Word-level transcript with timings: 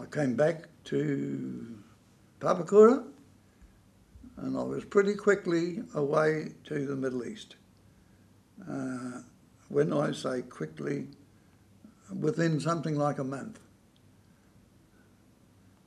I 0.00 0.06
came 0.06 0.34
back 0.34 0.64
to 0.84 1.78
Papakura 2.40 3.04
and 4.38 4.56
I 4.56 4.62
was 4.62 4.84
pretty 4.84 5.14
quickly 5.14 5.82
away 5.94 6.52
to 6.64 6.86
the 6.86 6.96
Middle 6.96 7.24
East. 7.24 7.56
Uh, 8.66 9.20
when 9.68 9.92
I 9.92 10.12
say 10.12 10.42
quickly, 10.42 11.08
within 12.18 12.58
something 12.60 12.96
like 12.96 13.18
a 13.18 13.24
month. 13.24 13.60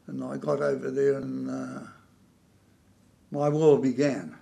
And 0.07 0.23
I 0.23 0.37
got 0.37 0.61
over 0.61 0.91
there 0.91 1.17
and 1.17 1.49
uh, 1.49 1.87
my 3.31 3.49
war 3.49 3.79
began. 3.79 4.37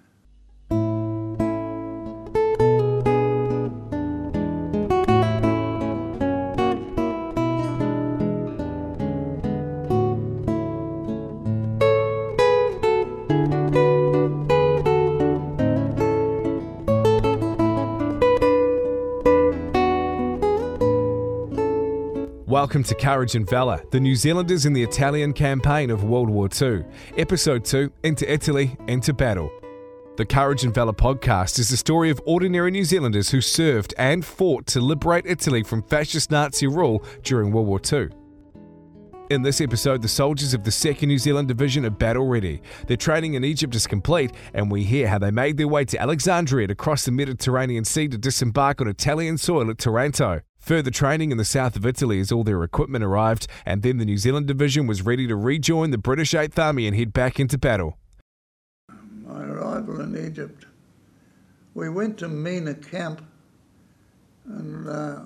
Welcome 22.71 22.83
to 22.83 22.95
Courage 22.95 23.35
and 23.35 23.49
Valour, 23.49 23.83
the 23.91 23.99
New 23.99 24.15
Zealanders 24.15 24.65
in 24.65 24.71
the 24.71 24.81
Italian 24.81 25.33
campaign 25.33 25.89
of 25.89 26.05
World 26.05 26.29
War 26.29 26.47
II, 26.61 26.85
Episode 27.17 27.65
2 27.65 27.91
Into 28.03 28.31
Italy, 28.31 28.77
Into 28.87 29.11
Battle. 29.11 29.51
The 30.15 30.25
Courage 30.25 30.63
and 30.63 30.73
Valour 30.73 30.93
podcast 30.93 31.59
is 31.59 31.67
the 31.67 31.75
story 31.75 32.09
of 32.09 32.21
ordinary 32.25 32.71
New 32.71 32.85
Zealanders 32.85 33.29
who 33.29 33.41
served 33.41 33.93
and 33.97 34.23
fought 34.23 34.67
to 34.67 34.79
liberate 34.79 35.25
Italy 35.25 35.63
from 35.63 35.83
fascist 35.83 36.31
Nazi 36.31 36.65
rule 36.65 37.03
during 37.23 37.51
World 37.51 37.67
War 37.67 37.81
II. 37.91 38.07
In 39.29 39.41
this 39.41 39.59
episode, 39.59 40.01
the 40.01 40.07
soldiers 40.07 40.53
of 40.53 40.63
the 40.63 40.71
2nd 40.71 41.07
New 41.07 41.17
Zealand 41.17 41.49
Division 41.49 41.85
are 41.85 41.89
battle 41.89 42.25
ready. 42.25 42.61
Their 42.87 42.95
training 42.95 43.33
in 43.33 43.43
Egypt 43.43 43.75
is 43.75 43.85
complete, 43.85 44.31
and 44.53 44.71
we 44.71 44.85
hear 44.85 45.09
how 45.09 45.19
they 45.19 45.31
made 45.31 45.57
their 45.57 45.67
way 45.67 45.83
to 45.83 46.01
Alexandria 46.01 46.67
to 46.67 46.75
cross 46.75 47.03
the 47.03 47.11
Mediterranean 47.11 47.83
Sea 47.83 48.07
to 48.07 48.17
disembark 48.17 48.79
on 48.79 48.87
Italian 48.87 49.37
soil 49.37 49.69
at 49.69 49.77
Taranto. 49.77 50.39
Further 50.61 50.91
training 50.91 51.31
in 51.31 51.37
the 51.37 51.43
south 51.43 51.75
of 51.75 51.87
Italy 51.87 52.19
as 52.19 52.31
all 52.31 52.43
their 52.43 52.63
equipment 52.63 53.03
arrived, 53.03 53.47
and 53.65 53.81
then 53.81 53.97
the 53.97 54.05
New 54.05 54.17
Zealand 54.17 54.45
division 54.45 54.85
was 54.85 55.01
ready 55.01 55.25
to 55.27 55.35
rejoin 55.35 55.89
the 55.89 55.97
British 55.97 56.33
8th 56.33 56.57
Army 56.59 56.85
and 56.85 56.95
head 56.95 57.11
back 57.13 57.39
into 57.39 57.57
battle. 57.57 57.97
My 59.25 59.41
arrival 59.43 60.01
in 60.01 60.15
Egypt, 60.15 60.65
we 61.73 61.89
went 61.89 62.19
to 62.19 62.27
Mina 62.27 62.75
camp, 62.75 63.25
and 64.45 64.87
uh, 64.87 65.19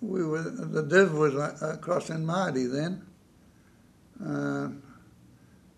we 0.00 0.24
were 0.24 0.42
the 0.42 0.84
div 0.84 1.14
was 1.14 1.34
uh, 1.34 1.72
across 1.74 2.08
in 2.08 2.24
Maadi 2.24 2.70
then. 2.70 3.02
Uh, 4.24 4.68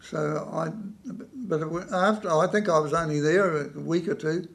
so 0.02 0.50
I, 0.52 0.68
but 1.34 1.62
after 1.92 2.30
I 2.30 2.46
think 2.46 2.68
I 2.68 2.78
was 2.78 2.92
only 2.92 3.20
there 3.20 3.68
a 3.68 3.80
week 3.80 4.06
or 4.06 4.14
two, 4.14 4.48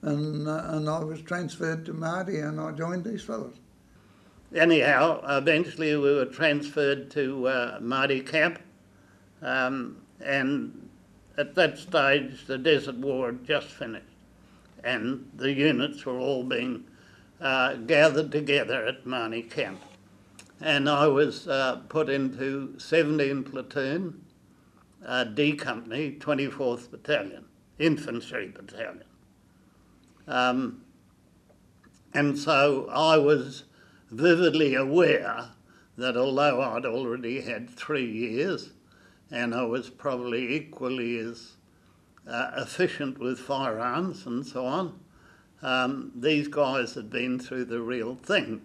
and 0.00 0.48
uh, 0.48 0.62
and 0.68 0.88
I 0.88 1.00
was 1.00 1.20
transferred 1.20 1.84
to 1.86 1.92
Maadi, 1.92 2.38
and 2.38 2.58
I 2.58 2.72
joined 2.72 3.04
these 3.04 3.22
fellows 3.22 3.56
anyhow, 4.54 5.20
eventually 5.28 5.96
we 5.96 6.14
were 6.14 6.26
transferred 6.26 7.10
to 7.12 7.48
uh, 7.48 7.80
Maadi 7.80 8.20
camp, 8.20 8.60
um, 9.42 9.98
and 10.20 10.88
at 11.36 11.54
that 11.54 11.78
stage 11.78 12.46
the 12.46 12.58
Desert 12.58 12.96
War 12.96 13.26
had 13.26 13.44
just 13.44 13.68
finished, 13.68 14.04
and 14.82 15.30
the 15.34 15.52
units 15.52 16.04
were 16.04 16.18
all 16.18 16.44
being 16.44 16.84
uh, 17.40 17.74
gathered 17.74 18.32
together 18.32 18.86
at 18.86 19.04
Maadi 19.04 19.48
camp. 19.48 19.80
And 20.60 20.88
I 20.88 21.06
was 21.06 21.46
uh, 21.46 21.82
put 21.88 22.08
into 22.08 22.74
17 22.78 23.44
platoon, 23.44 24.24
uh, 25.06 25.24
D 25.24 25.54
Company, 25.54 26.16
24th 26.18 26.90
Battalion, 26.90 27.44
Infantry 27.78 28.48
Battalion. 28.48 29.04
Um, 30.26 30.82
and 32.12 32.36
so 32.36 32.88
I 32.90 33.18
was 33.18 33.64
vividly 34.10 34.74
aware 34.74 35.50
that 35.96 36.16
although 36.16 36.60
I'd 36.62 36.86
already 36.86 37.40
had 37.40 37.68
three 37.68 38.10
years 38.10 38.70
and 39.30 39.54
I 39.54 39.64
was 39.64 39.90
probably 39.90 40.54
equally 40.54 41.18
as 41.18 41.56
uh, 42.26 42.50
efficient 42.56 43.18
with 43.18 43.38
firearms 43.38 44.26
and 44.26 44.46
so 44.46 44.64
on, 44.64 44.98
um, 45.62 46.12
these 46.14 46.48
guys 46.48 46.94
had 46.94 47.10
been 47.10 47.38
through 47.38 47.66
the 47.66 47.80
real 47.80 48.14
thing. 48.14 48.62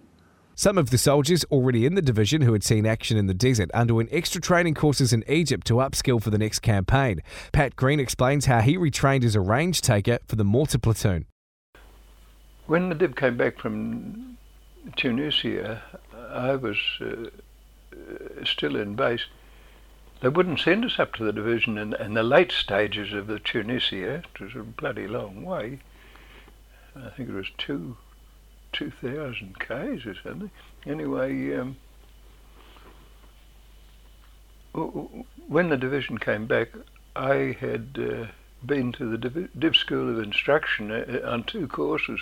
Some 0.56 0.78
of 0.78 0.92
the 0.92 1.00
soldiers 1.00 1.44
already 1.46 1.88
in 1.88 1.96
the 1.96 2.02
division 2.02 2.42
who 2.42 2.54
had 2.54 2.64
seen 2.64 2.86
action 2.86 3.18
in 3.18 3.26
the 3.26 3.34
desert 3.34 3.72
underwent 3.72 4.10
extra 4.12 4.40
training 4.40 4.76
courses 4.76 5.12
in 5.12 5.24
Egypt 5.28 5.66
to 5.68 5.76
upskill 5.76 6.22
for 6.22 6.30
the 6.30 6.38
next 6.38 6.60
campaign. 6.60 7.22
Pat 7.52 7.76
Green 7.76 8.00
explains 8.00 8.46
how 8.46 8.62
he 8.62 8.78
retrained 8.78 9.24
as 9.24 9.36
a 9.36 9.42
range 9.42 9.82
taker 9.82 10.20
for 10.28 10.36
the 10.36 10.44
mortar 10.44 10.78
platoon. 10.78 11.26
When 12.68 12.90
the 12.90 12.96
Div 12.96 13.16
came 13.16 13.36
back 13.36 13.58
from 13.58 14.38
Tunisia, 14.96 15.82
I 16.32 16.56
was 16.56 16.78
uh, 17.02 17.30
still 18.44 18.76
in 18.76 18.96
base. 18.96 19.26
They 20.22 20.30
wouldn't 20.30 20.60
send 20.60 20.86
us 20.86 21.00
up 21.00 21.14
to 21.16 21.24
the 21.24 21.34
division 21.34 21.78
in, 21.78 21.94
in 21.96 22.14
the 22.14 22.24
late 22.24 22.52
stages 22.52 23.14
of 23.14 23.28
the 23.28 23.40
Tunisia. 23.40 24.24
It 24.34 24.40
was 24.40 24.56
a 24.56 24.64
bloody 24.64 25.08
long 25.08 25.44
way. 25.44 25.80
I 26.96 27.10
think 27.10 27.30
it 27.30 27.34
was 27.34 27.50
two, 27.58 27.98
two 28.72 28.92
thousand 28.92 29.60
k's 29.60 30.06
or 30.06 30.16
something. 30.16 30.52
Anyway, 30.86 31.56
um, 31.56 31.78
when 35.48 35.70
the 35.70 35.78
division 35.78 36.18
came 36.18 36.46
back, 36.46 36.70
I 37.16 37.58
had 37.60 37.98
uh, 38.00 38.28
been 38.66 38.92
to 38.94 39.06
the 39.06 39.18
Div, 39.18 39.50
Div 39.58 39.76
School 39.76 40.10
of 40.10 40.24
Instruction 40.24 40.92
uh, 40.92 41.22
on 41.26 41.44
two 41.44 41.68
courses. 41.68 42.20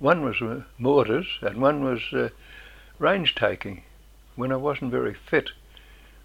One 0.00 0.22
was 0.22 0.40
uh, 0.40 0.62
mortars 0.78 1.26
and 1.40 1.60
one 1.60 1.82
was 1.82 2.00
uh, 2.12 2.28
range 3.00 3.34
taking. 3.34 3.82
When 4.36 4.52
I 4.52 4.56
wasn't 4.56 4.92
very 4.92 5.14
fit, 5.14 5.50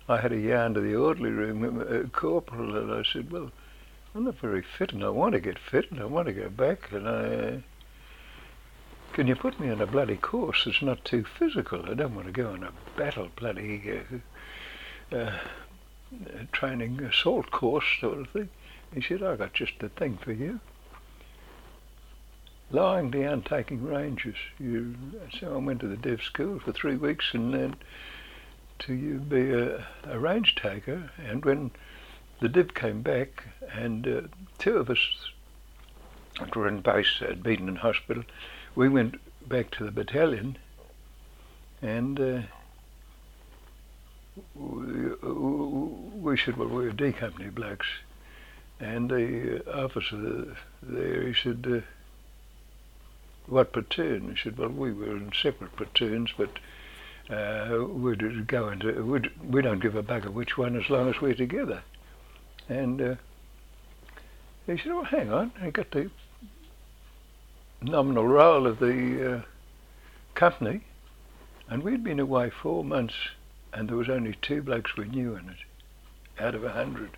I 0.08 0.18
had 0.18 0.32
a 0.32 0.40
yarn 0.40 0.76
to 0.76 0.82
the 0.82 0.96
orderly 0.96 1.32
room 1.32 1.82
uh, 1.82 2.08
corporal 2.10 2.76
and 2.78 2.94
I 2.94 3.04
said, 3.04 3.32
well, 3.32 3.52
I'm 4.14 4.26
not 4.26 4.38
very 4.38 4.62
fit 4.62 4.94
and 4.94 5.04
I 5.04 5.10
want 5.10 5.34
to 5.34 5.40
get 5.40 5.58
fit 5.58 5.90
and 5.90 6.00
I 6.00 6.06
want 6.06 6.28
to 6.28 6.34
go 6.34 6.50
back 6.50 6.92
and 6.92 7.08
I... 7.08 7.12
Uh, 7.12 7.58
can 9.14 9.28
you 9.28 9.36
put 9.36 9.60
me 9.60 9.70
on 9.70 9.80
a 9.80 9.86
bloody 9.86 10.18
course 10.18 10.66
that's 10.66 10.82
not 10.82 11.06
too 11.06 11.24
physical? 11.24 11.88
I 11.88 11.94
don't 11.94 12.16
want 12.16 12.28
to 12.28 12.34
go 12.34 12.52
on 12.52 12.64
a 12.64 12.72
battle 12.98 13.30
bloody 13.36 14.02
uh, 15.12 15.16
uh, 15.16 15.40
training 16.52 17.00
assault 17.02 17.52
course 17.52 17.86
sort 18.00 18.20
of 18.20 18.30
thing. 18.30 18.50
He 18.94 19.02
said, 19.02 19.24
I 19.24 19.36
got 19.36 19.54
just 19.54 19.80
the 19.80 19.90
thing 19.90 20.18
for 20.18 20.32
you 20.32 20.60
lying 22.74 23.12
down 23.12 23.44
taking 23.44 23.84
ranges. 23.84 24.36
You, 24.60 24.96
so 25.40 25.54
I 25.54 25.58
went 25.58 25.80
to 25.82 25.88
the 25.88 25.96
Div 25.96 26.22
school 26.22 26.60
for 26.60 26.74
three 26.74 26.96
weeks 26.96 27.34
and 27.34 27.54
then 27.54 27.76
to 28.80 28.94
you 28.94 29.20
be 29.20 29.54
a, 29.54 29.86
a 30.06 30.20
range 30.20 30.56
taker. 30.56 31.12
And 31.24 31.46
when 31.46 31.72
the 32.42 32.50
Div 32.50 32.74
came 32.74 33.02
back 33.02 33.44
and 33.72 34.08
uh, 34.08 34.22
two 34.58 34.78
of 34.78 34.90
us 34.90 34.98
that 36.40 36.56
were 36.56 36.68
in 36.68 36.82
base 36.82 37.22
at 37.22 37.44
Beaton 37.44 37.76
Hospital, 37.76 38.24
we 38.76 38.90
went 38.90 39.16
back 39.48 39.70
to 39.72 39.86
the 39.86 39.92
battalion 39.92 40.58
and 41.84 42.20
uh, 42.20 42.42
we, 44.56 45.10
we 46.16 46.38
said, 46.38 46.58
well, 46.58 46.70
we're 46.70 46.92
D 46.92 47.12
Company 47.12 47.50
blacks. 47.50 47.86
And 48.80 49.12
the 49.12 49.64
officer 49.72 50.58
there, 50.82 51.28
he 51.28 51.34
said, 51.34 51.66
uh, 51.70 52.03
what 53.48 53.74
platoon? 53.74 54.36
He 54.36 54.42
said, 54.42 54.58
well, 54.58 54.70
we 54.70 54.92
were 54.92 55.18
in 55.18 55.32
separate 55.42 55.76
platoons, 55.76 56.32
but 56.38 56.60
uh, 57.30 57.86
we'd 57.86 58.48
go 58.48 58.70
into, 58.70 59.04
we'd, 59.04 59.32
we 59.44 59.62
don't 59.62 59.82
give 59.82 59.96
a 59.96 60.04
bugger 60.04 60.32
which 60.32 60.58
one 60.58 60.76
as 60.76 60.90
long 60.90 61.10
as 61.10 61.22
we're 61.22 61.34
together. 61.34 61.84
And 62.70 63.02
uh, 63.02 63.16
he 64.66 64.78
said, 64.78 64.94
well, 64.94 65.04
hang 65.04 65.32
on, 65.32 65.52
I 65.62 65.70
got 65.70 65.92
the 65.92 66.10
nominal 67.82 68.28
roll 68.28 68.66
of 68.66 68.80
the 68.80 69.36
uh, 69.36 69.42
company, 70.36 70.82
and 71.70 71.84
we'd 71.84 72.04
been 72.04 72.20
away 72.20 72.50
four 72.50 72.84
months, 72.84 73.16
and 73.74 73.90
there 73.90 73.98
was 73.98 74.10
only 74.10 74.38
two 74.42 74.62
blokes 74.62 74.96
we 74.96 75.06
knew 75.06 75.36
in 75.36 75.50
it, 75.50 76.42
out 76.42 76.56
of 76.56 76.64
a 76.64 76.72
hundred. 76.72 77.12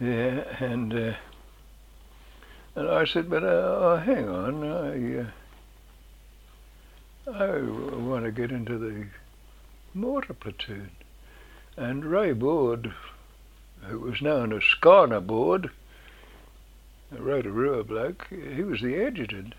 Yeah, 0.00 0.44
and 0.60 0.94
uh, 0.94 1.14
and 2.78 2.88
I 2.88 3.04
said, 3.04 3.28
but 3.28 3.42
uh, 3.42 3.46
oh, 3.46 3.96
hang 3.96 4.28
on, 4.28 4.64
I, 4.64 5.20
uh, 7.30 7.32
I 7.32 7.60
want 7.96 8.24
to 8.24 8.30
get 8.30 8.52
into 8.52 8.78
the 8.78 9.06
mortar 9.94 10.34
platoon. 10.34 10.90
And 11.76 12.04
Ray 12.04 12.32
Board, 12.32 12.94
who 13.82 13.98
was 13.98 14.22
known 14.22 14.52
as 14.52 14.62
Skarner 14.62 15.26
Board, 15.26 15.70
a 17.16 17.20
Rotorua 17.20 17.82
bloke, 17.82 18.28
he 18.30 18.62
was 18.62 18.80
the 18.80 19.04
adjutant. 19.04 19.54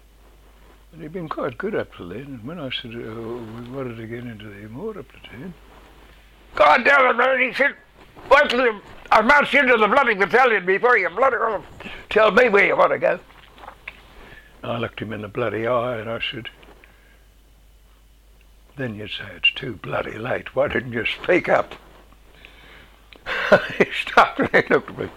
And 0.94 1.02
he'd 1.02 1.12
been 1.12 1.30
quite 1.30 1.58
good 1.58 1.76
up 1.76 1.94
to 1.96 2.08
then. 2.08 2.22
And 2.22 2.44
when 2.46 2.60
I 2.60 2.70
said 2.70 2.96
oh, 2.96 3.46
we 3.58 3.70
wanted 3.70 3.98
to 3.98 4.08
get 4.08 4.24
into 4.24 4.46
the 4.46 4.70
mortar 4.70 5.04
platoon, 5.04 5.54
God 6.56 6.86
damn 6.86 7.20
it, 7.20 7.48
he 7.48 7.54
said, 7.54 7.76
wait 8.30 8.50
till 8.50 8.64
you, 8.64 8.82
I 9.12 9.22
march 9.22 9.54
into 9.54 9.78
the 9.78 9.88
bloody 9.88 10.14
battalion 10.14 10.66
before 10.66 10.98
you 10.98 11.10
bloody 11.10 11.38
well 11.38 11.64
tell 12.10 12.32
me 12.32 12.50
where 12.50 12.66
you 12.66 12.78
want 12.78 12.92
to 12.92 13.00
go. 13.00 13.20
I 14.64 14.78
looked 14.78 15.02
him 15.02 15.14
in 15.14 15.22
the 15.22 15.28
bloody 15.28 15.66
eye 15.66 16.00
and 16.00 16.10
I 16.10 16.20
said, 16.20 16.50
then 18.78 18.96
you 18.96 19.08
say 19.08 19.26
it's 19.36 19.52
too 19.52 19.76
bloody 19.76 20.18
late. 20.18 20.56
Why 20.56 20.68
didn't 20.68 20.94
you 20.94 21.06
speak 21.06 21.50
up? 21.50 21.76
he 23.78 23.86
stopped 23.92 24.40
and 24.40 24.50
he 24.50 24.74
looked 24.74 24.90
at 24.90 24.98
me. 24.98 25.10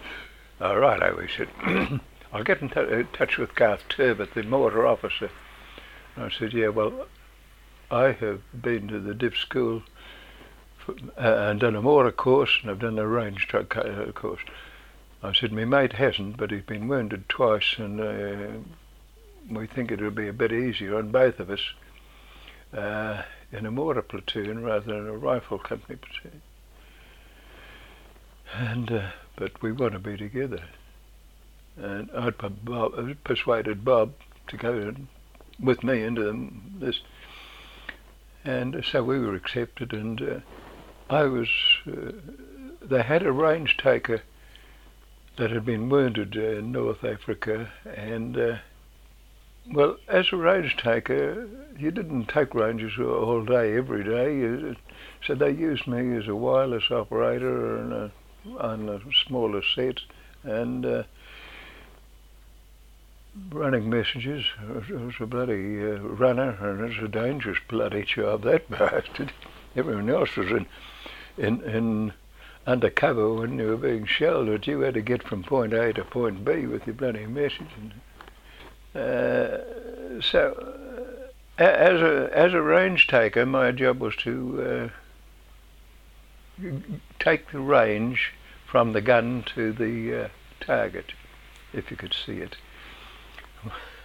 All 0.60 0.78
right, 0.78 1.02
I 1.02 1.26
said, 1.36 1.48
I'll 2.32 2.44
get 2.44 2.60
in 2.60 2.68
t- 2.68 2.80
uh, 2.80 3.04
touch 3.12 3.38
with 3.38 3.54
Garth 3.54 3.88
Turbot, 3.88 4.34
the 4.34 4.42
mortar 4.42 4.86
officer. 4.86 5.30
And 6.16 6.24
I 6.26 6.30
said, 6.30 6.52
yeah, 6.52 6.68
well, 6.68 7.06
I 7.90 8.12
have 8.12 8.40
been 8.60 8.88
to 8.88 9.00
the 9.00 9.14
div 9.14 9.36
school 9.36 9.82
uh, 10.88 10.92
and 11.16 11.60
done 11.60 11.76
a 11.76 11.82
mortar 11.82 12.12
course 12.12 12.58
and 12.62 12.70
I've 12.70 12.80
done 12.80 12.98
a 12.98 13.06
range 13.06 13.46
truck 13.48 13.76
uh, 13.76 14.12
course. 14.12 14.40
I 15.22 15.32
said, 15.32 15.52
my 15.52 15.64
mate 15.64 15.92
hasn't, 15.92 16.36
but 16.36 16.50
he's 16.50 16.62
been 16.62 16.88
wounded 16.88 17.28
twice 17.28 17.76
and 17.78 18.00
uh, 18.00 18.58
we 19.50 19.66
think 19.66 19.90
it'll 19.90 20.10
be 20.10 20.28
a 20.28 20.32
bit 20.32 20.52
easier 20.52 20.96
on 20.96 21.10
both 21.10 21.38
of 21.40 21.50
us 21.50 21.60
uh, 22.76 23.22
in 23.52 23.66
a 23.66 23.70
mortar 23.70 24.02
platoon 24.02 24.62
rather 24.62 24.92
than 24.92 25.06
a 25.06 25.16
rifle 25.16 25.58
company 25.58 25.96
platoon. 25.96 26.42
And 28.54 28.92
uh, 28.92 29.10
but 29.36 29.62
we 29.62 29.72
want 29.72 29.92
to 29.92 29.98
be 29.98 30.16
together. 30.16 30.62
And 31.76 32.10
I'd 32.12 32.36
Bob, 32.64 33.24
persuaded 33.24 33.84
Bob 33.84 34.12
to 34.48 34.56
go 34.56 34.94
with 35.58 35.82
me 35.82 36.02
into 36.02 36.50
this, 36.78 37.00
and 38.44 38.84
so 38.84 39.02
we 39.02 39.18
were 39.18 39.34
accepted. 39.34 39.94
And 39.94 40.20
uh, 40.20 40.40
I 41.12 41.24
was. 41.24 41.48
Uh, 41.86 42.12
they 42.80 43.02
had 43.02 43.22
a 43.22 43.32
range 43.32 43.76
taker 43.76 44.22
that 45.36 45.50
had 45.50 45.64
been 45.64 45.88
wounded 45.88 46.34
in 46.36 46.72
North 46.72 47.04
Africa, 47.04 47.70
and 47.84 48.36
uh, 48.36 48.56
well, 49.70 49.96
as 50.08 50.32
a 50.32 50.36
range 50.36 50.76
taker, 50.76 51.48
you 51.78 51.90
didn't 51.90 52.26
take 52.26 52.54
ranges 52.54 52.92
all 52.98 53.44
day, 53.44 53.76
every 53.76 54.02
day. 54.02 54.76
So 55.26 55.34
they 55.34 55.50
used 55.50 55.86
me 55.86 56.16
as 56.16 56.26
a 56.26 56.34
wireless 56.34 56.90
operator 56.90 57.76
a, 57.76 58.10
on 58.58 58.88
a 58.88 59.00
smaller 59.26 59.62
set, 59.74 60.00
and 60.42 60.84
uh, 60.84 61.02
running 63.50 63.88
messages. 63.88 64.44
I 64.60 64.92
was 64.92 65.14
a 65.20 65.26
bloody 65.26 65.80
uh, 65.80 65.98
runner, 65.98 66.56
and 66.60 66.80
it 66.80 66.96
was 66.96 67.04
a 67.04 67.08
dangerous 67.08 67.58
bloody 67.68 68.04
job, 68.04 68.42
that 68.42 68.68
bastard. 68.78 69.32
Everyone 69.76 70.10
else 70.10 70.36
was 70.36 70.50
in, 70.50 70.66
in, 71.38 71.60
in 71.62 72.12
undercover 72.66 73.32
when 73.34 73.58
you 73.58 73.68
were 73.68 73.76
being 73.76 74.06
shelled, 74.06 74.46
but 74.46 74.66
you 74.66 74.80
had 74.80 74.94
to 74.94 75.02
get 75.02 75.22
from 75.22 75.42
point 75.42 75.72
A 75.72 75.92
to 75.92 76.04
point 76.04 76.44
B 76.44 76.66
with 76.66 76.86
your 76.86 76.94
bloody 76.94 77.26
message. 77.26 77.66
Uh, 78.94 80.20
so, 80.20 80.74
uh, 81.58 81.62
as 81.62 82.00
a 82.00 82.30
as 82.32 82.52
a 82.52 82.62
range 82.62 83.06
taker, 83.06 83.46
my 83.46 83.72
job 83.72 84.00
was 84.00 84.14
to 84.16 84.90
uh, 86.62 86.68
take 87.18 87.50
the 87.50 87.60
range 87.60 88.32
from 88.66 88.92
the 88.92 89.00
gun 89.00 89.44
to 89.54 89.72
the 89.72 90.24
uh, 90.24 90.28
target, 90.60 91.12
if 91.72 91.90
you 91.90 91.96
could 91.96 92.14
see 92.14 92.38
it. 92.38 92.56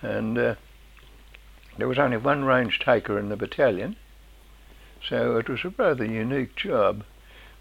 And 0.01 0.37
uh, 0.37 0.55
there 1.77 1.87
was 1.87 1.99
only 1.99 2.17
one 2.17 2.45
range 2.45 2.79
taker 2.79 3.19
in 3.19 3.29
the 3.29 3.35
battalion, 3.35 3.97
so 5.07 5.37
it 5.37 5.49
was 5.49 5.63
a 5.63 5.69
rather 5.69 6.05
unique 6.05 6.55
job. 6.55 7.03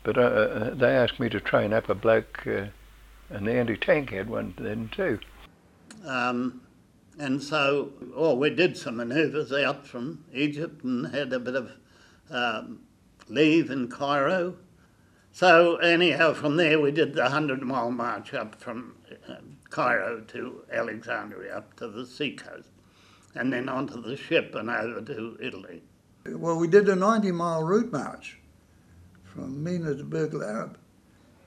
But 0.07 0.19
uh, 0.19 0.71
they 0.75 0.95
asked 0.95 1.19
me 1.19 1.29
to 1.31 1.41
train 1.41 1.73
up 1.73 1.89
a 1.89 1.95
bloke, 1.97 2.47
and 2.47 2.71
the 3.29 3.51
anti-tank 3.51 4.11
had 4.11 4.31
one 4.31 4.55
then 4.57 4.89
too. 4.95 5.19
Um, 6.07 6.61
and 7.19 7.43
so, 7.43 7.91
oh, 8.15 8.37
we 8.37 8.51
did 8.51 8.77
some 8.77 8.99
manoeuvres 8.99 9.53
out 9.53 9.85
from 9.85 10.25
Egypt 10.33 10.85
and 10.85 11.09
had 11.09 11.33
a 11.33 11.41
bit 11.41 11.57
of 11.57 11.73
um, 12.31 12.83
leave 13.29 13.69
in 13.69 13.89
Cairo. 13.89 14.55
So, 15.33 15.75
anyhow, 15.79 16.35
from 16.35 16.57
there 16.57 16.79
we 16.79 16.93
did 16.93 17.15
the 17.15 17.23
100 17.23 17.61
mile 17.63 17.91
march 17.91 18.33
up 18.33 18.61
from 18.61 18.95
uh, 19.29 19.35
Cairo 19.71 20.21
to 20.21 20.63
Alexandria, 20.73 21.57
up 21.57 21.75
to 21.79 21.89
the 21.89 22.07
seacoast, 22.07 22.71
and 23.35 23.53
then 23.53 23.69
onto 23.69 24.01
the 24.01 24.17
ship 24.17 24.55
and 24.55 24.71
over 24.71 25.01
to 25.01 25.37
Italy. 25.43 25.83
Well, 26.25 26.59
we 26.59 26.69
did 26.69 26.89
a 26.89 26.95
90 26.95 27.33
mile 27.33 27.65
route 27.65 27.91
march 27.91 28.39
from 29.37 29.63
Mina 29.63 29.95
to 29.95 30.03
Burg 30.03 30.35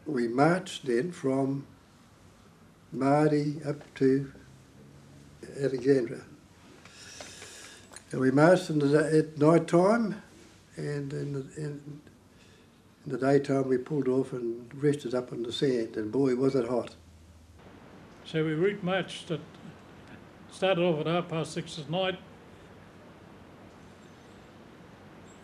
We 0.05 0.27
marched 0.27 0.85
then 0.85 1.11
from 1.11 1.65
Maadi 2.95 3.65
up 3.67 3.81
to 3.95 4.31
Alexandria. 5.59 6.21
And 8.11 8.21
we 8.21 8.29
marched 8.29 8.69
in 8.69 8.77
the, 8.77 9.17
at 9.17 9.39
night 9.39 9.67
time, 9.67 10.21
and 10.75 11.11
in 11.11 11.33
the, 11.33 11.39
in, 11.57 11.81
in 13.05 13.07
the 13.07 13.17
daytime 13.17 13.67
we 13.67 13.79
pulled 13.79 14.07
off 14.07 14.33
and 14.33 14.71
rested 14.75 15.15
up 15.15 15.31
on 15.31 15.41
the 15.41 15.51
sand, 15.51 15.97
and 15.97 16.11
boy, 16.11 16.35
was 16.35 16.53
it 16.53 16.67
hot. 16.67 16.95
So 18.23 18.45
we 18.45 18.53
route 18.53 18.83
marched 18.83 19.31
at, 19.31 19.39
started 20.51 20.83
off 20.83 20.99
at 20.99 21.07
half 21.07 21.27
past 21.27 21.53
six 21.53 21.79
at 21.79 21.89
night, 21.89 22.19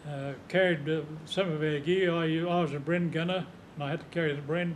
uh, 0.07 0.33
carried 0.47 0.89
uh, 0.89 1.01
some 1.25 1.51
of 1.51 1.61
our 1.61 1.79
gear. 1.79 2.13
I, 2.13 2.25
I 2.39 2.61
was 2.61 2.73
a 2.73 2.79
Bren 2.79 3.11
gunner, 3.11 3.45
and 3.75 3.83
I 3.83 3.91
had 3.91 3.99
to 3.99 4.05
carry 4.07 4.35
the 4.35 4.41
Bren. 4.41 4.75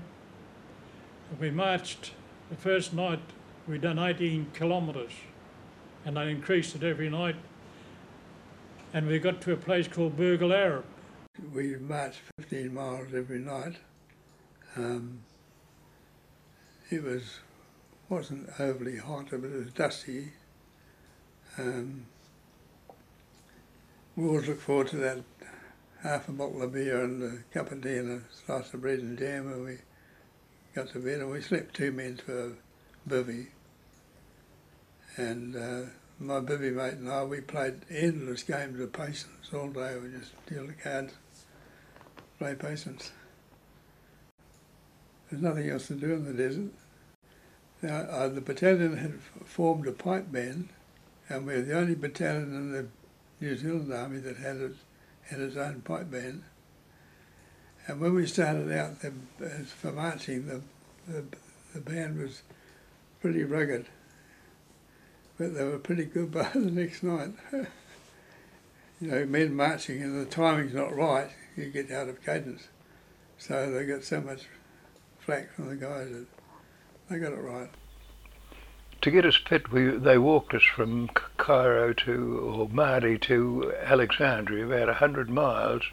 We 1.39 1.51
marched 1.51 2.11
the 2.49 2.55
first 2.55 2.93
night, 2.93 3.19
we'd 3.67 3.81
done 3.81 3.99
18 3.99 4.47
kilometres 4.53 5.11
and 6.05 6.17
they 6.17 6.29
increased 6.29 6.75
it 6.75 6.83
every 6.83 7.09
night. 7.09 7.35
And 8.93 9.07
we 9.07 9.19
got 9.19 9.41
to 9.41 9.53
a 9.53 9.57
place 9.57 9.87
called 9.87 10.17
Burg 10.17 10.41
Al 10.41 10.53
Arab. 10.53 10.85
We 11.53 11.75
marched 11.75 12.21
15 12.37 12.73
miles 12.73 13.13
every 13.13 13.39
night. 13.39 13.75
Um, 14.75 15.19
it 16.89 17.03
was 17.03 17.39
wasn't 18.09 18.49
overly 18.59 18.97
hot, 18.97 19.27
but 19.29 19.43
it 19.43 19.51
was 19.51 19.71
dusty. 19.71 20.31
Um, 21.59 22.07
we 24.19 24.27
always 24.27 24.47
look 24.49 24.59
forward 24.59 24.87
to 24.89 24.97
that 24.97 25.23
half 26.03 26.27
a 26.27 26.31
bottle 26.33 26.61
of 26.61 26.73
beer 26.73 27.01
and 27.05 27.23
a 27.23 27.53
cup 27.53 27.71
of 27.71 27.81
tea 27.81 27.95
and 27.95 28.21
a 28.21 28.35
slice 28.45 28.73
of 28.73 28.81
bread 28.81 28.99
and 28.99 29.17
jam 29.17 29.45
when 29.45 29.63
we 29.63 29.77
got 30.75 30.89
to 30.89 30.99
bed 30.99 31.19
and 31.19 31.31
we 31.31 31.39
slept 31.41 31.73
two 31.73 31.91
men 31.93 32.17
for 32.17 32.47
a 32.47 32.51
bivvy 33.09 33.47
and 35.15 35.55
uh, 35.55 35.89
my 36.19 36.41
bivvy 36.41 36.73
mate 36.73 36.95
and 36.95 37.09
I, 37.09 37.23
we 37.23 37.39
played 37.39 37.85
endless 37.89 38.43
games 38.43 38.77
of 38.81 38.91
patience 38.91 39.53
all 39.53 39.69
day. 39.69 39.95
We 40.01 40.09
just 40.09 40.45
deal 40.47 40.67
the 40.67 40.73
cards, 40.73 41.13
play 42.39 42.55
patience. 42.55 43.11
There's 45.31 45.41
nothing 45.41 45.69
else 45.69 45.87
to 45.87 45.93
do 45.93 46.11
in 46.13 46.25
the 46.25 46.33
desert. 46.33 46.73
Now, 47.81 47.99
uh, 47.99 48.27
the 48.27 48.41
battalion 48.41 48.97
had 48.97 49.21
formed 49.45 49.87
a 49.87 49.93
pipe 49.93 50.29
band, 50.29 50.69
and 51.29 51.45
we're 51.45 51.61
the 51.61 51.77
only 51.77 51.95
battalion 51.95 52.53
in 52.53 52.71
the 52.73 52.87
New 53.39 53.55
Zealand 53.57 53.93
Army 53.93 54.19
that 54.19 54.37
had 54.37 54.57
it, 54.57 54.75
had 55.23 55.39
its 55.39 55.57
own 55.57 55.81
pipe 55.81 56.11
band. 56.11 56.43
And 57.87 57.99
when 57.99 58.13
we 58.13 58.25
started 58.25 58.71
out 58.71 59.01
the, 59.01 59.11
for 59.65 59.91
marching, 59.91 60.47
the, 60.47 60.61
the, 61.07 61.23
the 61.73 61.81
band 61.81 62.19
was 62.19 62.43
pretty 63.21 63.43
rugged 63.43 63.87
but 65.39 65.55
they 65.55 65.63
were 65.63 65.79
pretty 65.79 66.05
good 66.05 66.31
by 66.33 66.49
the 66.53 66.59
next 66.59 67.01
night. 67.01 67.31
you 69.01 69.07
know, 69.07 69.25
men 69.25 69.55
marching 69.55 70.03
and 70.03 70.21
the 70.21 70.29
timing's 70.29 70.73
not 70.75 70.95
right, 70.95 71.29
you 71.55 71.67
get 71.67 71.89
out 71.89 72.09
of 72.09 72.23
cadence. 72.23 72.67
So 73.39 73.71
they 73.71 73.85
got 73.85 74.03
so 74.03 74.21
much 74.21 74.43
flack 75.19 75.51
from 75.53 75.69
the 75.69 75.77
guys 75.77 76.09
that 76.09 76.27
they 77.09 77.17
got 77.17 77.31
it 77.31 77.41
right. 77.41 77.69
To 79.01 79.11
get 79.11 79.25
us 79.25 79.37
fit, 79.37 79.71
we, 79.71 79.91
they 79.91 80.17
walked 80.17 80.53
us 80.53 80.63
from 80.63 81.09
Cairo 81.37 81.93
to, 81.93 82.39
or 82.39 82.67
Maadi 82.67 83.17
to 83.21 83.73
Alexandria, 83.81 84.65
about 84.65 84.87
100 84.87 85.29
miles. 85.29 85.83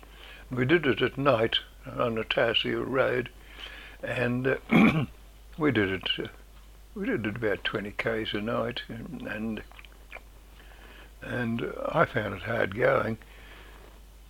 We 0.51 0.65
did 0.65 0.87
it 0.87 1.01
at 1.01 1.17
night 1.17 1.61
on 1.87 2.17
the 2.17 2.25
Tarsio 2.25 2.83
Road, 2.85 3.29
and 4.03 4.47
uh, 4.47 4.57
we 5.59 5.71
did 5.71 5.91
it 5.91 6.09
uh, 6.19 6.29
we 6.97 7.07
did 7.07 7.27
it 7.27 7.37
about 7.37 7.63
20 7.63 7.93
k's 7.93 8.33
a 8.33 8.41
night, 8.41 8.83
and 8.89 9.63
and 11.23 11.73
I 11.89 12.07
found 12.07 12.35
it 12.35 12.43
hard 12.43 12.75
going. 12.75 13.19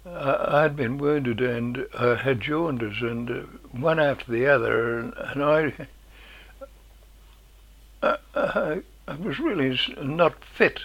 Uh, 0.05 0.37
I'd 0.49 0.77
been 0.77 0.99
wounded 0.99 1.41
and 1.41 1.87
uh, 1.95 2.17
had 2.17 2.41
jaundice, 2.41 3.01
and 3.01 3.31
uh, 3.31 3.43
one 3.73 3.99
after 3.99 4.31
the 4.31 4.47
other, 4.47 4.99
and 4.99 5.43
I, 5.43 5.89
I, 8.35 8.83
was 9.21 9.39
really 9.39 9.79
not 10.03 10.45
fit 10.45 10.81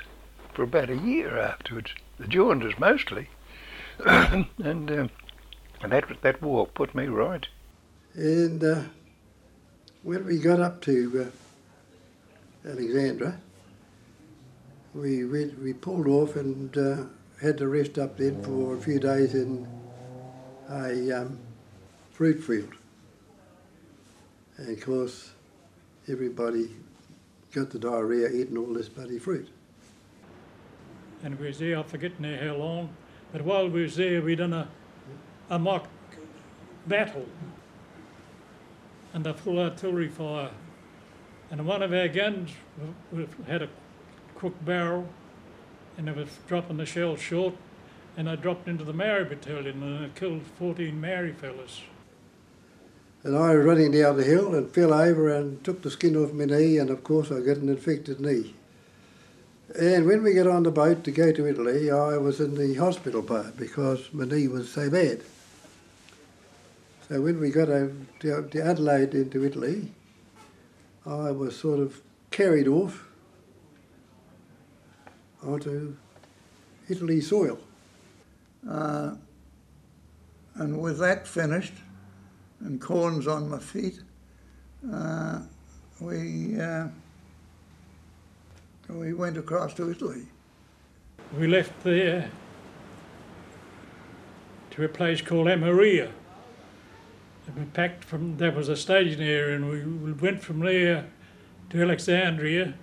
for 0.53 0.63
about 0.63 0.89
a 0.89 0.97
year 0.97 1.37
afterwards. 1.37 1.91
The 2.19 2.27
jaundice 2.27 2.77
mostly, 2.77 3.29
and 4.05 4.47
And 5.83 5.91
that 5.91 6.05
that 6.21 6.41
walk 6.41 6.73
put 6.73 6.93
me 6.93 7.07
right. 7.07 7.47
And 8.13 8.63
uh, 8.63 8.83
when 10.03 10.25
we 10.25 10.37
got 10.39 10.59
up 10.59 10.81
to 10.83 11.31
uh, 12.65 12.69
Alexandra, 12.69 13.39
we 14.93 15.25
went, 15.25 15.59
we 15.61 15.73
pulled 15.73 16.07
off 16.07 16.35
and 16.35 16.77
uh, 16.77 17.03
had 17.41 17.57
to 17.57 17.67
rest 17.67 17.97
up 17.97 18.17
then 18.17 18.43
for 18.43 18.75
a 18.75 18.79
few 18.79 18.99
days 18.99 19.33
in 19.33 19.67
a 20.69 21.11
um, 21.11 21.39
fruit 22.11 22.43
field. 22.43 22.73
And 24.57 24.77
of 24.77 24.85
course, 24.85 25.31
everybody 26.07 26.69
got 27.51 27.69
the 27.69 27.79
diarrhea 27.79 28.29
eating 28.29 28.57
all 28.57 28.73
this 28.73 28.87
bloody 28.89 29.19
fruit. 29.19 29.49
and 31.23 31.39
we 31.39 31.47
was 31.47 31.59
there, 31.59 31.77
I 31.77 31.83
forget 31.83 32.19
now 32.19 32.37
how 32.37 32.55
long, 32.55 32.95
but 33.31 33.43
while 33.43 33.69
we 33.69 33.83
was 33.83 33.95
there, 33.95 34.21
we 34.21 34.35
done 34.35 34.53
a, 34.53 34.67
a 35.49 35.59
mock 35.59 35.87
battle 36.87 37.25
under 39.13 39.33
full 39.33 39.59
artillery 39.59 40.07
fire. 40.07 40.51
And 41.49 41.65
one 41.67 41.83
of 41.83 41.93
our 41.93 42.07
guns 42.07 42.51
had 43.45 43.61
a 43.61 43.69
crook 44.35 44.53
barrel 44.63 45.07
and 45.97 46.07
it 46.07 46.15
was 46.15 46.29
dropping 46.47 46.77
the 46.77 46.85
shell 46.85 47.15
short 47.17 47.53
and 48.17 48.29
I 48.29 48.35
dropped 48.35 48.67
into 48.67 48.83
the 48.83 48.93
Maori 48.93 49.25
battalion 49.25 49.83
and 49.83 50.05
it 50.05 50.15
killed 50.15 50.43
14 50.57 50.99
Maori 50.99 51.33
fellas. 51.33 51.81
And 53.23 53.37
I 53.37 53.55
was 53.55 53.65
running 53.65 53.91
down 53.91 54.17
the 54.17 54.23
hill 54.23 54.55
and 54.55 54.69
fell 54.69 54.93
over 54.93 55.29
and 55.29 55.63
took 55.63 55.83
the 55.83 55.91
skin 55.91 56.15
off 56.15 56.33
my 56.33 56.45
knee, 56.45 56.77
and 56.77 56.89
of 56.89 57.03
course 57.03 57.31
I 57.31 57.39
got 57.41 57.57
an 57.57 57.69
infected 57.69 58.19
knee. 58.19 58.55
And 59.79 60.05
when 60.05 60.23
we 60.23 60.33
got 60.33 60.47
on 60.47 60.63
the 60.63 60.71
boat 60.71 61.03
to 61.03 61.11
go 61.11 61.31
to 61.31 61.47
Italy, 61.47 61.91
I 61.91 62.17
was 62.17 62.39
in 62.39 62.55
the 62.55 62.73
hospital 62.75 63.21
part 63.21 63.57
because 63.57 64.11
my 64.11 64.25
knee 64.25 64.47
was 64.47 64.71
so 64.71 64.89
bad. 64.89 65.21
So 67.07 67.21
when 67.21 67.39
we 67.39 67.51
got 67.51 67.69
over 67.69 67.93
to, 68.21 68.63
Adelaide 68.63 69.13
into 69.13 69.45
Italy, 69.45 69.91
I 71.05 71.31
was 71.31 71.57
sort 71.57 71.79
of 71.79 72.01
carried 72.31 72.67
off 72.67 73.07
onto 75.43 75.95
Italy 76.89 77.21
soil. 77.21 77.59
Uh, 78.67 79.15
and 80.55 80.81
with 80.81 80.99
that 80.99 81.27
finished, 81.27 81.73
and 82.63 82.79
corns 82.79 83.27
on 83.27 83.49
my 83.49 83.59
feet, 83.59 83.99
uh, 84.91 85.39
we 85.99 86.59
uh, 86.59 86.87
we 88.89 89.13
went 89.13 89.37
across 89.37 89.73
to 89.75 89.89
Italy. 89.89 90.23
We 91.37 91.47
left 91.47 91.83
there 91.83 92.29
to 94.71 94.85
a 94.85 94.89
place 94.89 95.21
called 95.21 95.47
Amaria. 95.47 96.11
And 97.47 97.55
we 97.55 97.65
packed 97.65 98.03
from, 98.03 98.37
that 98.37 98.55
was 98.55 98.69
a 98.69 98.75
staging 98.75 99.21
area, 99.21 99.55
and 99.55 99.69
we, 99.69 99.83
we 99.83 100.11
went 100.11 100.41
from 100.41 100.59
there 100.59 101.07
to 101.69 101.81
Alexandria 101.81 102.73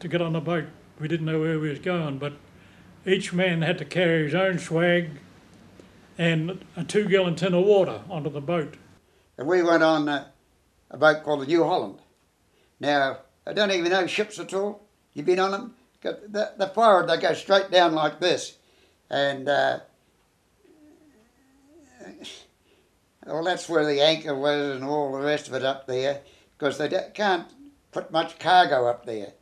to 0.00 0.08
get 0.08 0.20
on 0.20 0.36
a 0.36 0.40
boat. 0.40 0.66
We 0.98 1.08
didn't 1.08 1.26
know 1.26 1.40
where 1.40 1.58
we 1.58 1.70
was 1.70 1.78
going, 1.78 2.18
but 2.18 2.34
each 3.04 3.32
man 3.32 3.62
had 3.62 3.78
to 3.78 3.84
carry 3.84 4.24
his 4.24 4.34
own 4.34 4.58
swag 4.58 5.10
and 6.18 6.64
a 6.76 6.84
two 6.84 7.08
gallon 7.08 7.36
tin 7.36 7.54
of 7.54 7.64
water 7.64 8.02
onto 8.08 8.30
the 8.30 8.40
boat. 8.40 8.76
And 9.38 9.46
we 9.46 9.62
went 9.62 9.82
on 9.82 10.08
uh, 10.08 10.26
a 10.90 10.96
boat 10.96 11.22
called 11.22 11.42
the 11.42 11.46
New 11.46 11.64
Holland. 11.64 11.98
Now, 12.80 13.18
I 13.46 13.52
don't 13.52 13.70
even 13.70 13.90
know 13.90 14.06
ships 14.06 14.38
at 14.38 14.54
all. 14.54 14.82
You've 15.14 15.26
been 15.26 15.38
on 15.38 15.50
them? 15.50 15.74
The, 16.02 16.52
the 16.56 16.68
forward, 16.68 17.08
they 17.08 17.16
go 17.18 17.34
straight 17.34 17.70
down 17.70 17.94
like 17.94 18.20
this. 18.20 18.58
And, 19.10 19.48
uh, 19.48 19.80
well, 23.26 23.44
that's 23.44 23.68
where 23.68 23.84
the 23.84 24.00
anchor 24.00 24.34
was 24.34 24.76
and 24.76 24.84
all 24.84 25.12
the 25.12 25.24
rest 25.24 25.48
of 25.48 25.54
it 25.54 25.64
up 25.64 25.86
there, 25.86 26.20
because 26.56 26.78
they 26.78 26.88
can't 27.14 27.48
put 27.90 28.12
much 28.12 28.38
cargo 28.38 28.86
up 28.86 29.04
there. 29.04 29.32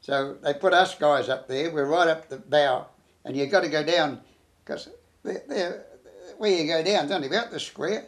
So 0.00 0.36
they 0.42 0.52
put 0.54 0.74
us 0.74 0.94
guys 0.96 1.28
up 1.28 1.48
there. 1.48 1.70
We're 1.70 1.86
right 1.86 2.08
up 2.08 2.28
the 2.28 2.38
bow, 2.38 2.86
and 3.24 3.36
you've 3.36 3.50
got 3.50 3.62
to 3.62 3.68
go 3.68 3.84
down, 3.84 4.20
because 4.64 4.88
where 5.22 6.50
you 6.50 6.66
go 6.66 6.82
down 6.82 7.06
is 7.06 7.10
only 7.10 7.28
about 7.28 7.50
the 7.50 7.60
square, 7.60 8.06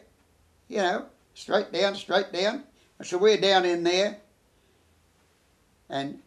you 0.67 0.77
know, 0.77 1.05
straight 1.35 1.71
down, 1.71 1.93
straight 1.95 2.33
down. 2.33 2.63
So 3.03 3.19
we're 3.19 3.37
down 3.37 3.65
in 3.65 3.83
there, 3.83 4.17
and 5.89 6.19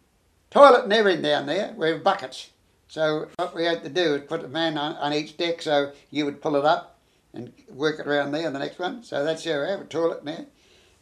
toilet 0.51 0.83
and 0.85 0.93
everything 0.93 1.23
down 1.23 1.47
there. 1.47 1.73
We 1.75 1.89
have 1.89 2.03
buckets. 2.03 2.51
So 2.87 3.27
what 3.35 3.53
we 3.53 3.65
had 3.65 3.83
to 3.83 3.89
do 3.89 4.15
is 4.15 4.21
put 4.21 4.45
a 4.45 4.47
man 4.47 4.77
on, 4.77 4.95
on 4.95 5.13
each 5.13 5.35
deck, 5.35 5.61
so 5.61 5.91
you 6.09 6.25
would 6.25 6.41
pull 6.41 6.55
it 6.55 6.65
up 6.65 6.99
and 7.33 7.51
work 7.69 7.99
it 7.99 8.07
around 8.07 8.31
there, 8.31 8.45
and 8.45 8.55
the 8.55 8.59
next 8.59 8.79
one. 8.79 9.03
So 9.03 9.23
that's 9.23 9.43
how 9.43 9.61
we 9.61 9.67
have 9.67 9.81
a 9.81 9.85
toilet 9.85 10.23
there. 10.23 10.45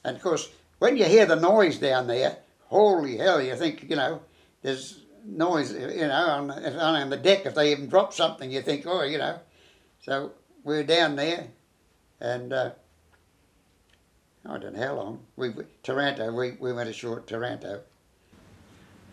And 0.03 0.15
of 0.15 0.23
course, 0.23 0.49
when 0.79 0.97
you 0.97 1.05
hear 1.05 1.25
the 1.25 1.35
noise 1.35 1.77
down 1.77 2.07
there, 2.07 2.37
holy 2.65 3.17
hell, 3.17 3.41
you 3.41 3.55
think 3.55 3.89
you 3.89 3.95
know 3.95 4.21
there's 4.61 5.01
noise, 5.25 5.73
you 5.73 6.07
know, 6.07 6.27
on, 6.27 6.51
on 6.51 7.09
the 7.09 7.17
deck. 7.17 7.45
If 7.45 7.55
they 7.55 7.71
even 7.71 7.89
drop 7.89 8.13
something, 8.13 8.49
you 8.49 8.61
think, 8.61 8.85
oh, 8.87 9.03
you 9.03 9.17
know. 9.17 9.39
So 10.01 10.31
we're 10.63 10.83
down 10.83 11.17
there, 11.17 11.47
and. 12.21 12.53
Uh, 12.53 12.71
I 14.49 14.57
don't 14.57 14.75
know 14.75 14.85
how 14.85 14.93
long. 14.95 15.19
We 15.35 15.51
Taranto. 15.83 16.31
We, 16.33 16.51
we 16.59 16.71
went 16.71 16.89
ashore 16.89 17.19
at 17.19 17.27
Taranto. 17.27 17.81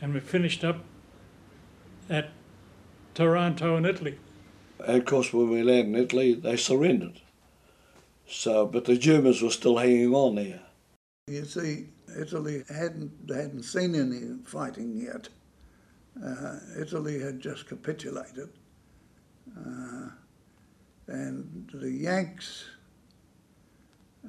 And 0.01 0.15
we 0.15 0.21
finished 0.21 0.65
up 0.65 0.85
at 2.09 2.31
Taranto 3.15 3.77
in 3.77 3.85
Italy. 3.85 4.19
And 4.87 4.99
of 4.99 5.05
course, 5.05 5.33
when 5.33 5.51
we 5.51 5.63
landed 5.63 5.97
in 5.97 6.05
Italy, 6.05 6.35
they 6.35 6.57
surrendered. 6.57 7.21
So, 8.27 8.67
but 8.67 8.85
the 8.85 8.97
Germans 8.97 9.43
were 9.43 9.51
still 9.51 9.79
hanging 9.79 10.15
on 10.15 10.37
there. 10.37 10.61
You 11.27 11.45
see, 11.45 11.87
Italy 12.19 12.65
hadn't 12.69 13.13
hadn't 13.29 13.65
seen 13.65 13.95
any 13.95 14.39
fighting 14.45 14.97
yet. 14.97 15.29
Uh, 16.23 16.59
Italy 16.79 17.21
had 17.21 17.41
just 17.41 17.67
capitulated, 17.67 18.51
uh, 19.59 20.11
and 21.09 21.71
the 21.75 21.91
Yanks 21.91 22.67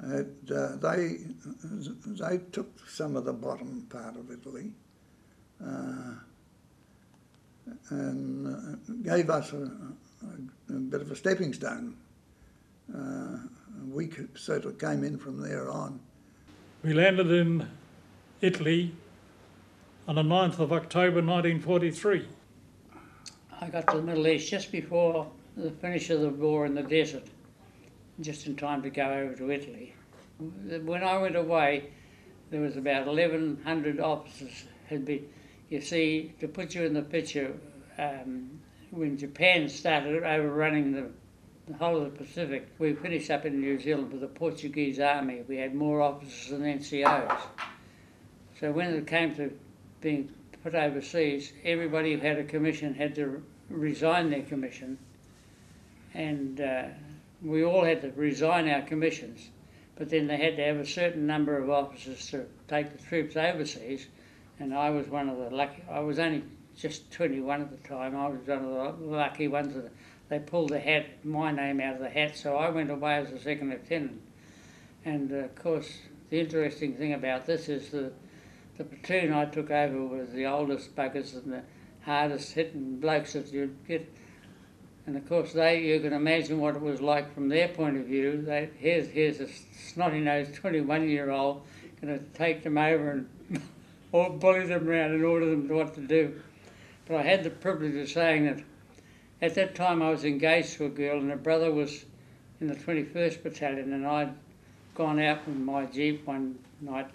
had, 0.00 0.30
uh, 0.54 0.76
they 0.76 1.18
they 2.06 2.38
took 2.52 2.88
some 2.88 3.16
of 3.16 3.24
the 3.24 3.32
bottom 3.32 3.86
part 3.90 4.16
of 4.16 4.30
Italy 4.30 4.72
uh, 5.64 6.12
and 7.90 8.46
uh, 8.46 8.92
gave 9.02 9.30
us 9.30 9.52
a, 9.52 9.56
a, 9.56 10.74
a 10.74 10.78
bit 10.78 11.00
of 11.00 11.10
a 11.10 11.16
stepping 11.16 11.52
stone. 11.52 11.96
Uh, 12.94 13.38
we 13.90 14.06
could, 14.06 14.36
sort 14.38 14.64
of 14.64 14.78
came 14.78 15.02
in 15.02 15.18
from 15.18 15.40
there 15.40 15.70
on. 15.70 15.98
We 16.82 16.92
landed 16.92 17.30
in 17.30 17.68
Italy 18.40 18.94
on 20.06 20.16
the 20.16 20.22
9th 20.22 20.58
of 20.58 20.72
October 20.72 21.22
1943. 21.22 22.26
I 23.60 23.68
got 23.68 23.88
to 23.88 23.96
the 23.96 24.02
Middle 24.02 24.28
East 24.28 24.50
just 24.50 24.70
before 24.70 25.30
the 25.56 25.70
finish 25.70 26.10
of 26.10 26.20
the 26.20 26.28
war 26.28 26.66
in 26.66 26.74
the 26.74 26.82
desert, 26.82 27.24
just 28.20 28.46
in 28.46 28.56
time 28.56 28.82
to 28.82 28.90
go 28.90 29.12
over 29.12 29.34
to 29.34 29.50
Italy. 29.50 29.94
When 30.38 31.02
I 31.02 31.18
went 31.18 31.36
away, 31.36 31.90
there 32.50 32.60
was 32.60 32.76
about 32.76 33.06
1,100 33.06 34.00
officers 34.00 34.64
had 34.88 35.04
been. 35.04 35.28
You 35.68 35.80
see, 35.80 36.32
to 36.40 36.46
put 36.46 36.74
you 36.74 36.84
in 36.84 36.94
the 36.94 37.02
picture, 37.02 37.52
um, 37.98 38.60
when 38.90 39.18
Japan 39.18 39.68
started 39.68 40.22
overrunning 40.22 40.92
the, 40.92 41.10
the 41.66 41.76
whole 41.76 41.96
of 41.96 42.04
the 42.04 42.24
Pacific, 42.24 42.68
we 42.78 42.94
finished 42.94 43.30
up 43.30 43.44
in 43.44 43.60
New 43.60 43.78
Zealand 43.80 44.12
with 44.12 44.20
the 44.20 44.28
Portuguese 44.28 45.00
army. 45.00 45.42
We 45.48 45.56
had 45.56 45.74
more 45.74 46.00
officers 46.02 46.50
than 46.50 46.62
NCOs. 46.62 47.40
So 48.60 48.70
when 48.70 48.94
it 48.94 49.06
came 49.08 49.34
to 49.34 49.50
being 50.00 50.32
put 50.62 50.74
overseas, 50.74 51.52
everybody 51.64 52.14
who 52.14 52.20
had 52.20 52.38
a 52.38 52.44
commission 52.44 52.94
had 52.94 53.14
to 53.16 53.42
resign 53.68 54.30
their 54.30 54.42
commission, 54.42 54.98
and 56.14 56.60
uh, 56.60 56.84
we 57.42 57.64
all 57.64 57.84
had 57.84 58.02
to 58.02 58.12
resign 58.12 58.68
our 58.68 58.82
commissions. 58.82 59.50
But 59.96 60.10
then 60.10 60.26
they 60.26 60.36
had 60.36 60.56
to 60.56 60.64
have 60.64 60.76
a 60.76 60.86
certain 60.86 61.26
number 61.26 61.56
of 61.56 61.70
officers 61.70 62.30
to 62.30 62.44
take 62.68 62.96
the 62.96 63.02
troops 63.02 63.36
overseas, 63.36 64.06
and 64.58 64.74
I 64.74 64.90
was 64.90 65.06
one 65.08 65.28
of 65.28 65.38
the 65.38 65.50
lucky. 65.50 65.82
I 65.90 66.00
was 66.00 66.18
only 66.18 66.42
just 66.76 67.10
21 67.12 67.62
at 67.62 67.70
the 67.70 67.88
time. 67.88 68.14
I 68.14 68.28
was 68.28 68.46
one 68.46 68.64
of 68.64 68.98
the 69.00 69.06
lucky 69.06 69.48
ones 69.48 69.74
that 69.74 69.90
they 70.28 70.38
pulled 70.38 70.68
the 70.70 70.80
hat, 70.80 71.24
my 71.24 71.50
name 71.50 71.80
out 71.80 71.94
of 71.94 72.00
the 72.00 72.10
hat, 72.10 72.36
so 72.36 72.56
I 72.56 72.68
went 72.68 72.90
away 72.90 73.14
as 73.16 73.32
a 73.32 73.40
second 73.40 73.70
lieutenant. 73.70 74.20
And 75.04 75.32
uh, 75.32 75.36
of 75.36 75.54
course, 75.54 75.90
the 76.28 76.40
interesting 76.40 76.94
thing 76.94 77.14
about 77.14 77.46
this 77.46 77.68
is 77.68 77.90
the 77.90 78.12
the 78.76 78.84
platoon 78.84 79.32
I 79.32 79.46
took 79.46 79.70
over 79.70 80.04
was 80.04 80.32
the 80.32 80.46
oldest 80.46 80.94
buggers 80.94 81.34
and 81.34 81.52
the 81.52 81.62
hardest 82.02 82.52
hitting 82.52 83.00
blokes 83.00 83.32
that 83.32 83.50
you'd 83.52 83.86
get. 83.88 84.06
And 85.06 85.16
of 85.16 85.28
course, 85.28 85.52
they 85.52 85.82
you 85.82 86.00
can 86.00 86.12
imagine 86.12 86.58
what 86.58 86.74
it 86.74 86.82
was 86.82 87.00
like 87.00 87.32
from 87.32 87.48
their 87.48 87.68
point 87.68 87.96
of 87.96 88.06
view. 88.06 88.42
They, 88.42 88.68
here's 88.78 89.08
here's 89.08 89.40
a 89.40 89.48
snotty 89.48 90.20
nosed 90.20 90.54
21 90.54 91.08
year 91.08 91.30
old 91.30 91.62
going 92.00 92.18
to 92.18 92.24
take 92.36 92.62
them 92.62 92.78
over 92.78 93.10
and 93.10 93.28
or 94.12 94.30
bully 94.30 94.66
them 94.66 94.88
around 94.88 95.12
and 95.12 95.24
order 95.24 95.46
them 95.46 95.68
what 95.68 95.94
to 95.94 96.00
do. 96.00 96.40
But 97.06 97.16
I 97.16 97.22
had 97.22 97.44
the 97.44 97.50
privilege 97.50 97.94
of 97.94 98.08
saying 98.08 98.46
that 98.46 98.64
at 99.40 99.54
that 99.54 99.74
time 99.74 100.02
I 100.02 100.10
was 100.10 100.24
engaged 100.24 100.74
to 100.74 100.86
a 100.86 100.88
girl 100.88 101.18
and 101.18 101.30
her 101.30 101.36
brother 101.36 101.70
was 101.70 102.04
in 102.60 102.68
the 102.68 102.74
21st 102.74 103.42
Battalion, 103.42 103.92
and 103.92 104.06
I'd 104.06 104.34
gone 104.94 105.20
out 105.20 105.40
in 105.46 105.64
my 105.64 105.84
jeep 105.86 106.26
one 106.26 106.58
night 106.80 107.08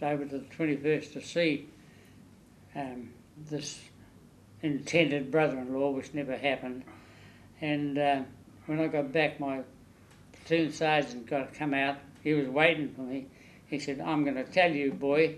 over 0.00 0.24
to 0.24 0.38
the 0.38 0.44
21st 0.46 1.12
to 1.12 1.22
see 1.22 1.68
um, 2.74 3.10
this 3.48 3.80
intended 4.62 5.30
brother-in-law, 5.30 5.90
which 5.92 6.12
never 6.12 6.36
happened. 6.36 6.82
And 7.62 7.96
uh, 7.96 8.22
when 8.66 8.80
I 8.80 8.88
got 8.88 9.12
back, 9.12 9.38
my 9.38 9.62
platoon 10.32 10.72
sergeant 10.72 11.26
got 11.26 11.52
to 11.52 11.58
come 11.58 11.72
out. 11.72 11.96
He 12.22 12.34
was 12.34 12.48
waiting 12.48 12.92
for 12.92 13.02
me. 13.02 13.28
He 13.66 13.78
said, 13.78 14.00
"I'm 14.00 14.24
going 14.24 14.36
to 14.36 14.44
tell 14.44 14.70
you, 14.70 14.92
boy." 14.92 15.36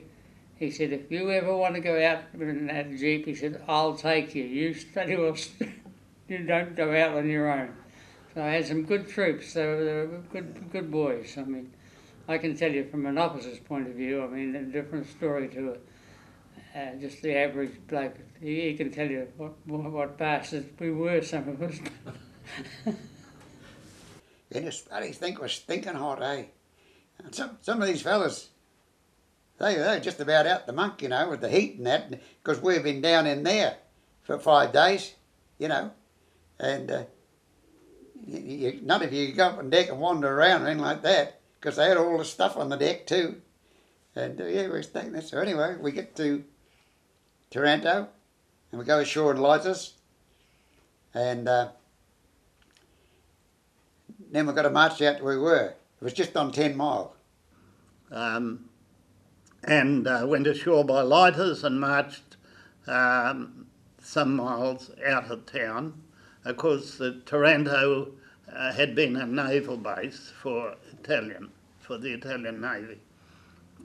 He 0.57 0.71
said, 0.71 0.93
"If 0.93 1.11
you 1.11 1.31
ever 1.31 1.55
want 1.55 1.75
to 1.75 1.81
go 1.81 2.03
out 2.03 2.23
in 2.41 2.67
that 2.69 2.91
jeep, 2.97 3.27
he 3.27 3.35
said, 3.35 3.63
I'll 3.69 3.95
take 3.95 4.35
you. 4.35 4.45
You 4.45 4.73
study 4.73 5.17
well. 5.17 5.37
you 6.29 6.39
don't 6.39 6.75
go 6.75 6.97
out 6.97 7.17
on 7.17 7.29
your 7.29 7.53
own." 7.53 7.77
So 8.33 8.43
I 8.43 8.49
had 8.49 8.67
some 8.67 8.85
good 8.85 9.09
troops. 9.09 9.53
They 9.53 9.67
were, 9.67 9.85
they 9.85 9.93
were 9.93 10.23
good, 10.33 10.73
good 10.73 10.91
boys. 10.91 11.37
I 11.37 11.45
mean, 11.45 11.73
I 12.27 12.39
can 12.39 12.57
tell 12.57 12.73
you 12.73 12.89
from 12.91 13.05
an 13.05 13.19
officer's 13.19 13.59
point 13.61 13.87
of 13.87 13.95
view. 13.95 14.25
I 14.25 14.29
mean, 14.29 14.57
a 14.57 14.63
different 14.63 15.09
story 15.09 15.49
to 15.49 15.77
uh, 16.75 16.95
just 16.99 17.21
the 17.21 17.37
average 17.37 17.79
bloke. 17.87 18.17
He, 18.41 18.75
can 18.75 18.91
tell 18.91 19.11
you 19.11 19.29
what, 19.37 19.55
what, 19.67 20.19
bastards 20.19 20.69
we 20.79 20.91
were. 20.91 21.23
Some 21.23 21.49
of 21.49 21.63
us. 21.63 21.79
It's 24.51 24.83
bloody 24.83 25.13
think 25.13 25.41
was 25.41 25.53
stinking 25.53 25.95
hot, 25.95 26.23
eh? 26.23 26.45
And 27.19 27.35
some 27.35 27.59
some 27.61 27.81
of 27.81 27.89
these 27.89 28.03
fellas, 28.03 28.51
they 29.59 29.75
they're 29.77 30.01
just 30.01 30.21
about 30.21 30.47
out 30.47 30.67
the 30.67 30.73
monk, 30.73 31.03
you 31.03 31.09
know, 31.09 31.29
with 31.29 31.41
the 31.41 31.49
heat 31.49 31.77
and 31.77 31.87
that, 31.87 32.11
because 32.43 32.61
we've 32.61 32.83
been 32.83 33.01
down 33.01 33.27
in 33.27 33.43
there 33.43 33.77
for 34.23 34.39
five 34.39 34.73
days, 34.73 35.15
you 35.59 35.69
know, 35.69 35.91
and 36.59 36.91
uh, 36.91 37.03
you, 38.27 38.39
you, 38.39 38.81
none 38.83 39.03
of 39.03 39.13
you 39.13 39.33
go 39.33 39.47
up 39.47 39.59
on 39.59 39.71
deck 39.71 39.89
and 39.89 40.01
wander 40.01 40.33
around 40.33 40.63
or 40.63 40.67
anything 40.67 40.85
like 40.85 41.03
that, 41.03 41.41
because 41.61 41.77
they 41.77 41.89
had 41.89 41.97
all 41.97 42.19
the 42.19 42.25
stuff 42.25 42.57
on 42.57 42.69
the 42.69 42.77
deck 42.77 43.07
too, 43.07 43.41
and 44.15 44.41
uh, 44.41 44.47
yeah, 44.47 44.69
we're 44.69 44.83
staying 44.83 45.13
there. 45.13 45.23
So 45.23 45.41
anyway, 45.41 45.77
we 45.81 45.93
get 45.93 46.15
to 46.17 46.45
Taranto, 47.51 48.09
and 48.75 48.81
we 48.81 48.85
go 48.85 48.99
ashore 48.99 49.31
in 49.31 49.41
lighters, 49.41 49.95
and. 51.15 51.49
Uh, 51.49 51.69
then 54.35 54.47
we've 54.47 54.57
got 54.57 54.63
to 54.63 54.71
march 54.71 55.01
out 55.01 55.19
to 55.19 55.23
where 55.23 55.39
we 55.39 55.45
were. 55.45 55.67
It 55.67 56.03
was 56.03 56.13
just 56.13 56.37
on 56.37 56.51
10 56.51 56.77
mile. 56.77 57.15
Um, 58.11 58.65
and 59.63 60.09
uh, 60.09 60.25
went 60.27 60.49
ashore 60.49 60.85
by 60.85 61.03
lighters 61.03 61.63
and 61.63 61.81
marched 61.81 62.37
um, 62.89 63.69
some 64.03 64.35
miles 64.35 64.91
out 65.07 65.31
of 65.31 65.47
town. 65.47 66.03
Of 66.45 66.57
course, 66.57 66.99
the 66.99 67.23
Taranto 67.25 68.09
uh, 68.53 68.73
had 68.73 68.97
been 68.97 69.15
a 69.15 69.25
naval 69.25 69.77
base 69.77 70.33
for 70.43 70.75
Italian, 70.93 71.51
for 71.79 71.97
the 71.97 72.13
Italian 72.13 72.61
Navy. 72.61 72.99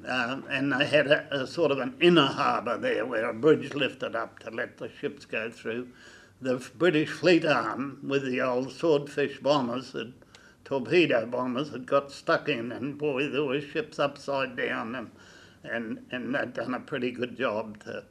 Um, 0.06 0.46
and 0.50 0.72
they 0.72 0.86
had 0.86 1.08
a, 1.08 1.42
a 1.42 1.48
sort 1.48 1.72
of 1.72 1.80
an 1.80 1.96
inner 2.00 2.28
harbour 2.28 2.78
there 2.78 3.06
where 3.06 3.30
a 3.30 3.34
bridge 3.34 3.74
lifted 3.74 4.16
up 4.16 4.40
to 4.40 4.50
let 4.50 4.78
the 4.78 4.90
ships 4.90 5.26
go 5.26 5.50
through. 5.50 5.90
The 6.42 6.66
British 6.78 7.10
fleet 7.10 7.46
arm 7.46 8.00
with 8.02 8.24
the 8.24 8.42
old 8.42 8.72
swordfish 8.72 9.40
bombers 9.40 9.92
had 9.92 10.14
torpedo 10.64 11.26
bombers 11.26 11.72
had 11.72 11.86
got 11.86 12.12
stuck 12.12 12.48
in, 12.48 12.72
and 12.72 12.98
boy, 12.98 13.28
there 13.28 13.44
were 13.44 13.60
ships 13.60 14.00
upside 14.00 14.56
down, 14.56 14.96
and 14.96 15.12
and 15.64 16.06
and 16.12 16.34
they'd 16.34 16.54
done 16.54 16.74
a 16.74 16.80
pretty 16.80 17.12
good 17.12 17.38
job 17.38 17.84
to. 17.84 18.04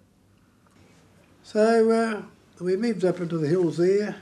So 1.43 1.91
uh, 1.91 2.23
we 2.61 2.77
moved 2.77 3.05
up 3.05 3.21
into 3.21 3.39
the 3.39 3.49
hills 3.49 3.79
there, 3.79 4.17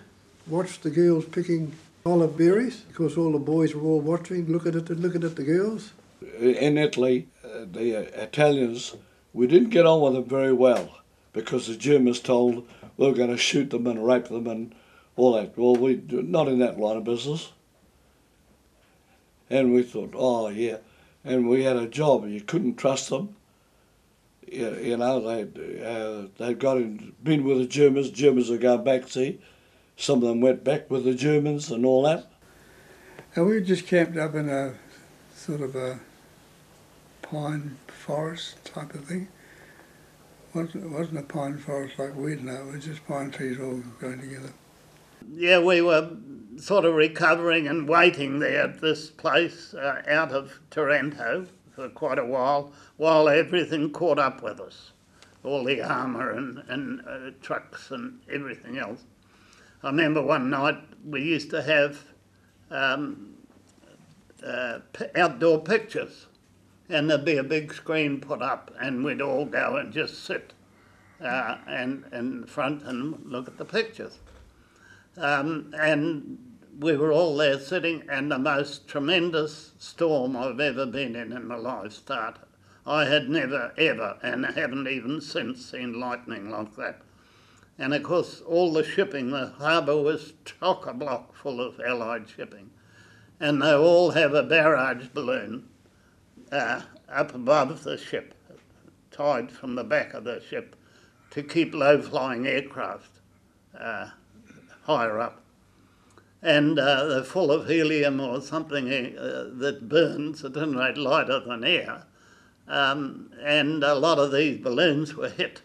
watched 0.47 0.83
the 0.83 0.91
girls 0.91 1.25
picking 1.25 1.73
olive 2.05 2.37
berries. 2.37 2.85
Of 2.89 2.95
course, 2.95 3.17
all 3.17 3.33
the 3.33 3.39
boys 3.39 3.75
were 3.75 3.83
all 3.83 4.01
watching, 4.01 4.47
looking 4.47 4.77
at 4.77 4.91
it, 4.91 5.01
looking 5.01 5.25
at 5.25 5.35
the 5.35 5.43
girls. 5.43 5.93
In 6.39 6.79
Italy, 6.79 7.27
uh, 7.36 7.36
the 7.65 7.97
uh, 7.97 8.23
Italians, 8.23 8.97
we 9.33 9.47
didn't 9.47 9.71
get 9.71 9.87
on 9.87 10.01
with 10.01 10.15
them 10.15 10.25
very 10.25 10.53
well 10.53 10.99
because 11.33 11.67
the 11.67 11.77
Germans 11.77 12.21
told 12.21 12.67
we 12.97 13.07
were 13.07 13.15
going 13.15 13.31
to 13.31 13.37
shoot 13.37 13.71
them 13.71 13.87
and 13.87 14.07
rape 14.07 14.29
them 14.29 14.47
and 14.47 14.75
all 15.17 15.35
that. 15.35 15.57
Well, 15.57 15.77
we 15.77 16.03
not 16.09 16.49
in 16.49 16.59
that 16.61 16.79
line 16.79 16.97
of 16.97 17.05
business. 17.05 17.53
And 19.49 19.73
we 19.73 19.83
thought, 19.83 20.13
oh 20.15 20.49
yeah, 20.49 20.79
and 21.25 21.49
we 21.49 21.65
had 21.65 21.77
a 21.77 21.87
job. 21.87 22.27
You 22.27 22.41
couldn't 22.41 22.77
trust 22.77 23.11
them. 23.11 23.37
You, 24.51 24.97
know, 24.97 25.21
they 25.21 25.85
uh, 25.85 26.29
they 26.39 26.55
got 26.55 26.79
in, 26.79 27.13
been 27.23 27.45
with 27.45 27.59
the 27.59 27.67
Germans. 27.67 28.11
Germans 28.11 28.49
had 28.49 28.61
gone 28.61 28.85
back. 28.85 29.09
See, 29.09 29.41
some 29.97 30.23
of 30.23 30.29
them 30.29 30.41
went 30.41 30.65
back 30.65 30.91
with 30.91 31.05
the 31.05 31.15
Germans 31.15 31.71
and 31.71 31.85
all 31.85 32.03
that. 32.03 32.27
And 33.35 33.47
we 33.47 33.61
just 33.61 33.87
camped 33.87 34.17
up 34.17 34.35
in 34.35 34.49
a 34.49 34.75
sort 35.35 35.61
of 35.61 35.77
a 35.77 36.01
pine 37.31 37.77
forest 37.89 38.65
type 38.65 38.95
of 38.95 39.05
thing. 39.05 39.29
Wasn't, 40.55 40.91
wasn't 40.91 41.19
a 41.19 41.23
pine 41.23 41.59
forest 41.59 41.99
like 41.99 42.15
we'd 42.15 42.43
know. 42.43 42.69
It 42.69 42.75
was 42.75 42.85
just 42.85 43.07
pine 43.07 43.31
trees 43.31 43.59
all 43.61 43.83
going 44.01 44.21
together. 44.21 44.51
Yeah, 45.33 45.61
we 45.61 45.83
were 45.83 46.17
sort 46.57 46.85
of 46.85 46.95
recovering 46.95 47.67
and 47.67 47.89
waiting 47.89 48.39
there 48.39 48.63
at 48.63 48.81
this 48.81 49.11
place 49.11 49.75
uh, 49.75 50.03
out 50.09 50.33
of 50.33 50.61
Taranto 50.71 51.47
for 51.75 51.89
quite 51.91 52.19
a 52.19 52.25
while, 52.25 52.73
while 52.97 53.29
everything 53.29 53.91
caught 53.91 54.19
up 54.19 54.43
with 54.43 54.61
us, 54.61 54.93
all 55.45 55.65
the 55.65 55.83
armour 55.83 56.31
and, 56.31 56.63
and 56.69 57.03
uh, 57.07 57.31
trucks 57.43 57.91
and 57.91 58.21
everything 58.33 58.79
else. 58.79 59.05
I 59.83 59.89
remember 59.89 60.23
one 60.23 60.49
night 60.49 60.79
we 61.05 61.23
used 61.23 61.51
to 61.51 61.63
have 61.63 62.03
um, 62.71 63.35
uh, 64.45 64.79
outdoor 65.15 65.61
pictures, 65.61 66.27
and 66.89 67.11
there'd 67.11 67.25
be 67.25 67.37
a 67.37 67.45
big 67.45 67.73
screen 67.73 68.21
put 68.21 68.43
up, 68.43 68.73
and 68.81 69.05
we'd 69.05 69.21
all 69.21 69.45
go 69.45 69.77
and 69.77 69.93
just 69.93 70.25
sit 70.25 70.53
uh, 71.21 71.59
and 71.67 72.05
in 72.13 72.47
front 72.47 72.83
and 72.83 73.25
look 73.25 73.49
at 73.49 73.59
the 73.59 73.65
pictures. 73.65 74.19
Um, 75.17 75.75
and 75.79 76.39
we 76.79 76.97
were 76.97 77.13
all 77.13 77.37
there 77.37 77.59
sitting, 77.59 78.05
and 78.09 78.31
the 78.31 78.39
most 78.39 78.87
tremendous 78.87 79.73
storm 79.79 80.37
I've 80.37 80.61
ever 80.61 80.87
been 80.87 81.17
in 81.17 81.33
in 81.33 81.47
my 81.47 81.57
life 81.57 81.93
started. 81.93 82.43
I 82.87 83.07
had 83.07 83.29
never, 83.29 83.73
ever, 83.77 84.19
and 84.23 84.47
haven't 84.47 84.87
even 84.87 85.21
since 85.21 85.71
seen 85.71 85.99
lightning 85.99 86.51
like 86.51 86.77
that. 86.77 87.01
And 87.79 87.93
of 87.93 88.03
course, 88.03 88.43
all 88.43 88.73
the 88.73 88.85
shipping, 88.85 89.31
the 89.31 89.49
harbour 89.59 90.01
was 90.01 90.35
chock 90.45 90.87
a 90.87 90.95
block 90.95 91.35
full 91.35 91.61
of 91.61 91.81
Allied 91.81 92.29
shipping. 92.29 92.71
And 93.41 93.61
they 93.61 93.75
all 93.75 94.13
have 94.13 94.33
a 94.33 94.43
barrage 94.43 95.09
balloon 95.09 95.69
uh, 96.53 96.83
up 97.09 97.35
above 97.35 97.83
the 97.85 97.99
ship, 97.99 98.35
tied 99.11 99.51
from 99.51 99.75
the 99.75 99.85
back 99.85 100.15
of 100.15 100.25
the 100.25 100.41
ship 100.41 100.77
to 101.31 101.43
keep 101.43 101.75
low 101.75 102.01
flying 102.01 102.47
aircraft 102.47 103.21
uh, 103.79 104.11
higher 104.85 105.19
up. 105.19 105.43
And 106.43 106.79
uh, 106.79 107.07
they're 107.07 107.25
full 107.25 107.51
of 107.51 107.67
helium 107.67 108.21
or 108.21 108.41
something 108.41 108.89
uh, 108.89 109.51
that 109.55 109.89
burns 109.89 110.45
at 110.45 110.57
any 110.57 110.77
rate 110.77 110.99
lighter 110.99 111.41
than 111.41 111.65
air. 111.65 112.05
Um, 112.69 113.31
and 113.43 113.83
a 113.83 113.95
lot 113.95 114.19
of 114.19 114.33
these 114.33 114.59
balloons 114.59 115.15
were 115.15 115.29
hit 115.29 115.63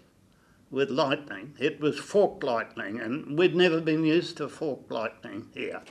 with 0.70 0.89
lightning. 0.89 1.54
It 1.60 1.80
was 1.80 2.00
fork 2.00 2.44
lightning, 2.44 3.00
and 3.00 3.38
we'd 3.38 3.56
never 3.56 3.82
been 3.82 4.06
used 4.06 4.38
to 4.38 4.48
fork 4.48 4.89
lightning 4.89 5.48
here. 5.54 5.82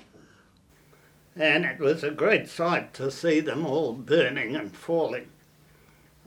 And 1.37 1.65
it 1.65 1.79
was 1.79 2.03
a 2.03 2.11
great 2.11 2.49
sight 2.49 2.93
to 2.95 3.11
see 3.11 3.41
them 3.41 3.65
all 3.65 3.93
burning 3.93 4.57
and 4.57 4.75
falling. 4.77 5.29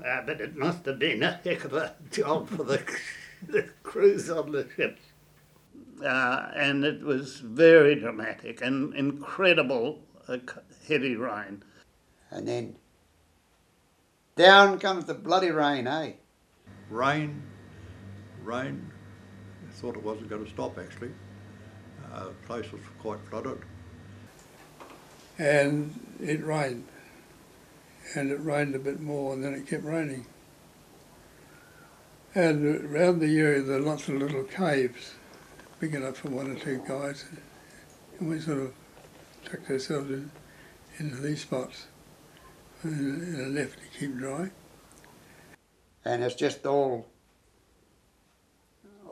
Uh, 0.04 0.22
but 0.26 0.42
it 0.42 0.56
must 0.56 0.86
have 0.86 1.00
been 1.00 1.22
a 1.22 1.40
heck 1.44 1.66
of 1.66 1.74
a 1.74 1.96
job 2.12 2.50
for 2.50 2.64
the, 2.64 2.82
the 3.48 3.64
crews 3.84 4.30
on 4.30 4.52
the 4.52 4.68
ships 4.76 5.02
uh, 6.04 6.52
and 6.56 6.84
it 6.84 7.02
was 7.02 7.40
very 7.40 7.96
dramatic 7.96 8.62
and 8.62 8.94
incredible 8.96 10.00
uh, 10.28 10.38
heavy 10.88 11.16
rain. 11.16 11.64
And 12.32 12.48
then 12.48 12.76
down 14.36 14.80
comes 14.80 15.06
the 15.06 15.14
bloody 15.14 15.52
rain, 15.52 15.88
eh? 15.88 16.14
Rain, 16.90 17.42
rain. 18.44 18.92
I 19.68 19.72
thought 19.72 19.96
it 19.96 20.04
wasn't 20.04 20.30
going 20.30 20.44
to 20.44 20.50
stop 20.50 20.78
actually. 20.78 21.12
Uh, 22.12 22.26
the 22.26 22.48
place 22.48 22.72
was 22.72 22.82
quite 23.00 23.20
flooded. 23.30 23.60
And 25.38 26.00
it 26.22 26.44
rained. 26.44 26.88
And 28.16 28.32
it 28.32 28.40
rained 28.42 28.76
a 28.76 28.80
bit 28.80 29.00
more 29.00 29.34
and 29.34 29.44
then 29.44 29.54
it 29.54 29.68
kept 29.68 29.84
raining. 29.84 30.26
And 32.36 32.66
around 32.86 33.20
the 33.20 33.40
area 33.40 33.62
there 33.62 33.78
are 33.78 33.82
lots 33.82 34.08
of 34.08 34.16
little 34.16 34.44
caves 34.44 35.14
big 35.80 35.96
enough 35.96 36.18
for 36.18 36.30
one 36.30 36.50
or 36.50 36.56
two 36.56 36.82
guys. 36.88 37.26
And 38.20 38.30
we 38.30 38.40
sort 38.40 38.60
of 38.60 38.74
tucked 39.46 39.70
ourselves 39.70 40.10
in, 40.10 40.32
into 40.98 41.18
these 41.18 41.42
spots 41.42 41.88
and, 42.84 43.22
and 43.36 43.56
left 43.56 43.80
to 43.80 44.00
keep 44.00 44.18
dry. 44.18 44.52
And 46.06 46.24
it's 46.24 46.36
just 46.36 46.66
all 46.66 47.08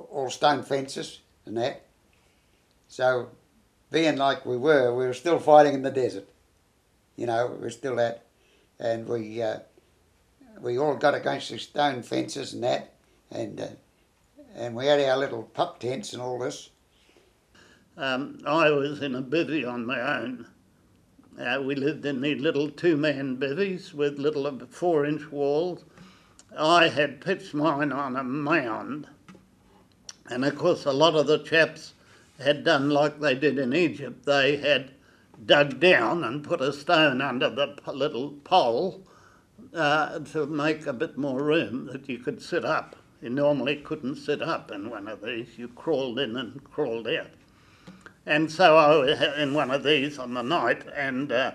all 0.09 0.29
stone 0.29 0.63
fences 0.63 1.19
and 1.45 1.57
that. 1.57 1.85
So 2.87 3.29
being 3.91 4.15
like 4.15 4.45
we 4.45 4.57
were, 4.57 4.95
we 4.95 5.05
were 5.05 5.13
still 5.13 5.37
fighting 5.37 5.73
in 5.73 5.81
the 5.83 5.91
desert. 5.91 6.27
You 7.17 7.27
know, 7.27 7.47
we 7.47 7.61
were 7.61 7.69
still 7.69 7.97
that, 7.97 8.25
and 8.79 9.07
we 9.07 9.41
uh, 9.41 9.59
we 10.59 10.79
all 10.79 10.95
got 10.95 11.13
against 11.13 11.49
the 11.49 11.59
stone 11.59 12.01
fences 12.01 12.53
and 12.53 12.63
that, 12.63 12.93
and 13.29 13.59
uh, 13.59 13.67
and 14.55 14.75
we 14.75 14.87
had 14.87 15.01
our 15.01 15.17
little 15.17 15.43
pup 15.43 15.79
tents 15.79 16.13
and 16.13 16.21
all 16.21 16.39
this. 16.39 16.69
Um, 17.97 18.39
I 18.45 18.71
was 18.71 19.01
in 19.01 19.13
a 19.15 19.21
bivvy 19.21 19.69
on 19.69 19.85
my 19.85 19.99
own. 19.99 20.47
Uh, 21.39 21.61
we 21.61 21.75
lived 21.75 22.05
in 22.05 22.21
these 22.21 22.41
little 22.41 22.69
two-man 22.69 23.37
bivvies 23.37 23.93
with 23.93 24.19
little 24.19 24.59
four-inch 24.69 25.31
walls. 25.31 25.83
I 26.57 26.87
had 26.87 27.21
pitched 27.21 27.53
mine 27.53 27.91
on 27.91 28.15
a 28.15 28.23
mound, 28.23 29.07
and 30.29 30.45
of 30.45 30.57
course 30.57 30.85
a 30.85 30.91
lot 30.91 31.15
of 31.15 31.27
the 31.27 31.39
chaps 31.39 31.93
had 32.41 32.63
done 32.63 32.89
like 32.89 33.19
they 33.19 33.35
did 33.35 33.57
in 33.57 33.73
Egypt. 33.73 34.25
They 34.25 34.57
had 34.57 34.91
dug 35.45 35.79
down 35.79 36.23
and 36.23 36.43
put 36.43 36.61
a 36.61 36.73
stone 36.73 37.21
under 37.21 37.49
the 37.49 37.75
little 37.91 38.31
pole 38.43 39.05
uh, 39.73 40.19
to 40.19 40.45
make 40.45 40.85
a 40.85 40.93
bit 40.93 41.17
more 41.17 41.41
room 41.41 41.87
that 41.91 42.07
you 42.09 42.19
could 42.19 42.41
sit 42.41 42.65
up. 42.65 42.95
You 43.21 43.29
normally 43.29 43.77
couldn't 43.77 44.15
sit 44.15 44.41
up 44.41 44.71
in 44.71 44.89
one 44.89 45.07
of 45.07 45.21
these. 45.21 45.57
You 45.57 45.67
crawled 45.67 46.19
in 46.19 46.35
and 46.35 46.63
crawled 46.63 47.07
out. 47.07 47.29
And 48.25 48.51
so 48.51 48.77
I 48.77 48.95
was 48.95 49.21
in 49.37 49.53
one 49.53 49.71
of 49.71 49.83
these 49.83 50.19
on 50.19 50.33
the 50.33 50.43
night, 50.43 50.83
and 50.95 51.31
uh, 51.31 51.53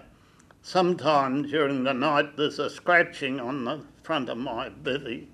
sometime 0.62 1.42
during 1.42 1.85
the 1.85 1.94
night 1.94 2.37
there's 2.37 2.59
a 2.59 2.70
scratching 2.70 3.38
on 3.38 3.64
the 3.64 3.83
front 4.03 4.29
of 4.29 4.38
my 4.38 4.68
bivvy. 4.68 5.27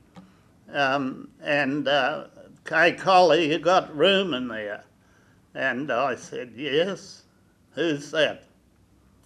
Um, 0.72 1.28
and 1.42 1.88
uh, 1.88 2.26
Kay 2.64 2.92
Collie, 2.92 3.50
you 3.50 3.58
got 3.58 3.94
room 3.96 4.34
in 4.34 4.48
there? 4.48 4.84
And 5.54 5.90
I 5.90 6.14
said, 6.14 6.52
Yes. 6.56 7.22
Who's 7.74 8.10
that? 8.10 8.44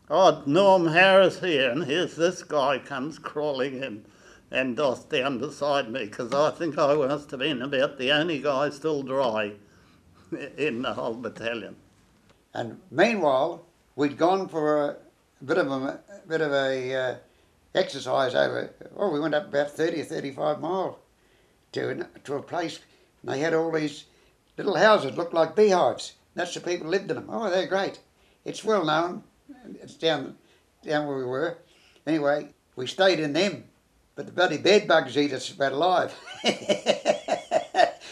Oh, 0.09 0.43
Norm 0.47 0.87
Harris 0.87 1.41
here, 1.41 1.69
and 1.69 1.83
here's 1.85 2.15
this 2.15 2.45
guy 2.45 2.79
comes 2.79 3.19
crawling 3.19 3.83
in 3.83 4.05
and 4.53 4.77
dossed 4.77 5.11
down 5.11 5.39
beside 5.39 5.91
me 5.91 6.05
because 6.05 6.33
I 6.33 6.51
think 6.51 6.79
I 6.79 6.95
must 6.95 7.33
have 7.33 7.41
been 7.41 7.61
about 7.61 7.99
the 7.99 8.13
only 8.13 8.39
guy 8.41 8.71
still 8.71 9.03
dry 9.03 9.55
in 10.57 10.83
the 10.83 10.95
whole 10.95 11.15
battalion. 11.15 11.75
And 12.55 12.81
meanwhile, 12.91 13.67
we'd 13.97 14.17
gone 14.17 14.49
for 14.49 14.91
a 14.91 14.97
bit 15.45 15.59
of 15.59 15.71
a, 15.71 16.01
bit 16.29 16.41
of 16.41 16.53
a 16.53 16.95
uh, 16.95 17.17
exercise 17.75 18.35
over. 18.35 18.71
Well, 18.95 19.13
we 19.13 19.21
went 19.21 19.35
up 19.35 19.49
about 19.49 19.73
thirty 19.73 20.01
or 20.01 20.05
thirty-five 20.05 20.61
miles 20.61 20.97
to 21.73 22.07
to 22.25 22.35
a 22.35 22.43
place, 22.43 22.79
and 23.23 23.33
they 23.33 23.41
had 23.41 23.55
all 23.55 23.73
these 23.73 24.05
little 24.57 24.77
houses 24.77 25.17
looked 25.17 25.35
like 25.35 25.57
beehives. 25.57 26.15
That's 26.37 26.55
the 26.55 26.61
people 26.61 26.89
lived 26.89 27.11
in 27.11 27.17
them. 27.17 27.27
Oh, 27.29 27.51
they're 27.51 27.67
great. 27.67 27.99
It's 28.45 28.63
well 28.65 28.85
known. 28.85 29.25
It's 29.83 29.95
down 29.95 30.37
down 30.85 31.07
where 31.09 31.17
we 31.17 31.25
were. 31.25 31.59
Anyway, 32.07 32.51
we 32.77 32.87
stayed 32.87 33.19
in 33.19 33.33
them, 33.33 33.65
but 34.15 34.27
the 34.27 34.33
bloody 34.33 34.59
bed 34.59 34.87
bugs 34.87 35.17
eat 35.19 35.33
us 35.33 35.51
about 35.51 35.73
alive. 35.73 36.15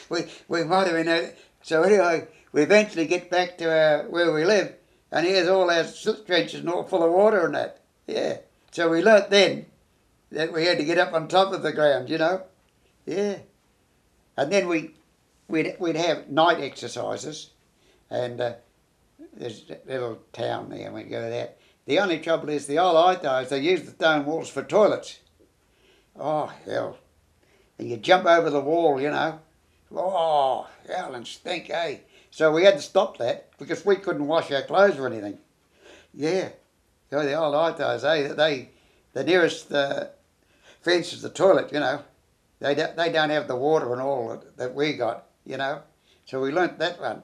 we 0.09 0.25
we 0.49 0.65
might 0.65 0.87
have 0.87 0.97
been. 0.97 1.09
uh, 1.09 1.31
So 1.63 1.83
anyway, 1.83 2.27
we 2.53 2.63
eventually 2.63 3.07
get 3.07 3.31
back 3.31 3.59
to 3.59 3.67
our, 3.71 4.09
where 4.09 4.33
we 4.33 4.45
live, 4.45 4.75
and 5.13 5.27
here's 5.27 5.49
all 5.49 5.71
our 5.71 5.85
trenches 6.27 6.61
and 6.61 6.69
all 6.71 6.83
full 6.85 7.03
of 7.05 7.13
water 7.13 7.45
and 7.47 7.55
that. 7.55 7.81
Yeah. 8.07 8.39
So 8.71 8.89
we 8.91 9.03
learnt 9.03 9.31
then 9.31 9.67
that 10.33 10.53
we 10.53 10.65
had 10.67 10.79
to 10.79 10.85
get 10.85 10.99
up 10.99 11.13
on 11.13 11.29
top 11.29 11.53
of 11.53 11.63
the 11.63 11.73
ground, 11.73 12.09
you 12.11 12.19
know. 12.19 12.43
Yeah. 13.07 13.39
And 14.37 14.51
then 14.51 14.67
we 14.67 14.95
we'd 15.47 15.77
we'd 15.79 15.97
have 15.97 16.29
night 16.31 16.61
exercises, 16.61 17.51
and 18.15 18.41
uh, 18.41 18.53
there's 19.37 19.65
a 19.71 19.79
little 19.91 20.19
town 20.33 20.71
there, 20.71 20.93
we'd 20.93 21.11
go 21.11 21.29
that. 21.29 21.59
The 21.87 21.99
only 21.99 22.19
trouble 22.19 22.49
is 22.49 22.67
the 22.67 22.79
old 22.79 22.97
Itos, 22.97 23.49
they 23.49 23.59
use 23.61 23.83
the 23.83 23.91
stone 23.91 24.25
walls 24.25 24.49
for 24.49 24.63
toilets. 24.63 25.19
Oh, 26.19 26.53
hell. 26.65 26.99
And 27.79 27.91
you 27.91 27.97
jump 27.97 28.27
over 28.27 28.49
the 28.51 28.61
wall, 28.61 29.01
you 29.01 29.11
know. 29.11 29.41
Oh, 29.95 30.69
hell 30.89 31.15
and 31.15 31.27
stink, 31.27 31.71
eh? 31.71 31.99
So 32.31 32.53
we 32.53 32.65
had 32.65 32.77
to 32.77 32.83
stop 32.83 33.19
that 33.19 33.51
because 33.59 33.85
we 33.85 33.97
couldn't 33.97 34.27
wash 34.27 34.51
our 34.51 34.63
clothes 34.63 34.97
or 34.99 35.07
anything. 35.07 35.39
Yeah. 36.15 36.51
So 37.11 37.25
the 37.25 37.35
old 37.35 37.55
Itos, 37.55 38.05
eh? 38.05 38.33
They, 38.33 38.71
the 39.13 39.25
nearest 39.25 39.73
uh, 39.73 40.07
fence 40.81 41.13
is 41.13 41.23
the 41.23 41.31
toilet, 41.31 41.73
you 41.73 41.81
know. 41.81 42.03
They, 42.61 42.75
don't- 42.75 42.97
they 42.97 43.11
don't 43.11 43.31
have 43.31 43.49
the 43.49 43.57
water 43.57 43.93
and 43.93 44.01
all 44.01 44.29
that, 44.31 44.57
that 44.57 44.75
we 44.75 44.95
got, 44.95 45.27
you 45.45 45.57
know. 45.57 45.83
So 46.25 46.41
we 46.41 46.53
learnt 46.53 46.79
that 46.79 47.01
one. 47.01 47.23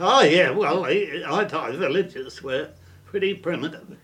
Oh 0.00 0.22
yeah, 0.22 0.50
well, 0.50 0.82
Itai 0.82 1.76
villages 1.76 2.40
were 2.40 2.70
pretty 3.04 3.34
primitive. 3.34 3.96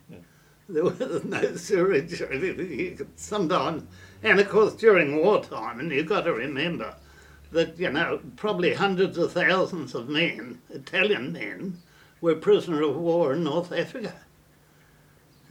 There 0.68 0.82
was 0.82 1.24
no 1.24 1.54
sewage 1.54 2.20
or 2.20 2.32
anything. 2.32 3.06
Sometimes, 3.14 3.84
and 4.22 4.40
of 4.40 4.48
course 4.48 4.74
during 4.74 5.22
wartime, 5.22 5.78
and 5.78 5.92
you've 5.92 6.08
got 6.08 6.22
to 6.22 6.32
remember 6.32 6.96
that 7.52 7.78
you 7.78 7.90
know 7.90 8.20
probably 8.34 8.74
hundreds 8.74 9.18
of 9.18 9.32
thousands 9.32 9.94
of 9.94 10.08
men, 10.08 10.60
Italian 10.70 11.32
men, 11.32 11.78
were 12.20 12.34
prisoner 12.34 12.82
of 12.82 12.96
war 12.96 13.34
in 13.34 13.44
North 13.44 13.70
Africa. 13.70 14.14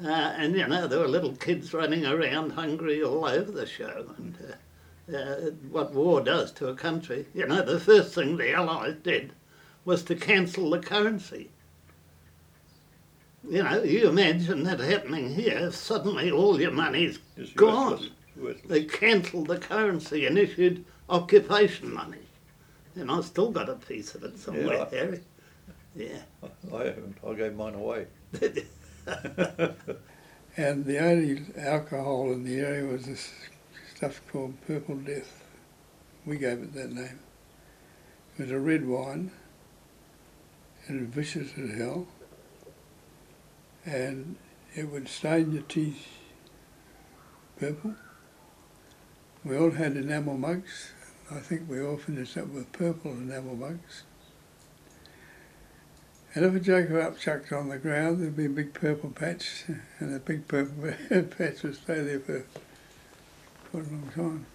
Uh, 0.03 0.09
and 0.09 0.55
you 0.57 0.67
know 0.67 0.87
there 0.87 0.99
were 0.99 1.07
little 1.07 1.35
kids 1.37 1.73
running 1.73 2.05
around 2.05 2.51
hungry 2.51 3.01
all 3.01 3.23
over 3.23 3.51
the 3.51 3.65
show, 3.65 4.13
and 4.17 4.35
uh, 5.13 5.17
uh, 5.17 5.51
what 5.69 5.93
war 5.93 6.19
does 6.19 6.51
to 6.51 6.67
a 6.67 6.75
country. 6.75 7.27
You 7.33 7.47
know 7.47 7.61
the 7.61 7.79
first 7.79 8.13
thing 8.13 8.35
the 8.35 8.51
Allies 8.51 8.95
did 9.03 9.31
was 9.85 10.03
to 10.03 10.15
cancel 10.15 10.69
the 10.69 10.79
currency. 10.79 11.49
You 13.49 13.63
know, 13.63 13.83
you 13.83 14.07
imagine 14.07 14.63
that 14.63 14.79
happening 14.79 15.33
here, 15.35 15.71
suddenly 15.71 16.31
all 16.31 16.59
your 16.61 16.71
money's 16.71 17.19
It's 17.35 17.51
gone. 17.51 17.91
worthless, 17.91 18.09
worthless. 18.37 18.65
They 18.69 18.83
cancelled 18.85 19.47
the 19.47 19.57
currency 19.57 20.25
and 20.25 20.37
issued 20.37 20.85
occupation 21.09 21.93
money. 21.93 22.19
And 22.95 23.11
I've 23.11 23.25
still 23.25 23.51
got 23.51 23.69
a 23.69 23.75
piece 23.75 24.15
of 24.15 24.23
it 24.23 24.37
somewhere, 24.39 24.77
Yeah. 24.77 24.89
Harry. 24.89 25.19
Yeah. 25.95 26.21
I 26.73 26.83
haven't. 26.85 27.17
I 27.27 27.33
gave 27.33 27.55
mine 27.55 27.75
away. 27.75 28.07
And 30.55 30.85
the 30.85 30.99
only 30.99 31.41
alcohol 31.57 32.31
in 32.31 32.43
the 32.43 32.59
area 32.59 32.85
was 32.85 33.05
this 33.05 33.33
stuff 33.95 34.21
called 34.31 34.53
Purple 34.67 34.97
Death. 34.97 35.43
We 36.27 36.37
gave 36.37 36.59
it 36.59 36.73
that 36.75 36.91
name. 36.93 37.19
It 38.37 38.43
was 38.43 38.51
a 38.51 38.59
red 38.59 38.85
wine, 38.87 39.31
and 40.87 41.13
vicious 41.13 41.49
as 41.57 41.77
hell, 41.77 42.07
and 43.85 44.35
it 44.75 44.89
would 44.91 45.07
stain 45.07 45.53
your 45.53 45.63
teeth 45.63 46.07
purple. 47.59 47.95
We 49.45 49.57
all 49.57 49.71
had 49.71 49.95
enamel 49.95 50.37
mugs. 50.37 50.91
I 51.31 51.39
think 51.39 51.69
we 51.69 51.81
all 51.81 51.97
finished 51.97 52.37
up 52.37 52.47
with 52.47 52.71
purple 52.71 53.11
enamel 53.11 53.55
mugs. 53.55 54.03
And 56.35 56.45
if 56.45 56.55
a 56.55 56.59
joker 56.59 56.93
upchucked 56.93 57.51
on 57.51 57.69
the 57.69 57.77
ground, 57.77 58.19
there'd 58.19 58.35
be 58.35 58.45
a 58.45 58.49
big 58.49 58.73
purple 58.73 59.11
patch, 59.11 59.65
and 59.99 60.15
the 60.15 60.19
big 60.19 60.47
purple 60.47 60.91
patch 61.37 61.63
would 61.63 61.75
stay 61.75 62.01
there 62.01 62.19
for 62.19 62.45
quite 63.69 63.85
a 63.85 63.89
long 63.89 64.11
time. 64.15 64.45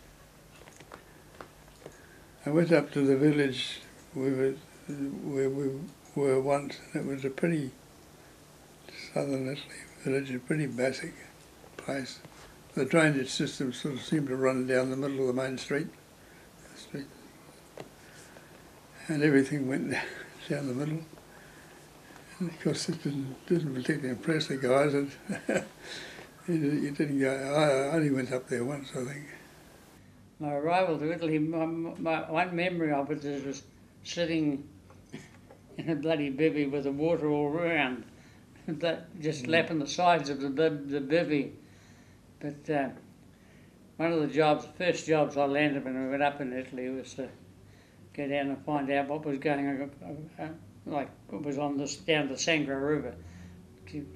I 2.44 2.50
went 2.50 2.72
up 2.72 2.90
to 2.92 3.02
the 3.02 3.16
village 3.16 3.80
we 4.14 4.32
were, 4.32 4.54
where 4.88 5.50
we 5.50 5.70
were 6.18 6.40
once, 6.40 6.78
and 6.92 7.08
it 7.08 7.14
was 7.14 7.24
a 7.24 7.30
pretty 7.30 7.70
southern 9.14 9.48
Italy 9.48 9.62
village, 10.04 10.30
a 10.34 10.38
pretty 10.38 10.66
basic 10.66 11.12
place. 11.76 12.18
The 12.74 12.84
drainage 12.84 13.30
system 13.30 13.72
sort 13.72 13.94
of 13.94 14.02
seemed 14.02 14.28
to 14.28 14.36
run 14.36 14.66
down 14.66 14.90
the 14.90 14.96
middle 14.96 15.20
of 15.20 15.26
the 15.34 15.42
main 15.42 15.58
street, 15.58 15.88
the 16.72 16.78
street. 16.80 17.06
and 19.08 19.22
everything 19.22 19.68
went 19.68 19.90
down 20.48 20.68
the 20.68 20.74
middle. 20.74 21.00
And 22.38 22.50
of 22.50 22.60
course, 22.60 22.88
it 22.88 23.02
didn't, 23.02 23.34
didn't 23.46 23.74
particularly 23.74 24.10
impress 24.10 24.46
the 24.46 24.56
guys. 24.56 24.94
And 24.94 25.10
you 26.48 26.90
didn't- 26.92 27.20
go. 27.20 27.32
I 27.32 27.96
only 27.96 28.10
went 28.10 28.32
up 28.32 28.48
there 28.48 28.64
once, 28.64 28.90
I 28.92 29.04
think. 29.04 29.24
My 30.38 30.52
arrival 30.52 30.98
to 30.98 31.12
Italy, 31.12 31.40
my, 31.40 31.66
my 31.66 32.30
one 32.30 32.54
memory 32.54 32.92
of 32.92 33.10
it 33.10 33.24
is 33.24 33.44
was 33.44 33.62
sitting 34.04 34.62
in 35.78 35.88
a 35.90 35.94
bloody 35.94 36.30
bivvy 36.30 36.70
with 36.70 36.84
the 36.84 36.92
water 36.92 37.30
all 37.30 37.46
around, 37.46 38.04
that 38.68 39.20
just 39.20 39.46
lapping 39.46 39.78
the 39.78 39.86
sides 39.86 40.28
of 40.28 40.40
the 40.40 40.50
bib, 40.50 40.90
the 40.90 41.00
bivvy. 41.00 41.52
But 42.40 42.70
uh, 42.70 42.88
one 43.96 44.12
of 44.12 44.20
the 44.20 44.28
jobs, 44.28 44.66
the 44.66 44.72
first 44.72 45.06
jobs 45.06 45.36
I 45.36 45.46
landed 45.46 45.84
when 45.84 46.04
we 46.04 46.10
went 46.10 46.22
up 46.22 46.40
in 46.40 46.52
Italy 46.52 46.88
was 46.90 47.14
to 47.14 47.28
go 48.12 48.28
down 48.28 48.48
and 48.48 48.64
find 48.64 48.90
out 48.90 49.08
what 49.08 49.24
was 49.24 49.38
going 49.38 49.66
on, 49.66 49.90
uh, 50.38 50.42
uh, 50.42 50.48
like 50.86 51.08
what 51.28 51.42
was 51.42 51.58
on 51.58 51.78
this 51.78 51.96
down 51.96 52.28
the 52.28 52.34
Sangro 52.34 52.80
River. 52.80 53.14
To 53.88 54.06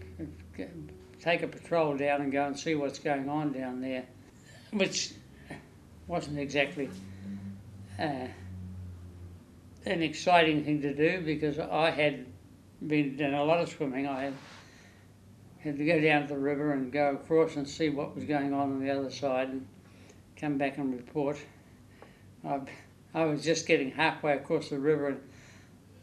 uh, 0.61 0.65
take 1.21 1.43
a 1.43 1.49
patrol 1.49 1.97
down 1.97 2.21
and 2.21 2.31
go 2.31 2.45
and 2.45 2.59
see 2.59 2.75
what's 2.75 2.99
going 2.99 3.29
on 3.29 3.53
down 3.53 3.81
there, 3.81 4.05
which 4.73 5.13
wasn't 6.07 6.39
exactly 6.39 6.91
uh, 7.99 8.27
an 9.87 10.03
exciting 10.03 10.65
thing 10.65 10.81
to 10.83 10.95
do 10.95 11.23
because 11.25 11.59
I 11.59 11.91
had 11.91 12.27
been 12.87 13.17
done 13.17 13.35
a 13.35 13.45
lot 13.45 13.61
of 13.61 13.69
swimming. 13.69 14.07
I 14.07 14.25
had, 14.25 14.35
had 15.61 15.79
to 15.79 15.85
go 15.85 16.01
down 16.01 16.23
to 16.23 16.35
the 16.35 16.41
river 16.41 16.73
and 16.73 16.93
go 16.93 17.13
across 17.13 17.57
and 17.57 17.69
see 17.69 17.89
what 17.89 18.15
was 18.15 18.25
going 18.25 18.53
on 18.53 18.73
on 18.73 18.85
the 18.85 18.91
other 18.91 19.11
side 19.11 19.49
and 19.49 19.67
come 20.37 20.59
back 20.59 20.79
and 20.79 20.93
report. 20.93 21.39
I, 22.45 22.61
I 23.15 23.25
was 23.25 23.45
just 23.45 23.67
getting 23.67 23.91
halfway 23.91 24.33
across 24.35 24.69
the 24.69 24.79
river 24.79 25.09
and 25.09 25.21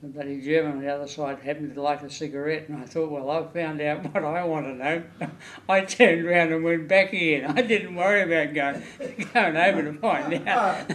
the 0.02 0.08
bloody 0.08 0.40
German 0.40 0.74
on 0.74 0.80
the 0.82 0.88
other 0.88 1.08
side 1.08 1.40
happened 1.40 1.76
to 1.76 1.82
light 1.82 2.02
a 2.04 2.10
cigarette, 2.10 2.70
and 2.70 2.82
I 2.82 2.86
thought, 2.86 3.12
well, 3.12 3.30
I've 3.30 3.52
found 3.52 3.82
out 3.82 4.04
what 4.14 4.24
I 4.24 4.44
want 4.46 4.66
to 4.68 4.74
know. 4.74 5.04
I 5.70 5.82
turned 5.82 6.26
around 6.26 6.54
and 6.54 6.64
went 6.64 6.88
back 6.88 7.12
again. 7.12 7.58
I 7.58 7.62
didn't 7.62 7.96
worry 7.96 8.22
about 8.22 8.54
going, 8.54 8.84
going 9.34 9.58
over 9.58 9.84
to 9.84 9.94
find 10.00 10.48
out. 10.48 10.92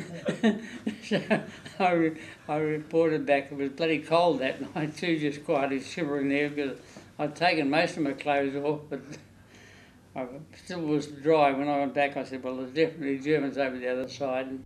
so 1.04 1.42
I, 1.78 2.12
I 2.48 2.56
reported 2.56 3.26
back. 3.26 3.52
It 3.52 3.58
was 3.58 3.70
bloody 3.70 3.98
cold 3.98 4.40
that 4.40 4.74
night 4.74 4.96
too, 4.96 5.18
just 5.18 5.44
quietly 5.44 5.80
shivering 5.82 6.30
there 6.30 6.48
because 6.48 6.78
I'd 7.18 7.36
taken 7.36 7.68
most 7.68 7.98
of 7.98 8.04
my 8.04 8.12
clothes 8.12 8.56
off, 8.56 8.80
but 8.88 9.00
I 10.16 10.26
still 10.64 10.80
was 10.80 11.08
dry. 11.08 11.52
When 11.52 11.68
I 11.68 11.80
went 11.80 11.92
back, 11.92 12.16
I 12.16 12.24
said, 12.24 12.42
well, 12.42 12.56
there's 12.56 12.70
definitely 12.70 13.18
Germans 13.18 13.58
over 13.58 13.76
the 13.78 13.88
other 13.88 14.08
side. 14.08 14.60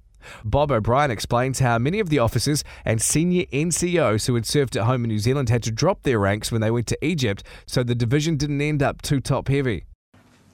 Bob 0.44 0.70
O'Brien 0.70 1.10
explains 1.10 1.58
how 1.58 1.78
many 1.78 2.00
of 2.00 2.08
the 2.08 2.18
officers 2.18 2.64
and 2.84 3.00
senior 3.00 3.44
NCOs 3.46 4.26
who 4.26 4.34
had 4.34 4.46
served 4.46 4.76
at 4.76 4.84
home 4.84 5.04
in 5.04 5.08
New 5.08 5.18
Zealand 5.18 5.48
had 5.48 5.62
to 5.64 5.70
drop 5.70 6.02
their 6.02 6.18
ranks 6.18 6.50
when 6.52 6.60
they 6.60 6.70
went 6.70 6.86
to 6.88 7.04
Egypt, 7.04 7.42
so 7.66 7.82
the 7.82 7.94
division 7.94 8.36
didn't 8.36 8.60
end 8.60 8.82
up 8.82 9.02
too 9.02 9.20
top 9.20 9.48
heavy. 9.48 9.84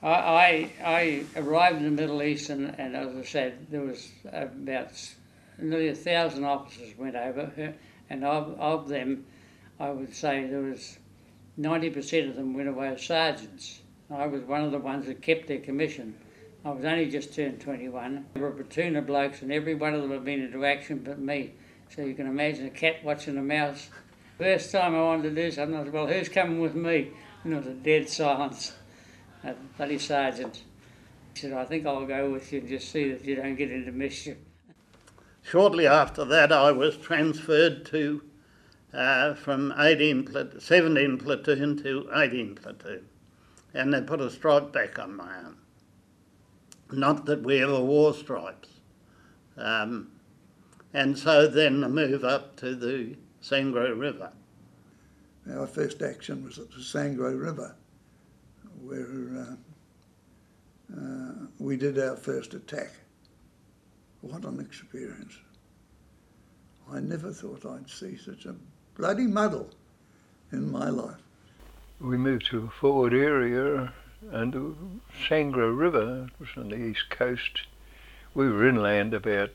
I, 0.03 0.70
I, 0.85 1.24
arrived 1.37 1.79
in 1.79 1.85
the 1.85 2.03
Middle 2.03 2.22
East, 2.22 2.50
and, 2.50 2.79
and 2.79 2.94
as 2.94 3.16
I 3.16 3.22
said, 3.22 3.66
there 3.70 3.81
was 3.81 4.11
about 4.31 4.90
nearly 5.59 5.88
a 5.88 5.94
thousand 5.94 6.44
officers 6.44 6.96
went 6.98 7.16
over, 7.16 7.50
uh, 7.59 7.72
and 8.11 8.22
of, 8.22 8.59
of 8.61 8.88
them, 8.88 9.24
I 9.81 9.88
would 9.88 10.14
say 10.14 10.46
there 10.46 10.61
was 10.61 10.98
90% 11.59 12.29
of 12.29 12.37
them 12.37 12.55
went 12.55 12.68
away 12.68 12.88
as 12.88 13.03
sergeants. 13.03 13.81
I 14.11 14.27
was 14.27 14.42
one 14.42 14.62
of 14.62 14.72
the 14.72 14.79
ones 14.79 15.07
that 15.07 15.22
kept 15.22 15.48
their 15.48 15.61
commission. 15.61 16.14
I 16.64 16.70
was 16.70 16.85
only 16.85 17.11
just 17.11 17.35
turned 17.35 17.61
21. 17.61 18.24
There 18.33 18.42
were 18.42 18.48
a 18.48 18.53
platoon 18.53 18.96
of 18.96 19.07
blokes, 19.07 19.42
and 19.42 19.53
every 19.53 19.74
one 19.74 19.92
of 19.92 20.00
them 20.00 20.11
had 20.11 20.24
been 20.24 20.42
into 20.42 20.64
action 20.64 21.03
but 21.05 21.18
me. 21.18 21.53
So 21.90 22.03
you 22.03 22.14
can 22.14 22.27
imagine 22.27 22.66
a 22.66 22.70
cat 22.70 23.05
watching 23.05 23.37
a 23.37 23.42
mouse. 23.42 23.90
First 24.38 24.72
time 24.72 24.94
I 24.94 25.03
wanted 25.03 25.35
to 25.35 25.42
do 25.42 25.50
something, 25.50 25.79
I 25.79 25.85
said, 25.85 25.92
Well, 25.92 26.07
who's 26.07 26.31
coming 26.31 26.61
with 26.61 26.74
me? 26.74 27.11
And 27.42 27.53
there 27.53 27.61
was 27.61 27.68
a 27.68 27.74
dead 27.74 28.09
silence. 28.09 28.72
A 29.44 29.55
bloody 29.77 29.98
sergeant. 29.98 30.62
He 31.35 31.40
said, 31.40 31.53
I 31.53 31.66
think 31.66 31.85
I'll 31.87 32.07
go 32.07 32.31
with 32.31 32.50
you 32.50 32.61
and 32.61 32.68
just 32.68 32.90
see 32.90 33.12
that 33.12 33.24
you 33.24 33.37
don't 33.37 33.57
get 33.57 33.70
into 33.70 33.92
mischief. 33.92 34.38
Shortly 35.42 35.87
after 35.87 36.24
that, 36.24 36.50
I 36.50 36.72
was 36.72 36.96
transferred 36.96 37.85
to 37.87 38.22
uh, 38.94 39.35
from 39.35 39.74
18 39.79 40.24
plat- 40.24 40.62
17 40.62 41.18
platoon 41.18 41.77
to 41.83 42.09
18 42.14 42.55
platoon, 42.55 43.05
and 43.74 43.92
they 43.92 44.00
put 44.00 44.22
a 44.22 44.31
stripe 44.31 44.72
back 44.72 44.98
on 44.98 45.14
my 45.14 45.27
arm. 45.27 45.59
Not 46.96 47.26
that 47.26 47.42
we 47.42 47.62
ever 47.62 47.80
wore 47.80 48.14
stripes. 48.14 48.68
Um, 49.57 50.11
and 50.92 51.18
so 51.18 51.46
then 51.46 51.80
the 51.80 51.88
move 51.88 52.24
up 52.24 52.57
to 52.57 52.74
the 52.74 53.16
Sangro 53.42 53.98
River. 53.98 54.30
Our 55.50 55.66
first 55.66 56.02
action 56.02 56.44
was 56.44 56.59
at 56.59 56.70
the 56.70 56.78
Sangro 56.78 57.38
River, 57.38 57.74
where 58.80 59.07
uh, 59.37 60.96
uh, 60.96 61.46
we 61.59 61.76
did 61.76 61.98
our 61.98 62.16
first 62.16 62.54
attack. 62.54 62.92
What 64.20 64.44
an 64.44 64.61
experience. 64.61 65.35
I 66.90 67.00
never 67.00 67.33
thought 67.33 67.66
I'd 67.66 67.90
see 67.90 68.16
such 68.16 68.46
a 68.46 68.54
bloody 68.96 69.26
muddle 69.26 69.70
in 70.52 70.70
my 70.70 70.88
life. 70.88 71.20
We 72.00 72.16
moved 72.16 72.46
to 72.46 72.64
a 72.64 72.70
forward 72.70 73.12
area 73.12 73.92
and 74.32 74.52
the 74.52 74.74
Sangro 75.28 75.76
River 75.76 76.28
was 76.38 76.48
on 76.56 76.70
the 76.70 76.76
east 76.76 77.10
coast. 77.10 77.62
We 78.34 78.48
were 78.48 78.68
inland 78.68 79.14
about 79.14 79.52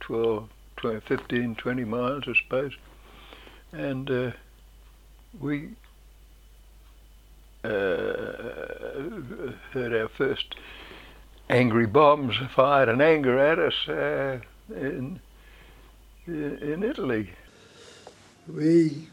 12, 0.00 0.48
12 0.76 1.02
15, 1.04 1.54
20 1.54 1.84
miles, 1.84 2.24
I 2.26 2.34
suppose. 2.34 2.72
And 3.72 4.10
uh, 4.10 4.30
we 5.38 5.70
uh, 7.64 7.68
heard 9.72 9.94
our 9.94 10.08
first 10.08 10.54
angry 11.50 11.86
bombs 11.86 12.36
fired 12.54 12.88
in 12.88 13.00
anger 13.00 13.38
at 13.38 13.58
us 13.58 13.88
uh, 13.88 14.38
in, 14.74 15.20
in 16.26 16.82
Italy. 16.82 17.30
We 18.48 19.08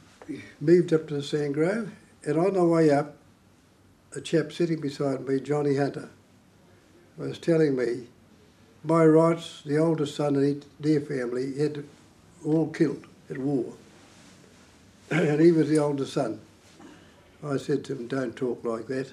moved 0.59 0.93
up 0.93 1.07
to 1.07 1.15
the 1.15 1.21
Sangro, 1.21 1.89
and 2.23 2.37
on 2.37 2.53
the 2.53 2.63
way 2.63 2.89
up, 2.89 3.15
a 4.15 4.21
chap 4.21 4.51
sitting 4.51 4.79
beside 4.79 5.27
me, 5.27 5.39
Johnny 5.39 5.75
Hunter, 5.75 6.09
was 7.17 7.37
telling 7.37 7.75
me 7.75 8.07
by 8.83 9.05
rights, 9.05 9.61
the 9.65 9.77
oldest 9.77 10.15
son 10.15 10.35
in 10.35 10.63
their 10.79 11.01
family, 11.01 11.57
had 11.57 11.83
all 12.45 12.67
killed 12.67 13.07
at 13.29 13.37
war. 13.37 13.73
and 15.11 15.41
he 15.41 15.51
was 15.51 15.69
the 15.69 15.79
oldest 15.79 16.13
son. 16.13 16.39
I 17.43 17.57
said 17.57 17.83
to 17.85 17.93
him, 17.93 18.07
don't 18.07 18.35
talk 18.35 18.63
like 18.63 18.87
that. 18.87 19.11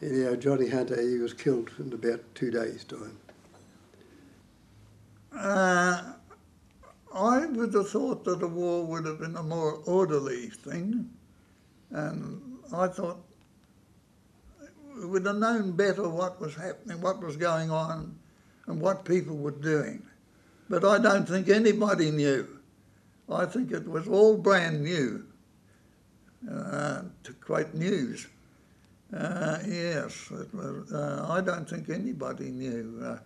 Anyhow, 0.00 0.36
Johnny 0.36 0.68
Hunter, 0.68 1.00
he 1.00 1.18
was 1.18 1.34
killed 1.34 1.70
in 1.78 1.92
about 1.92 2.20
two 2.34 2.50
days' 2.50 2.84
time. 2.84 3.16
Uh, 5.36 6.12
I 7.14 7.46
would 7.46 7.74
have 7.74 7.90
thought 7.90 8.24
that 8.24 8.42
a 8.42 8.46
war 8.46 8.84
would 8.86 9.06
have 9.06 9.20
been 9.20 9.36
a 9.36 9.42
more 9.42 9.80
orderly 9.86 10.48
thing, 10.48 11.10
and 11.90 12.58
I 12.72 12.86
thought 12.88 13.18
we 14.98 15.06
would 15.06 15.26
have 15.26 15.36
known 15.36 15.72
better 15.72 16.08
what 16.08 16.40
was 16.40 16.54
happening, 16.54 17.00
what 17.00 17.22
was 17.22 17.36
going 17.36 17.70
on, 17.70 18.18
and 18.66 18.80
what 18.80 19.04
people 19.04 19.36
were 19.36 19.50
doing. 19.50 20.02
But 20.68 20.84
I 20.84 20.98
don't 20.98 21.26
think 21.26 21.48
anybody 21.48 22.10
knew. 22.10 22.46
I 23.30 23.46
think 23.46 23.72
it 23.72 23.86
was 23.86 24.08
all 24.08 24.36
brand 24.36 24.82
new, 24.82 25.24
uh, 26.50 27.02
to 27.22 27.32
quote 27.40 27.74
news. 27.74 28.26
Uh, 29.14 29.58
yes, 29.66 30.30
was, 30.30 30.92
uh, 30.92 31.26
I 31.30 31.40
don't 31.40 31.68
think 31.68 31.88
anybody 31.88 32.50
knew. 32.50 33.00
Uh, 33.02 33.18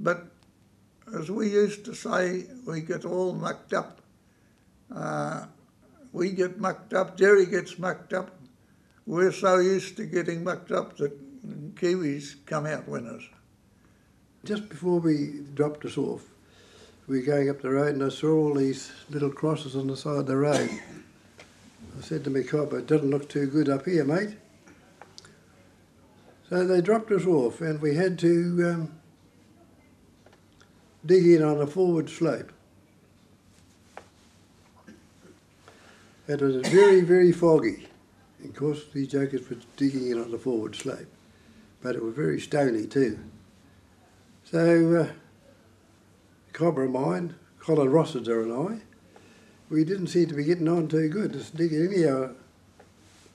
but 0.00 0.26
as 1.16 1.30
we 1.30 1.50
used 1.50 1.84
to 1.84 1.94
say, 1.94 2.46
we 2.66 2.80
get 2.80 3.04
all 3.04 3.32
mucked 3.32 3.72
up. 3.72 4.00
Uh, 4.94 5.46
we 6.12 6.30
get 6.30 6.58
mucked 6.58 6.94
up, 6.94 7.16
Jerry 7.16 7.46
gets 7.46 7.78
mucked 7.78 8.12
up. 8.12 8.35
We're 9.06 9.30
so 9.30 9.58
used 9.58 9.96
to 9.98 10.04
getting 10.04 10.42
mucked 10.42 10.72
up 10.72 10.96
that 10.96 11.76
Kiwis 11.76 12.44
come 12.44 12.66
out 12.66 12.88
winners. 12.88 13.22
Just 14.44 14.68
before 14.68 14.98
we 14.98 15.44
dropped 15.54 15.84
us 15.84 15.96
off, 15.96 16.24
we 17.06 17.20
were 17.20 17.26
going 17.26 17.48
up 17.48 17.62
the 17.62 17.70
road 17.70 17.94
and 17.94 18.02
I 18.02 18.08
saw 18.08 18.32
all 18.32 18.54
these 18.54 18.90
little 19.08 19.30
crosses 19.30 19.76
on 19.76 19.86
the 19.86 19.96
side 19.96 20.18
of 20.18 20.26
the 20.26 20.36
road. 20.36 20.70
I 21.96 22.02
said 22.02 22.24
to 22.24 22.30
my 22.30 22.42
copper, 22.42 22.78
it 22.78 22.88
doesn't 22.88 23.08
look 23.08 23.28
too 23.28 23.46
good 23.46 23.68
up 23.68 23.84
here, 23.84 24.04
mate. 24.04 24.36
So 26.50 26.66
they 26.66 26.80
dropped 26.80 27.12
us 27.12 27.26
off 27.26 27.60
and 27.60 27.80
we 27.80 27.94
had 27.94 28.18
to 28.20 28.72
um, 28.72 28.92
dig 31.04 31.26
in 31.26 31.44
on 31.44 31.60
a 31.60 31.66
forward 31.66 32.10
slope. 32.10 32.52
It 36.26 36.40
was 36.40 36.56
very, 36.68 37.02
very 37.02 37.30
foggy. 37.30 37.85
Of 38.48 38.54
course, 38.56 38.84
these 38.92 39.08
jokers 39.08 39.48
were 39.48 39.56
digging 39.76 40.10
in 40.10 40.20
on 40.20 40.30
the 40.30 40.38
forward 40.38 40.74
slope, 40.74 41.06
but 41.82 41.94
it 41.94 42.02
was 42.02 42.14
very 42.14 42.40
stony 42.40 42.86
too. 42.86 43.18
So, 44.44 44.96
uh, 44.96 45.12
a 46.48 46.52
cobber 46.52 46.84
of 46.84 46.92
mine, 46.92 47.34
Colin 47.58 47.90
Rossiter 47.90 48.42
and 48.42 48.52
I, 48.52 48.80
we 49.68 49.84
didn't 49.84 50.06
seem 50.06 50.28
to 50.28 50.34
be 50.34 50.44
getting 50.44 50.68
on 50.68 50.88
too 50.88 51.08
good. 51.08 51.32
Just 51.32 51.56
digging 51.56 51.92
anyhow. 51.92 52.30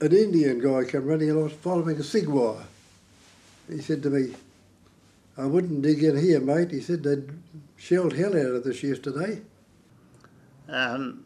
An 0.00 0.12
Indian 0.12 0.58
guy 0.58 0.84
came 0.90 1.04
running 1.04 1.30
along 1.30 1.50
following 1.50 1.98
a 1.98 2.02
sig 2.02 2.26
wire. 2.26 2.64
He 3.70 3.80
said 3.80 4.02
to 4.02 4.10
me, 4.10 4.34
I 5.36 5.44
wouldn't 5.44 5.82
dig 5.82 6.02
in 6.02 6.16
here, 6.16 6.40
mate. 6.40 6.70
He 6.70 6.80
said 6.80 7.02
they'd 7.02 7.30
shelled 7.76 8.14
hell 8.14 8.36
out 8.36 8.54
of 8.56 8.64
this 8.64 8.82
yesterday. 8.82 9.42
Um, 10.68 11.21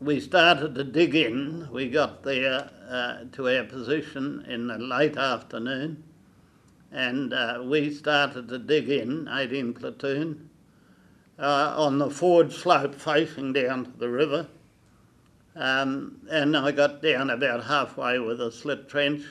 we 0.00 0.18
started 0.18 0.74
to 0.74 0.84
dig 0.84 1.14
in. 1.14 1.68
We 1.70 1.88
got 1.88 2.22
there 2.22 2.70
uh, 2.88 3.24
to 3.32 3.48
our 3.48 3.64
position 3.64 4.44
in 4.48 4.66
the 4.66 4.78
late 4.78 5.16
afternoon, 5.16 6.02
and 6.90 7.34
uh, 7.34 7.62
we 7.62 7.92
started 7.92 8.48
to 8.48 8.58
dig 8.58 8.88
in, 8.88 9.28
18 9.30 9.74
platoon, 9.74 10.48
uh, 11.38 11.74
on 11.76 11.98
the 11.98 12.10
forward 12.10 12.52
slope 12.52 12.94
facing 12.94 13.52
down 13.52 13.84
to 13.84 13.98
the 13.98 14.08
river. 14.08 14.46
Um, 15.54 16.22
and 16.30 16.56
I 16.56 16.72
got 16.72 17.02
down 17.02 17.28
about 17.28 17.64
halfway 17.64 18.18
with 18.18 18.40
a 18.40 18.50
slit 18.50 18.88
trench, 18.88 19.22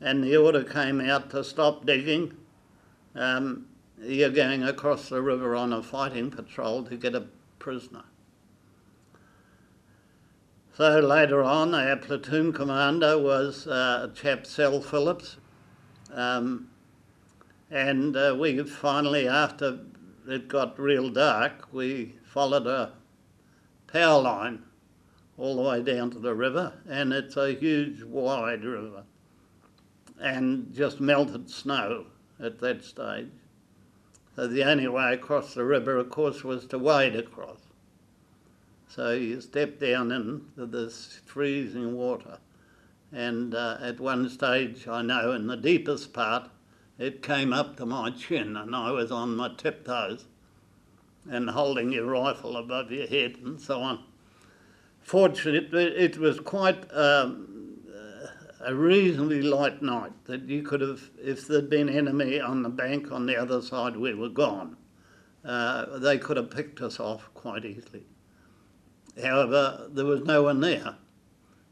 and 0.00 0.24
the 0.24 0.36
order 0.36 0.64
came 0.64 1.00
out 1.00 1.30
to 1.30 1.44
stop 1.44 1.84
digging. 1.84 2.34
Um, 3.14 3.66
you're 4.00 4.30
going 4.30 4.62
across 4.62 5.10
the 5.10 5.20
river 5.20 5.54
on 5.54 5.72
a 5.72 5.82
fighting 5.82 6.30
patrol 6.30 6.82
to 6.84 6.96
get 6.96 7.14
a 7.14 7.26
prisoner. 7.58 8.04
So 10.74 11.00
later 11.00 11.42
on, 11.42 11.74
our 11.74 11.96
platoon 11.96 12.54
commander 12.54 13.18
was 13.18 13.66
uh, 13.66 14.08
a 14.10 14.14
chap, 14.14 14.46
Sel 14.46 14.80
Phillips. 14.80 15.36
Um, 16.14 16.70
and 17.70 18.16
uh, 18.16 18.34
we 18.38 18.62
finally, 18.64 19.28
after 19.28 19.80
it 20.26 20.48
got 20.48 20.78
real 20.78 21.10
dark, 21.10 21.68
we 21.72 22.14
followed 22.24 22.66
a 22.66 22.92
power 23.86 24.22
line 24.22 24.62
all 25.36 25.56
the 25.56 25.62
way 25.62 25.82
down 25.82 26.10
to 26.10 26.18
the 26.18 26.34
river, 26.34 26.72
and 26.88 27.12
it's 27.12 27.36
a 27.36 27.52
huge, 27.52 28.02
wide 28.02 28.64
river, 28.64 29.02
and 30.20 30.72
just 30.72 31.00
melted 31.00 31.50
snow 31.50 32.06
at 32.40 32.60
that 32.60 32.82
stage. 32.82 33.28
So 34.36 34.46
the 34.46 34.64
only 34.64 34.88
way 34.88 35.12
across 35.12 35.52
the 35.52 35.64
river, 35.64 35.98
of 35.98 36.08
course, 36.08 36.44
was 36.44 36.64
to 36.66 36.78
wade 36.78 37.16
across. 37.16 37.61
So 38.94 39.12
you 39.12 39.40
step 39.40 39.78
down 39.78 40.12
into 40.12 40.66
this 40.66 41.18
freezing 41.24 41.96
water, 41.96 42.36
and 43.10 43.54
uh, 43.54 43.78
at 43.80 43.98
one 43.98 44.28
stage, 44.28 44.86
I 44.86 45.00
know, 45.00 45.32
in 45.32 45.46
the 45.46 45.56
deepest 45.56 46.12
part, 46.12 46.50
it 46.98 47.22
came 47.22 47.54
up 47.54 47.78
to 47.78 47.86
my 47.86 48.10
chin, 48.10 48.54
and 48.54 48.76
I 48.76 48.90
was 48.90 49.10
on 49.10 49.34
my 49.34 49.48
tiptoes 49.56 50.26
and 51.30 51.48
holding 51.48 51.90
your 51.90 52.04
rifle 52.04 52.58
above 52.58 52.92
your 52.92 53.06
head 53.06 53.38
and 53.42 53.58
so 53.58 53.80
on. 53.80 54.04
Fortunately, 55.00 55.84
it 55.84 56.18
was 56.18 56.38
quite 56.38 56.84
um, 56.92 57.78
a 58.60 58.74
reasonably 58.74 59.40
light 59.40 59.80
night 59.80 60.12
that 60.26 60.42
you 60.42 60.62
could 60.62 60.82
have, 60.82 61.08
if 61.18 61.48
there'd 61.48 61.70
been 61.70 61.88
enemy 61.88 62.40
on 62.40 62.62
the 62.62 62.68
bank 62.68 63.10
on 63.10 63.24
the 63.24 63.36
other 63.40 63.62
side, 63.62 63.96
we 63.96 64.12
were 64.12 64.28
gone. 64.28 64.76
Uh, 65.42 65.98
they 65.98 66.18
could 66.18 66.36
have 66.36 66.50
picked 66.50 66.82
us 66.82 67.00
off 67.00 67.30
quite 67.32 67.64
easily. 67.64 68.04
However, 69.20 69.88
there 69.90 70.04
was 70.04 70.22
no 70.22 70.44
one 70.44 70.60
there. 70.60 70.96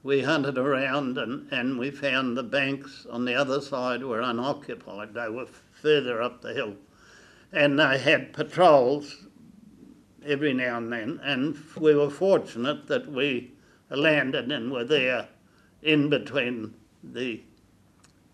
We 0.02 0.22
hunted 0.22 0.58
around 0.58 1.18
and, 1.18 1.50
and 1.52 1.78
we 1.78 1.90
found 1.90 2.36
the 2.36 2.42
banks 2.42 3.06
on 3.10 3.24
the 3.24 3.34
other 3.34 3.60
side 3.60 4.02
were 4.02 4.20
unoccupied. 4.20 5.14
They 5.14 5.28
were 5.28 5.46
further 5.46 6.22
up 6.22 6.42
the 6.42 6.54
hill. 6.54 6.76
And 7.52 7.78
they 7.78 7.98
had 7.98 8.32
patrols 8.32 9.26
every 10.24 10.52
now 10.54 10.78
and 10.78 10.92
then, 10.92 11.20
and 11.22 11.56
we 11.76 11.94
were 11.94 12.10
fortunate 12.10 12.86
that 12.88 13.10
we 13.10 13.52
landed 13.88 14.52
and 14.52 14.70
were 14.70 14.84
there 14.84 15.28
in 15.82 16.08
between 16.08 16.74
the 17.02 17.42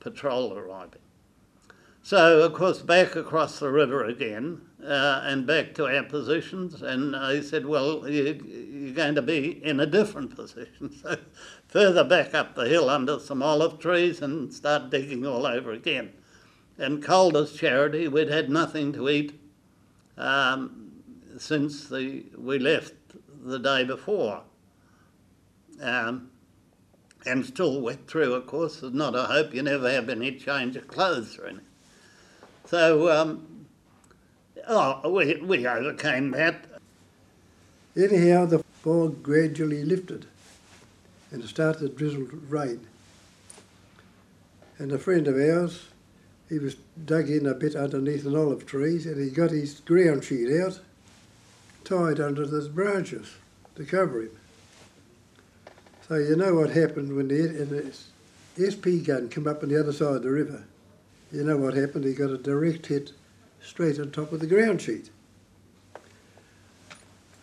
patrol 0.01 0.53
arriving. 0.57 1.01
So, 2.03 2.43
of 2.43 2.53
course, 2.53 2.83
back 2.83 3.17
across 3.17 3.59
the 3.59 3.71
river 3.71 4.05
again 4.05 4.61
uh, 4.87 5.21
and 5.25 5.47
back 5.47 5.75
to 5.75 5.87
our 5.87 6.05
positions, 6.05 6.83
and 6.83 7.17
I 7.17 7.41
said, 7.41 7.67
Well, 7.67 8.09
you, 8.09 8.91
are 8.91 8.95
going 8.95 9.17
to 9.17 9.23
be 9.23 9.65
in 9.65 9.81
a 9.81 9.87
different 9.87 10.35
position. 10.35 10.95
So, 11.03 11.17
further 11.69 12.05
back 12.05 12.35
up 12.35 12.55
the 12.55 12.69
hill 12.69 12.89
under 12.89 13.19
some 13.19 13.43
olive 13.43 13.79
trees 13.79 14.23
and 14.23 14.53
start 14.53 14.91
digging 14.91 15.27
all 15.27 15.47
over 15.47 15.73
again. 15.73 16.13
And 16.79 17.03
cold 17.03 17.37
as 17.37 17.53
charity, 17.53 18.07
we'd 18.09 18.29
had 18.29 18.49
nothing 18.49 18.93
to 18.93 19.09
eat. 19.09 19.39
Um, 20.17 20.93
since 21.39 21.89
the, 21.89 22.25
we 22.37 22.59
left 22.59 22.95
the 23.45 23.59
day 23.59 23.85
before. 23.85 24.43
Um, 25.81 26.31
and 27.27 27.45
still 27.45 27.81
wet 27.81 28.07
through, 28.07 28.35
of 28.35 28.47
course. 28.47 28.81
There's 28.81 28.93
not 28.93 29.15
a 29.15 29.25
hope 29.25 29.53
you 29.53 29.63
never 29.63 29.91
have 29.91 30.09
any 30.09 30.33
change 30.33 30.77
of 30.77 30.87
clothes 30.87 31.39
or 31.39 31.47
anything. 31.47 31.67
So, 32.67 33.11
um, 33.11 33.56
oh, 34.67 35.09
we, 35.11 35.37
we 35.37 35.67
overcame 35.67 36.31
that. 36.33 36.67
Anyhow, 37.97 38.47
the 38.47 38.59
fog 38.83 39.23
gradually 39.23 39.85
lifted 39.85 40.27
and 41.31 41.43
it 41.43 41.49
started 41.49 41.81
to 41.81 41.89
drizzle 41.89 42.27
rain. 42.49 42.87
And 44.79 44.93
a 44.93 44.99
friend 44.99 45.27
of 45.27 45.37
ours, 45.37 45.87
he 46.49 46.59
was 46.59 46.77
dug 47.05 47.29
in 47.31 47.47
a 47.47 47.55
bit 47.55 47.75
underneath 47.75 48.27
an 48.27 48.37
olive 48.37 48.67
tree 48.67 49.03
and 49.05 49.23
he 49.23 49.31
got 49.31 49.51
his 49.51 49.81
ground 49.81 50.25
sheet 50.25 50.61
out 50.61 50.81
tied 51.85 52.21
under 52.21 52.47
those 52.47 52.69
branches 52.69 53.37
to 53.77 53.85
cover 53.85 54.23
him. 54.23 54.31
So 56.09 56.17
you 56.17 56.37
know 56.37 56.55
what 56.55 56.71
happened 56.71 57.17
when 57.17 57.29
the, 57.29 57.93
the 58.57 58.71
SP 58.71 59.03
gun 59.05 59.29
came 59.29 59.49
up 59.49 59.63
on 59.63 59.71
the 59.71 59.81
other 59.81 59.93
side 59.93 60.17
of 60.17 60.23
the 60.23 60.31
river. 60.31 60.65
You 61.33 61.43
know 61.43 61.57
what 61.57 61.75
happened? 61.75 62.05
He 62.05 62.15
got 62.15 62.31
a 62.31 62.39
direct 62.39 62.87
hit 62.87 63.13
straight 63.67 63.99
on 63.99 64.11
top 64.11 64.33
of 64.33 64.41
the 64.41 64.47
ground 64.47 64.81
sheet. 64.81 65.11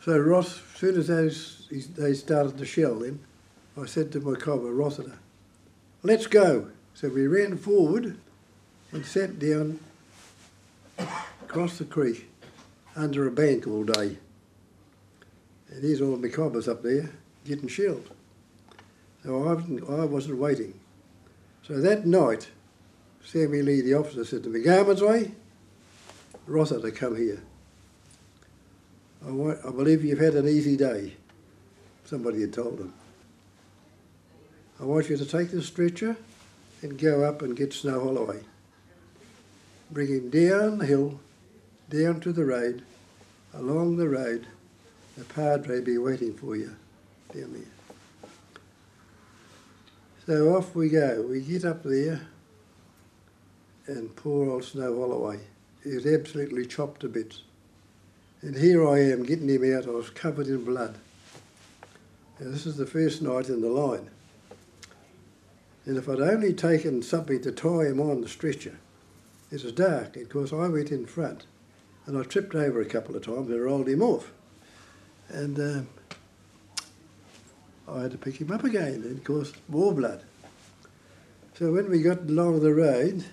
So 0.04 0.18
Ross, 0.18 0.60
as 0.74 0.80
soon 0.80 0.98
as 0.98 1.08
those, 1.08 1.68
they 1.96 2.14
started 2.14 2.58
to 2.58 2.66
shell 2.66 3.04
him, 3.04 3.20
I 3.80 3.86
said 3.86 4.12
to 4.14 4.20
my 4.20 4.36
cobber, 4.40 4.74
Rossiter, 4.74 5.18
let's 6.02 6.28
go. 6.28 6.70
So 6.94 7.10
we 7.10 7.28
ran 7.28 7.58
forward 7.58 8.18
and 8.92 9.06
sat 9.06 9.40
down 9.40 9.80
across 11.44 11.78
the 11.78 11.86
creek 11.86 12.30
under 12.96 13.28
a 13.28 13.32
bank 13.32 13.68
all 13.68 13.84
day. 13.84 14.18
And 15.70 15.84
here's 15.84 16.02
all 16.02 16.18
my 16.18 16.28
cobbers 16.28 16.68
up 16.68 16.84
there 16.84 17.10
getting 17.46 17.68
shelled. 17.68 18.10
So 19.24 19.44
I 19.44 19.54
wasn't, 19.54 19.90
I 19.90 20.06
wasn't 20.06 20.38
waiting. 20.38 20.80
So 21.64 21.80
that 21.80 22.06
night, 22.06 22.50
Sammy 23.24 23.62
Lee, 23.62 23.82
the 23.82 23.96
officer, 23.96 24.26
said 24.26 24.44
to 24.44 24.50
me, 24.50 24.62
Garminsway, 24.62 25.32
Rossiter, 26.46 26.92
come 26.92 27.16
here. 27.16 27.42
I, 29.26 29.30
I 29.30 29.72
believe 29.72 30.04
you've 30.04 30.20
had 30.20 30.36
an 30.36 30.48
easy 30.48 30.76
day, 30.76 31.14
somebody 32.06 32.42
had 32.42 32.52
told 32.52 32.80
him. 32.80 32.94
I 34.80 34.84
want 34.84 35.10
you 35.10 35.16
to 35.16 35.26
take 35.26 35.52
the 35.52 35.62
stretcher 35.62 36.18
and 36.82 37.00
go 37.00 37.24
up 37.24 37.42
and 37.42 37.56
get 37.56 37.72
Snow 37.72 38.02
Holloway. 38.02 38.42
Bring 39.90 40.10
him 40.10 40.30
down 40.30 40.80
the 40.80 40.86
hill, 40.86 41.22
down 41.90 42.20
to 42.22 42.34
the 42.34 42.44
road, 42.44 42.84
along 43.54 43.96
the 43.96 44.10
road, 44.10 44.48
the 45.18 45.24
Padre 45.24 45.80
be 45.80 45.98
waiting 45.98 46.34
for 46.34 46.58
you 46.58 46.76
down 47.34 47.54
there. 47.54 48.30
So 50.26 50.56
off 50.56 50.76
we 50.76 50.90
go. 50.90 51.26
We 51.30 51.42
get 51.42 51.64
up 51.64 51.84
there, 51.84 52.28
and 53.88 54.14
poor 54.16 54.50
old 54.50 54.64
Snow 54.66 55.00
Holloway 55.00 55.40
is 55.84 56.06
absolutely 56.06 56.66
chopped 56.66 57.02
to 57.02 57.10
bits. 57.10 57.42
And 58.42 58.58
here 58.58 58.88
I 58.88 59.00
am 59.00 59.24
getting 59.24 59.50
him 59.50 59.76
out. 59.76 59.88
I 59.88 59.92
was 59.92 60.10
covered 60.10 60.48
in 60.48 60.66
blood. 60.66 60.96
Now, 62.40 62.50
this 62.50 62.66
is 62.66 62.78
the 62.78 62.86
first 62.86 63.22
night 63.22 63.50
in 63.50 63.62
the 63.62 63.70
line. 63.70 64.10
And 65.86 65.98
if 65.98 66.10
I'd 66.10 66.20
only 66.20 66.54
taken 66.54 67.02
something 67.02 67.42
to 67.42 67.52
tie 67.52 67.86
him 67.86 68.00
on 68.00 68.22
the 68.22 68.30
stretcher, 68.30 68.80
it 69.52 69.64
was 69.64 69.74
dark. 69.74 70.18
Of 70.18 70.30
course, 70.30 70.52
I 70.52 70.68
went 70.68 70.92
in 70.92 71.06
front, 71.06 71.46
and 72.06 72.18
I 72.18 72.24
tripped 72.24 72.56
over 72.56 72.82
a 72.82 72.86
couple 72.86 73.16
of 73.16 73.24
times 73.24 73.50
and 73.50 73.62
rolled 73.62 73.88
him 73.88 74.02
off 74.02 74.32
and 75.30 75.60
um, 75.60 75.88
I 77.88 78.02
had 78.04 78.12
to 78.12 78.18
pick 78.18 78.40
him 78.40 78.52
up 78.52 78.64
again, 78.64 79.02
and 79.04 79.18
of 79.18 79.24
course, 79.24 79.54
more 79.68 79.94
blood. 79.94 80.24
So 81.56 81.72
when 81.72 81.90
we 81.90 82.02
got 82.02 82.20
along 82.22 82.62
the 82.62 82.74
road, 82.74 83.26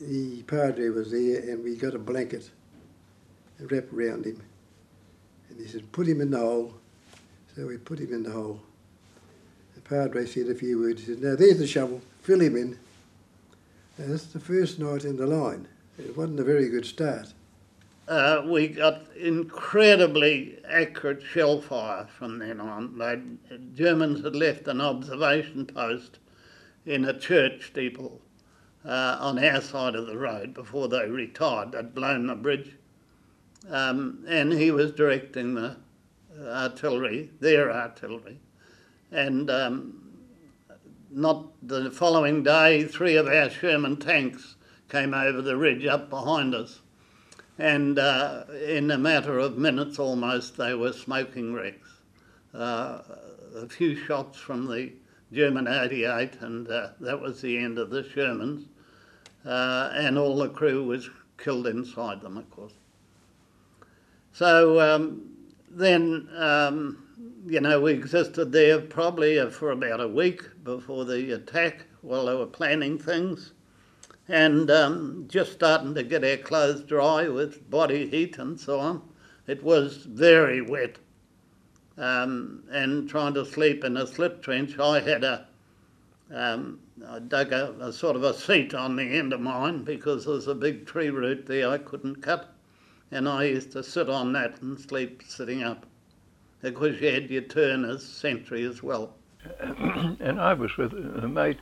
the 0.00 0.42
padre 0.44 0.88
was 0.88 1.10
there, 1.10 1.40
and 1.40 1.62
we 1.62 1.76
got 1.76 1.94
a 1.94 1.98
blanket 1.98 2.50
and 3.58 3.70
wrapped 3.70 3.92
around 3.92 4.24
him. 4.26 4.42
And 5.50 5.60
he 5.60 5.66
said, 5.66 5.90
put 5.92 6.06
him 6.06 6.20
in 6.20 6.30
the 6.30 6.38
hole. 6.38 6.74
So 7.54 7.66
we 7.66 7.76
put 7.76 7.98
him 7.98 8.12
in 8.12 8.22
the 8.22 8.30
hole. 8.30 8.60
The 9.74 9.80
padre 9.80 10.26
said 10.26 10.48
a 10.48 10.54
few 10.54 10.78
words. 10.80 11.00
He 11.00 11.06
said, 11.14 11.22
now 11.22 11.34
there's 11.36 11.58
the 11.58 11.66
shovel, 11.66 12.00
fill 12.22 12.40
him 12.40 12.56
in. 12.56 12.78
Now 13.98 14.06
that's 14.08 14.26
the 14.26 14.40
first 14.40 14.78
night 14.78 15.04
in 15.04 15.16
the 15.16 15.26
line. 15.26 15.66
It 15.98 16.16
wasn't 16.16 16.40
a 16.40 16.44
very 16.44 16.68
good 16.68 16.86
start 16.86 17.32
uh, 18.08 18.42
we 18.46 18.68
got 18.68 19.02
incredibly 19.16 20.58
accurate 20.68 21.22
shell 21.22 21.60
fire 21.60 22.06
from 22.06 22.38
then 22.38 22.60
on. 22.60 22.96
The 22.96 23.58
Germans 23.74 24.24
had 24.24 24.34
left 24.34 24.66
an 24.66 24.80
observation 24.80 25.66
post 25.66 26.18
in 26.86 27.04
a 27.04 27.18
church 27.18 27.66
steeple 27.66 28.20
uh, 28.84 29.18
on 29.20 29.42
our 29.42 29.60
side 29.60 29.94
of 29.94 30.06
the 30.06 30.16
road 30.16 30.54
before 30.54 30.88
they 30.88 31.08
retired. 31.08 31.72
They'd 31.72 31.94
blown 31.94 32.26
the 32.26 32.34
bridge. 32.34 32.76
Um, 33.68 34.24
and 34.28 34.52
he 34.52 34.70
was 34.70 34.92
directing 34.92 35.54
the 35.54 35.76
artillery, 36.46 37.30
their 37.40 37.72
artillery. 37.72 38.38
And 39.10 39.50
um, 39.50 40.02
not 41.10 41.46
the 41.62 41.90
following 41.90 42.42
day, 42.42 42.84
three 42.84 43.16
of 43.16 43.26
our 43.26 43.50
Sherman 43.50 43.96
tanks 43.96 44.56
came 44.88 45.12
over 45.12 45.42
the 45.42 45.56
ridge 45.56 45.84
up 45.86 46.08
behind 46.08 46.54
us 46.54 46.80
and 47.58 47.98
uh, 47.98 48.44
in 48.64 48.90
a 48.90 48.98
matter 48.98 49.38
of 49.38 49.58
minutes 49.58 49.98
almost 49.98 50.56
they 50.56 50.74
were 50.74 50.92
smoking 50.92 51.52
wrecks. 51.52 51.88
Uh, 52.54 53.00
a 53.56 53.68
few 53.68 53.96
shots 53.96 54.38
from 54.38 54.66
the 54.66 54.92
German 55.32 55.68
88 55.68 56.40
and 56.40 56.68
uh, 56.68 56.88
that 57.00 57.20
was 57.20 57.40
the 57.40 57.58
end 57.58 57.78
of 57.78 57.90
the 57.90 58.02
Shermans 58.02 58.64
uh, 59.44 59.90
and 59.94 60.18
all 60.18 60.36
the 60.36 60.48
crew 60.48 60.84
was 60.84 61.10
killed 61.36 61.66
inside 61.66 62.20
them 62.20 62.36
of 62.36 62.50
course. 62.50 62.72
So 64.32 64.80
um, 64.80 65.28
then, 65.70 66.28
um, 66.36 67.04
you 67.46 67.60
know, 67.60 67.80
we 67.80 67.92
existed 67.92 68.52
there 68.52 68.80
probably 68.80 69.50
for 69.50 69.70
about 69.70 70.00
a 70.00 70.08
week 70.08 70.42
before 70.64 71.04
the 71.04 71.32
attack 71.32 71.86
while 72.02 72.26
they 72.26 72.34
were 72.34 72.46
planning 72.46 72.98
things. 72.98 73.52
And 74.28 74.70
um, 74.70 75.24
just 75.28 75.52
starting 75.52 75.94
to 75.94 76.02
get 76.02 76.24
our 76.24 76.36
clothes 76.36 76.82
dry 76.82 77.28
with 77.28 77.68
body 77.70 78.08
heat 78.08 78.38
and 78.38 78.60
so 78.60 78.78
on. 78.78 79.02
It 79.46 79.62
was 79.62 80.04
very 80.04 80.60
wet. 80.60 80.98
Um, 81.98 82.62
and 82.70 83.08
trying 83.08 83.34
to 83.34 83.44
sleep 83.44 83.84
in 83.84 83.96
a 83.96 84.06
slit 84.06 84.40
trench, 84.40 84.78
I 84.78 85.00
had 85.00 85.24
a, 85.24 85.46
um, 86.32 86.78
I 87.06 87.18
dug 87.18 87.52
a, 87.52 87.74
a 87.80 87.92
sort 87.92 88.14
of 88.14 88.22
a 88.22 88.34
seat 88.34 88.72
on 88.72 88.96
the 88.96 89.02
end 89.02 89.32
of 89.32 89.40
mine 89.40 89.82
because 89.82 90.24
there 90.24 90.34
was 90.34 90.46
a 90.46 90.54
big 90.54 90.86
tree 90.86 91.10
root 91.10 91.46
there 91.46 91.68
I 91.68 91.78
couldn't 91.78 92.22
cut 92.22 92.54
and 93.10 93.28
I 93.28 93.44
used 93.44 93.72
to 93.72 93.82
sit 93.82 94.08
on 94.08 94.32
that 94.34 94.60
and 94.60 94.78
sleep 94.78 95.22
sitting 95.26 95.62
up. 95.62 95.86
Because 96.60 97.00
you 97.00 97.12
had 97.12 97.30
your 97.30 97.42
turn 97.42 97.84
as 97.84 98.04
sentry 98.04 98.64
as 98.64 98.82
well. 98.82 99.14
and 99.60 100.40
I 100.40 100.52
was 100.54 100.76
with 100.76 100.92
a 100.92 101.28
mate. 101.28 101.58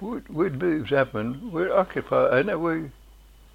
we'd, 0.00 0.28
we'd 0.28 0.62
and 0.62 1.52
we'd 1.52 1.70
occupy, 1.70 2.38
and 2.38 2.62
we, 2.62 2.90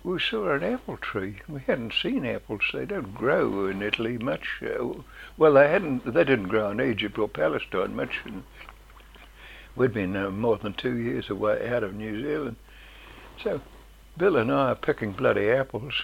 we 0.06 0.20
saw 0.20 0.52
an 0.52 0.64
apple 0.64 0.98
tree. 0.98 1.42
We 1.50 1.62
hadn't 1.62 1.94
seen 1.94 2.28
apples. 2.28 2.62
They 2.72 2.86
don't 2.86 3.16
grow 3.16 3.66
in 3.66 3.82
Italy 3.82 4.20
much. 4.20 4.62
Uh, 4.62 5.02
well, 5.36 5.54
they 5.54 5.68
hadn't. 5.68 6.06
They 6.06 6.24
didn't 6.24 6.50
grow 6.50 6.70
in 6.70 6.80
Egypt 6.80 7.18
or 7.18 7.28
Palestine 7.28 7.96
much. 7.96 8.22
And 8.24 8.44
we'd 9.76 9.94
been 9.94 10.16
uh, 10.16 10.30
more 10.30 10.58
than 10.58 10.74
two 10.74 10.96
years 10.96 11.32
away 11.32 11.68
out 11.68 11.84
of 11.84 11.96
New 11.96 12.22
Zealand. 12.22 12.58
So 13.44 13.62
Bill 14.16 14.38
and 14.38 14.52
I 14.52 14.70
are 14.70 14.76
picking 14.76 15.12
bloody 15.12 15.50
apples, 15.50 16.04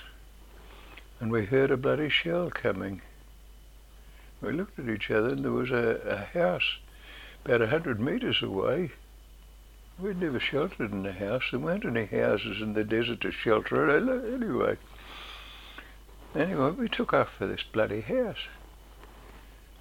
and 1.20 1.32
we 1.32 1.45
heard 1.45 1.70
a 1.70 1.78
bloody 1.78 2.10
shell 2.10 2.49
coming. 2.49 3.04
We 4.41 4.52
looked 4.52 4.80
at 4.80 4.89
each 4.89 5.12
other, 5.12 5.30
and 5.30 5.45
there 5.45 5.52
was 5.52 5.70
a, 5.70 6.02
a 6.08 6.39
house 6.39 6.78
about 7.45 7.62
a 7.62 7.68
hundred 7.68 7.99
metres 7.99 8.41
away. 8.41 8.93
We'd 10.02 10.20
never 10.20 10.39
sheltered 10.39 10.91
in 10.91 11.06
a 11.06 11.12
house. 11.12 11.43
There 11.52 11.60
weren't 11.60 11.86
any 11.86 12.06
houses 12.06 12.60
in 12.60 12.74
the 12.74 12.84
desert 12.84 13.22
to 13.22 13.32
shelter 13.32 13.95
anyway. 14.34 14.78
Anyway, 16.34 16.72
we 16.72 16.89
took 16.89 17.14
off 17.14 17.30
for 17.38 17.45
this 17.45 17.62
bloody 17.72 18.02
house. 18.02 18.47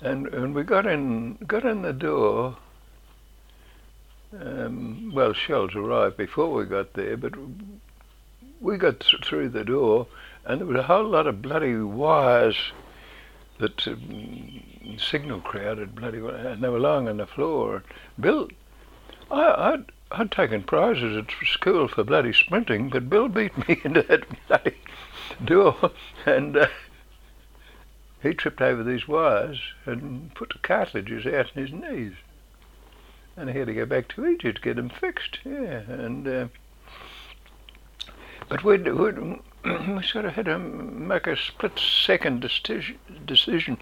And 0.03 0.27
and 0.29 0.55
we 0.55 0.63
got 0.63 0.87
in 0.87 1.37
got 1.47 1.65
in 1.65 1.83
the 1.83 1.95
door. 1.95 2.57
Um, 4.39 5.11
well, 5.15 5.33
shells 5.33 5.75
arrived 5.75 6.19
before 6.19 6.53
we 6.53 6.65
got 6.65 6.93
there, 6.93 7.17
but 7.17 7.33
we 8.61 8.77
got 8.77 9.01
th- 9.01 9.25
through 9.25 9.49
the 9.49 9.65
door, 9.65 10.07
and 10.45 10.61
there 10.61 10.67
was 10.67 10.77
a 10.77 10.83
whole 10.85 11.09
lot 11.09 11.27
of 11.27 11.43
bloody 11.43 11.77
wires 11.77 12.73
that 13.59 13.87
um, 13.89 14.63
signal 14.99 15.41
crowded 15.41 15.95
bloody, 15.95 16.19
and 16.19 16.63
they 16.63 16.69
were 16.69 16.79
lying 16.79 17.09
on 17.09 17.17
the 17.17 17.27
floor. 17.27 17.83
Bill, 18.19 18.49
I, 19.31 19.73
I'd, 19.73 19.93
I'd 20.13 20.33
taken 20.33 20.65
prizes 20.65 21.17
at 21.17 21.47
school 21.47 21.87
for 21.87 22.03
bloody 22.03 22.33
sprinting, 22.33 22.89
but 22.89 23.09
Bill 23.09 23.29
beat 23.29 23.57
me 23.69 23.81
into 23.85 24.03
that 24.03 24.25
bloody 24.49 24.77
door, 25.45 25.93
and 26.27 26.57
uh, 26.57 26.67
he 28.23 28.35
tripped 28.35 28.61
over 28.61 28.83
these 28.83 29.07
wires 29.07 29.61
and 29.87 30.35
put 30.35 30.51
the 30.51 30.59
cartilages 30.59 31.27
out 31.27 31.53
in 31.55 31.67
his 31.67 31.73
knees. 31.73 32.15
And 33.37 33.49
he 33.51 33.59
had 33.59 33.69
to 33.69 33.75
go 33.75 33.87
back 33.87 34.09
to 34.09 34.27
Egypt 34.27 34.57
to 34.57 34.63
get 34.63 34.77
them 34.77 34.91
fixed. 34.91 35.39
Yeah, 35.45 35.83
and 35.89 36.27
uh, 36.27 36.49
but 38.49 38.65
we'd, 38.65 38.89
we 38.93 40.03
sort 40.03 40.25
of 40.25 40.35
had 40.35 40.47
to 40.47 40.59
make 40.59 41.29
a 41.29 41.37
split 41.37 41.79
second 41.79 42.41
decision. 43.27 43.79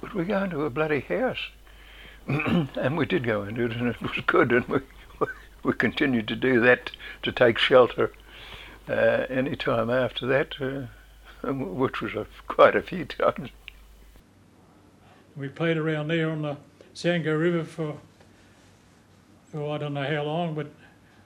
Would 0.00 0.14
we 0.14 0.24
go 0.24 0.44
into 0.44 0.64
a 0.64 0.70
bloody 0.70 1.00
house? 1.00 1.48
and 2.28 2.96
we 2.96 3.04
did 3.04 3.24
go 3.24 3.42
into 3.42 3.64
it, 3.64 3.72
and 3.72 3.88
it 3.88 4.00
was 4.00 4.12
good, 4.26 4.52
and 4.52 4.66
we, 4.68 4.78
we 5.62 5.72
continued 5.72 6.28
to 6.28 6.36
do 6.36 6.60
that 6.60 6.90
to 7.22 7.32
take 7.32 7.58
shelter 7.58 8.12
uh, 8.88 9.26
any 9.28 9.56
time 9.56 9.90
after 9.90 10.26
that, 10.26 10.54
uh, 10.60 11.48
which 11.52 12.00
was 12.00 12.14
a, 12.14 12.26
quite 12.48 12.74
a 12.74 12.82
few 12.82 13.04
times. 13.04 13.50
We 15.36 15.48
played 15.48 15.76
around 15.76 16.08
there 16.08 16.30
on 16.30 16.42
the 16.42 16.56
Sangro 16.94 17.38
River 17.40 17.64
for, 17.64 17.98
oh, 19.54 19.70
I 19.70 19.78
don't 19.78 19.94
know 19.94 20.06
how 20.06 20.24
long, 20.24 20.54
but 20.54 20.68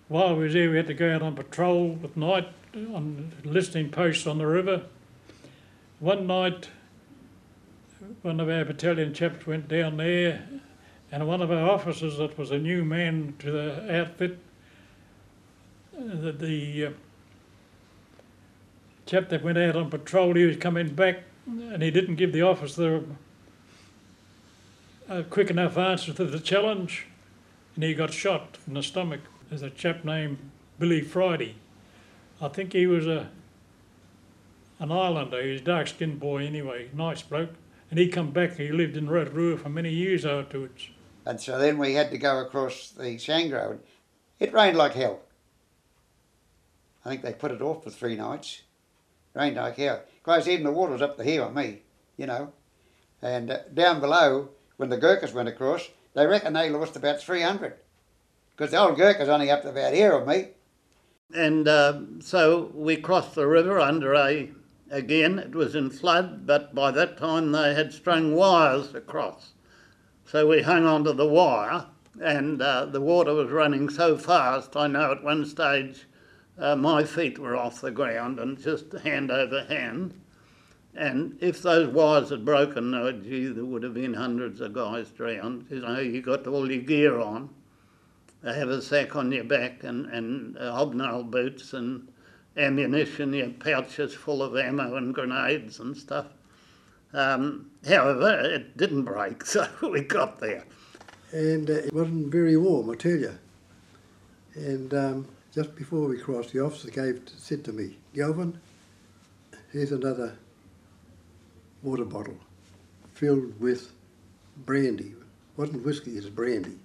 while 0.08 0.36
we 0.36 0.44
was 0.44 0.52
there, 0.52 0.70
we 0.70 0.76
had 0.76 0.86
to 0.86 0.94
go 0.94 1.12
out 1.12 1.22
on 1.22 1.34
patrol 1.34 1.98
at 2.04 2.16
night 2.16 2.48
on 2.74 3.32
listening 3.42 3.90
posts 3.90 4.26
on 4.26 4.38
the 4.38 4.46
river. 4.46 4.82
One 5.98 6.26
night, 6.26 6.68
one 8.22 8.38
of 8.38 8.48
our 8.48 8.64
battalion 8.64 9.14
chaps 9.14 9.46
went 9.46 9.66
down 9.66 9.96
there, 9.96 10.46
and 11.12 11.26
one 11.26 11.42
of 11.42 11.50
our 11.50 11.70
officers, 11.70 12.18
that 12.18 12.36
was 12.36 12.50
a 12.50 12.58
new 12.58 12.84
man 12.84 13.34
to 13.38 13.50
the 13.50 14.00
outfit, 14.00 14.38
the, 15.92 16.32
the 16.32 16.86
uh, 16.86 16.90
chap 19.06 19.28
that 19.28 19.42
went 19.42 19.58
out 19.58 19.76
on 19.76 19.90
patrol, 19.90 20.34
he 20.34 20.44
was 20.44 20.56
coming 20.56 20.94
back, 20.94 21.20
and 21.46 21.82
he 21.82 21.90
didn't 21.90 22.16
give 22.16 22.32
the 22.32 22.42
officer 22.42 23.04
a 25.08 25.22
quick 25.22 25.50
enough 25.50 25.78
answer 25.78 26.12
to 26.12 26.24
the 26.24 26.40
challenge, 26.40 27.06
and 27.74 27.84
he 27.84 27.94
got 27.94 28.12
shot 28.12 28.58
in 28.66 28.74
the 28.74 28.82
stomach. 28.82 29.20
There's 29.48 29.62
a 29.62 29.70
chap 29.70 30.04
named 30.04 30.38
Billy 30.78 31.00
Friday. 31.00 31.54
I 32.40 32.48
think 32.48 32.72
he 32.72 32.86
was 32.86 33.06
a 33.06 33.30
an 34.78 34.92
islander. 34.92 35.42
He 35.42 35.52
was 35.52 35.60
a 35.62 35.64
dark 35.64 35.88
skinned 35.88 36.20
boy 36.20 36.44
anyway, 36.44 36.90
nice 36.92 37.22
bloke. 37.22 37.54
And 37.90 37.98
he 37.98 38.08
come 38.08 38.30
back. 38.30 38.56
He 38.56 38.70
lived 38.70 38.96
in 38.96 39.08
Rotorua 39.08 39.56
for 39.56 39.68
many 39.68 39.90
years 39.90 40.26
afterwards. 40.26 40.90
And 41.26 41.40
so 41.40 41.58
then 41.58 41.76
we 41.76 41.94
had 41.94 42.12
to 42.12 42.18
go 42.18 42.38
across 42.38 42.90
the 42.90 43.16
Sangro. 43.16 43.80
It 44.38 44.52
rained 44.52 44.78
like 44.78 44.94
hell. 44.94 45.22
I 47.04 47.08
think 47.08 47.22
they 47.22 47.32
put 47.32 47.50
it 47.50 47.60
off 47.60 47.82
for 47.82 47.90
three 47.90 48.14
nights. 48.14 48.62
Rained 49.34 49.56
like 49.56 49.76
hell. 49.76 50.02
Because 50.22 50.46
even 50.46 50.64
the 50.64 50.70
water 50.70 50.92
was 50.92 51.02
up 51.02 51.16
to 51.16 51.24
here 51.24 51.42
on 51.42 51.54
me, 51.54 51.82
you 52.16 52.26
know. 52.26 52.52
And 53.20 53.50
uh, 53.50 53.58
down 53.74 54.00
below, 54.00 54.50
when 54.76 54.88
the 54.88 54.96
Gurkhas 54.96 55.32
went 55.32 55.48
across, 55.48 55.88
they 56.14 56.26
reckon 56.26 56.52
they 56.52 56.70
lost 56.70 56.94
about 56.94 57.20
300. 57.20 57.74
Because 58.56 58.70
the 58.70 58.78
old 58.78 58.96
Gurkha's 58.96 59.28
only 59.28 59.50
up 59.50 59.62
to 59.62 59.70
about 59.70 59.94
here 59.94 60.14
on 60.14 60.28
me. 60.28 60.50
And 61.34 61.66
uh, 61.66 62.00
so 62.20 62.70
we 62.72 62.96
crossed 62.96 63.34
the 63.34 63.48
river 63.48 63.80
under 63.80 64.14
a, 64.14 64.50
again, 64.92 65.40
it 65.40 65.56
was 65.56 65.74
in 65.74 65.90
flood, 65.90 66.46
but 66.46 66.72
by 66.72 66.92
that 66.92 67.18
time 67.18 67.50
they 67.50 67.74
had 67.74 67.92
strung 67.92 68.32
wires 68.36 68.94
across. 68.94 69.54
So 70.26 70.46
we 70.46 70.62
hung 70.62 70.84
onto 70.84 71.12
the 71.12 71.26
wire, 71.26 71.86
and 72.20 72.60
uh, 72.60 72.86
the 72.86 73.00
water 73.00 73.32
was 73.32 73.50
running 73.50 73.88
so 73.88 74.18
fast, 74.18 74.76
I 74.76 74.86
know 74.86 75.12
at 75.12 75.24
one 75.24 75.44
stage 75.46 76.06
uh, 76.58 76.76
my 76.76 77.04
feet 77.04 77.38
were 77.38 77.56
off 77.56 77.80
the 77.80 77.90
ground 77.90 78.38
and 78.38 78.58
just 78.58 78.92
hand 78.92 79.30
over 79.30 79.64
hand. 79.64 80.20
And 80.94 81.38
if 81.40 81.62
those 81.62 81.88
wires 81.88 82.30
had 82.30 82.44
broken, 82.44 82.94
oh, 82.94 83.12
gee, 83.12 83.48
there 83.48 83.64
would 83.64 83.82
have 83.82 83.94
been 83.94 84.14
hundreds 84.14 84.60
of 84.60 84.72
guys 84.72 85.08
drowned. 85.10 85.66
You 85.70 85.80
know, 85.80 86.00
you 86.00 86.22
got 86.22 86.46
all 86.46 86.70
your 86.70 86.82
gear 86.82 87.18
on 87.18 87.50
have 88.54 88.68
a 88.68 88.80
sack 88.80 89.16
on 89.16 89.32
your 89.32 89.44
back 89.44 89.82
and, 89.82 90.06
and 90.06 90.56
uh, 90.58 90.72
hobnail 90.72 91.24
boots 91.24 91.72
and 91.72 92.08
ammunition, 92.56 93.32
your 93.32 93.50
pouches 93.50 94.14
full 94.14 94.42
of 94.42 94.56
ammo 94.56 94.96
and 94.96 95.14
grenades 95.14 95.80
and 95.80 95.96
stuff. 95.96 96.26
Um, 97.12 97.70
however, 97.86 98.40
it 98.40 98.76
didn't 98.76 99.04
break, 99.04 99.44
so 99.46 99.68
we 99.82 100.02
got 100.02 100.40
there. 100.40 100.64
And 101.32 101.68
uh, 101.68 101.74
it 101.74 101.92
wasn't 101.92 102.30
very 102.30 102.56
warm, 102.56 102.90
I 102.90 102.94
tell 102.94 103.16
you. 103.16 103.36
And 104.54 104.92
um, 104.94 105.28
just 105.54 105.74
before 105.76 106.08
we 106.08 106.18
crossed, 106.18 106.52
the 106.52 106.60
officer 106.60 106.90
gave 106.90 107.20
said 107.36 107.64
to 107.64 107.72
me, 107.72 107.96
Galvin, 108.14 108.58
here's 109.72 109.92
another 109.92 110.36
water 111.82 112.04
bottle 112.04 112.36
filled 113.14 113.58
with 113.60 113.92
brandy. 114.64 115.08
It 115.08 115.16
wasn't 115.56 115.84
whiskey, 115.84 116.12
it 116.12 116.24
was 116.24 116.30
brandy 116.30 116.78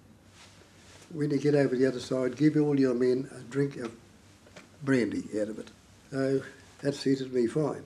when 1.14 1.30
you 1.32 1.38
get 1.38 1.56
over 1.56 1.76
the 1.76 1.86
other 1.86 2.00
side, 2.00 2.36
give 2.36 2.58
all 2.58 2.80
your 2.80 2.94
men 2.94 3.30
a 3.36 3.40
drink 3.42 3.78
of 3.78 3.94
brandy 4.84 5.24
out 5.40 5.50
of 5.50 5.60
it. 5.60 5.70
So 6.12 6.42
that 6.82 6.96
suited 6.96 7.34
me 7.34 7.48
fine, 7.48 7.84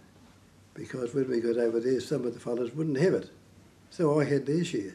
because 0.75 1.15
when 1.15 1.27
we 1.29 1.39
got 1.39 1.57
over 1.57 1.79
there, 1.79 1.99
some 1.99 2.25
of 2.25 2.33
the 2.35 2.39
fellows 2.39 2.75
wouldn't 2.75 2.99
have 2.99 3.13
it. 3.13 3.31
So 3.89 4.19
I 4.19 4.25
had 4.25 4.45
their 4.45 4.63
share. 4.63 4.93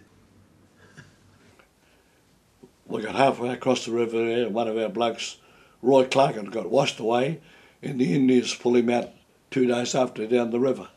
we 2.86 3.02
got 3.02 3.16
halfway 3.16 3.48
across 3.48 3.86
the 3.86 3.92
river 3.92 4.24
there, 4.24 4.46
and 4.46 4.54
one 4.54 4.68
of 4.68 4.76
our 4.76 4.90
blokes, 4.90 5.38
Roy 5.82 6.04
Clark, 6.04 6.36
had 6.36 6.52
got 6.52 6.70
washed 6.70 7.00
away, 7.00 7.40
and 7.82 7.98
the 7.98 8.14
Indians 8.14 8.54
pulled 8.54 8.76
him 8.76 8.90
out 8.90 9.10
two 9.50 9.66
days 9.66 9.94
after 9.94 10.26
down 10.26 10.50
the 10.50 10.60
river. 10.60 10.88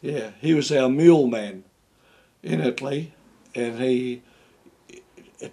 Yeah, 0.00 0.30
he 0.40 0.54
was 0.54 0.72
our 0.72 0.88
mule 0.88 1.26
man 1.26 1.64
in 2.42 2.60
Italy, 2.60 3.12
and 3.54 3.78
he 3.78 4.22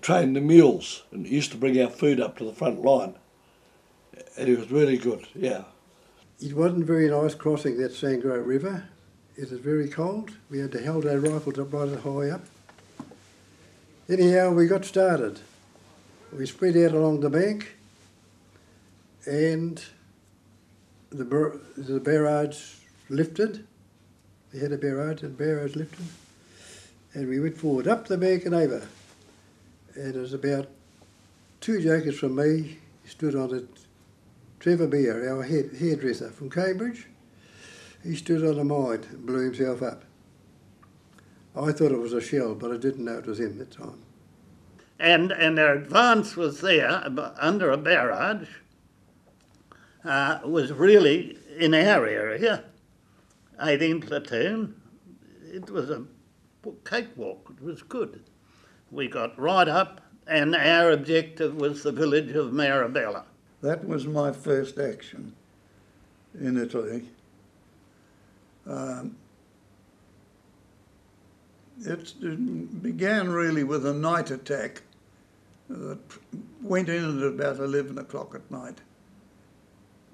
trained 0.02 0.36
the 0.36 0.42
mules 0.42 1.04
and 1.12 1.28
used 1.28 1.52
to 1.52 1.58
bring 1.58 1.80
our 1.82 1.90
food 1.90 2.22
up 2.22 2.38
to 2.38 2.46
the 2.46 2.54
front 2.54 2.82
line. 2.82 3.16
And 4.38 4.48
he 4.48 4.56
was 4.56 4.72
really 4.72 4.98
good, 4.98 5.28
yeah. 5.36 5.64
It 6.42 6.54
wasn't 6.54 6.86
very 6.86 7.10
nice 7.10 7.36
crossing 7.36 7.78
that 7.78 7.92
Sangro 7.92 8.46
River. 8.46 8.86
It 9.36 9.50
was 9.50 9.60
very 9.60 9.90
cold. 9.90 10.32
We 10.50 10.60
had 10.60 10.72
to 10.74 10.86
hold 10.86 11.06
our 11.06 11.18
rifles 11.18 11.58
up 11.58 11.74
right 11.74 12.00
high 12.00 12.30
up. 12.30 12.46
Anyhow, 14.10 14.52
we 14.52 14.68
got 14.68 14.86
started. 14.86 15.40
We 16.32 16.46
spread 16.46 16.76
out 16.78 16.92
along 16.92 17.22
the 17.22 17.30
bank, 17.30 17.76
and 19.26 19.84
the 21.10 21.26
bar- 21.26 21.60
the 21.78 22.00
barrage 22.00 22.76
lifted. 23.10 23.66
They 24.52 24.60
had 24.60 24.72
a 24.72 24.78
barrage, 24.78 25.24
and 25.24 25.38
barrage 25.38 25.76
lifted, 25.76 26.06
and 27.14 27.28
we 27.28 27.40
went 27.40 27.58
forward 27.58 27.88
up 27.88 28.08
the 28.08 28.18
bank 28.18 28.46
and 28.46 28.54
over. 28.54 28.88
And 29.96 30.16
it 30.16 30.20
was 30.20 30.34
about 30.34 30.68
two 31.62 31.82
jokers 31.82 32.20
from 32.20 32.36
me 32.36 32.80
stood 33.06 33.36
on 33.36 33.56
it. 33.56 33.68
Trevor 34.64 34.88
Beer, 34.88 35.30
our 35.30 35.44
head, 35.44 35.72
hairdresser 35.78 36.30
from 36.30 36.50
Cambridge, 36.50 37.08
he 38.02 38.16
stood 38.16 38.46
on 38.46 38.58
a 38.58 38.64
mine 38.64 39.04
and 39.10 39.26
blew 39.26 39.44
himself 39.44 39.82
up. 39.82 40.06
I 41.54 41.74
thought 41.74 41.92
it 41.92 42.00
was 42.00 42.14
a 42.14 42.22
shell, 42.22 42.56
but 42.56 42.72
I 42.72 42.78
didn't 42.78 43.04
know 43.04 43.18
it 43.18 43.26
was 43.26 43.42
him 43.42 43.60
at 43.60 43.70
the 43.72 43.76
time. 43.76 44.00
and 45.00 45.34
and 45.34 45.58
their 45.58 45.74
advance 45.74 46.38
was 46.38 46.62
there 46.62 47.04
under 47.42 47.72
a 47.72 47.78
barrage. 47.78 48.48
Uh, 50.06 50.40
was 50.46 50.72
really 50.72 51.38
in 51.60 51.74
our 51.74 52.08
area, 52.08 52.64
18 53.62 54.00
platoon. 54.00 54.82
It 55.52 55.70
was 55.70 55.90
a 55.90 56.06
cakewalk. 56.86 57.54
It 57.58 57.62
was 57.62 57.82
good. 57.84 58.24
We 58.92 59.10
got 59.10 59.38
right 59.38 59.68
up, 59.68 60.00
and 60.26 60.56
our 60.56 60.92
objective 60.92 61.54
was 61.56 61.84
the 61.84 61.92
village 61.92 62.32
of 62.32 62.54
Marabella. 62.54 63.26
That 63.64 63.88
was 63.88 64.06
my 64.06 64.34
first 64.34 64.78
action 64.78 65.34
in 66.38 66.58
Italy. 66.58 67.06
Um, 68.68 69.16
it 71.86 72.14
began 72.84 73.30
really 73.30 73.64
with 73.64 73.86
a 73.86 73.94
night 73.94 74.32
attack 74.32 74.82
that 75.70 75.98
went 76.62 76.90
in 76.90 77.22
at 77.22 77.26
about 77.26 77.60
11 77.60 77.98
o'clock 77.98 78.36
at 78.36 78.52
night. 78.52 78.82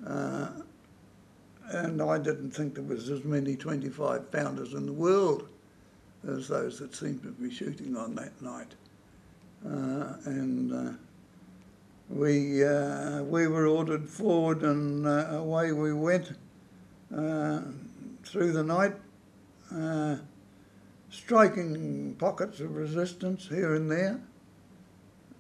Uh, 0.06 0.50
and 1.72 2.04
I 2.04 2.20
didn't 2.20 2.52
think 2.52 2.76
there 2.76 2.84
was 2.84 3.10
as 3.10 3.24
many 3.24 3.56
25 3.56 4.32
pounders 4.32 4.76
in 4.76 4.86
the 4.86 4.94
world 4.94 5.50
as 6.28 6.48
those 6.48 6.78
that 6.80 6.94
seemed 6.96 7.24
to 7.24 7.32
be 7.32 7.50
shooting 7.50 7.98
on 7.98 8.14
that 8.14 8.40
night. 8.44 8.76
Uh, 9.66 10.14
and 10.26 10.72
uh, 10.72 10.92
we 12.10 12.66
uh, 12.66 13.22
we 13.24 13.48
were 13.48 13.68
ordered 13.68 14.10
forward 14.10 14.64
and 14.64 15.06
uh, 15.06 15.28
away 15.32 15.72
we 15.72 15.94
went 15.94 16.34
uh, 17.16 17.62
through 18.24 18.52
the 18.52 18.64
night, 18.64 18.96
uh, 19.74 20.18
striking 21.12 22.16
pockets 22.18 22.60
of 22.60 22.76
resistance 22.76 23.48
here 23.48 23.76
and 23.76 23.90
there. 23.92 24.20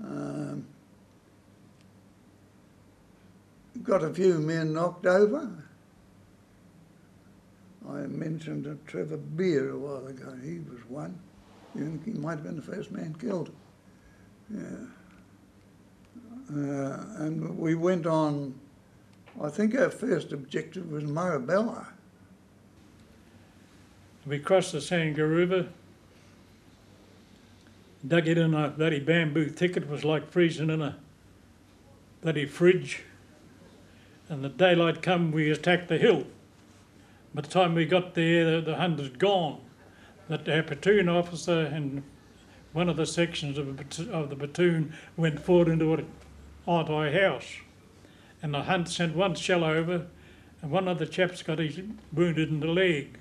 Um, 0.04 0.66
got 3.84 4.04
a 4.04 4.14
few 4.14 4.36
men 4.40 4.74
knocked 4.74 5.06
over. 5.06 5.50
I 7.88 8.02
mentioned 8.02 8.68
uh, 8.68 8.76
Trevor 8.86 9.18
Beer 9.18 9.72
a 9.72 9.78
while 9.78 10.06
ago. 10.06 10.36
He 10.44 10.60
was 10.60 10.80
one. 10.88 11.20
You 11.76 11.86
think 11.86 12.06
he 12.06 12.12
might 12.12 12.34
have 12.34 12.44
been 12.44 12.56
the 12.56 12.62
first 12.62 12.92
man 12.92 13.16
killed. 13.20 13.52
Yeah. 14.54 14.86
Uh, 16.52 17.06
and 17.18 17.58
we 17.60 17.76
went 17.76 18.08
on, 18.08 18.56
I 19.42 19.50
think 19.50 19.78
our 19.78 19.90
first 19.90 20.34
objective 20.34 20.92
was 20.92 21.04
Marabella. 21.04 21.88
We 24.26 24.40
crossed 24.40 24.72
the 24.72 24.80
Sangro 24.80 25.30
River, 25.30 25.70
dug 28.08 28.28
it 28.28 28.38
in 28.38 28.54
a 28.54 28.70
bloody 28.70 29.00
bamboo 29.00 29.50
thicket, 29.50 29.88
was 29.88 30.04
like 30.04 30.32
freezing 30.32 30.70
in 30.70 30.82
a 30.82 30.98
bloody 32.22 32.46
fridge. 32.46 33.04
And 34.28 34.44
the 34.44 34.50
daylight 34.50 35.02
come, 35.02 35.32
we 35.32 35.52
attacked 35.52 35.88
the 35.88 35.98
hill. 35.98 36.26
By 37.34 37.42
the 37.42 37.48
time 37.48 37.76
we 37.76 37.86
got 37.86 38.16
there, 38.16 38.56
the, 38.56 38.62
the 38.62 38.76
Hun 38.76 38.98
had 38.98 39.20
gone. 39.20 39.62
But 40.28 40.48
our 40.50 40.64
platoon 40.64 41.10
officer 41.10 41.62
and 41.62 42.04
one 42.74 42.90
of 42.90 42.98
the 42.98 43.06
sections 43.06 43.58
of, 43.58 43.80
of 44.10 44.30
the 44.30 44.36
platoon 44.36 44.94
went 45.18 45.40
forward 45.40 45.70
into 45.70 46.06
an 46.70 46.80
anti-house. 46.80 47.58
And 48.42 48.54
the 48.54 48.64
Hun 48.64 48.86
sent 48.86 49.16
one 49.16 49.36
shell 49.36 49.64
over, 49.64 50.08
and 50.62 50.72
one 50.72 50.88
of 50.88 51.00
the 51.00 51.06
chaps 51.06 51.42
got 51.44 51.60
his 51.60 51.80
wounded 52.14 52.50
in 52.50 52.60
the 52.60 52.68
leg 52.68 53.20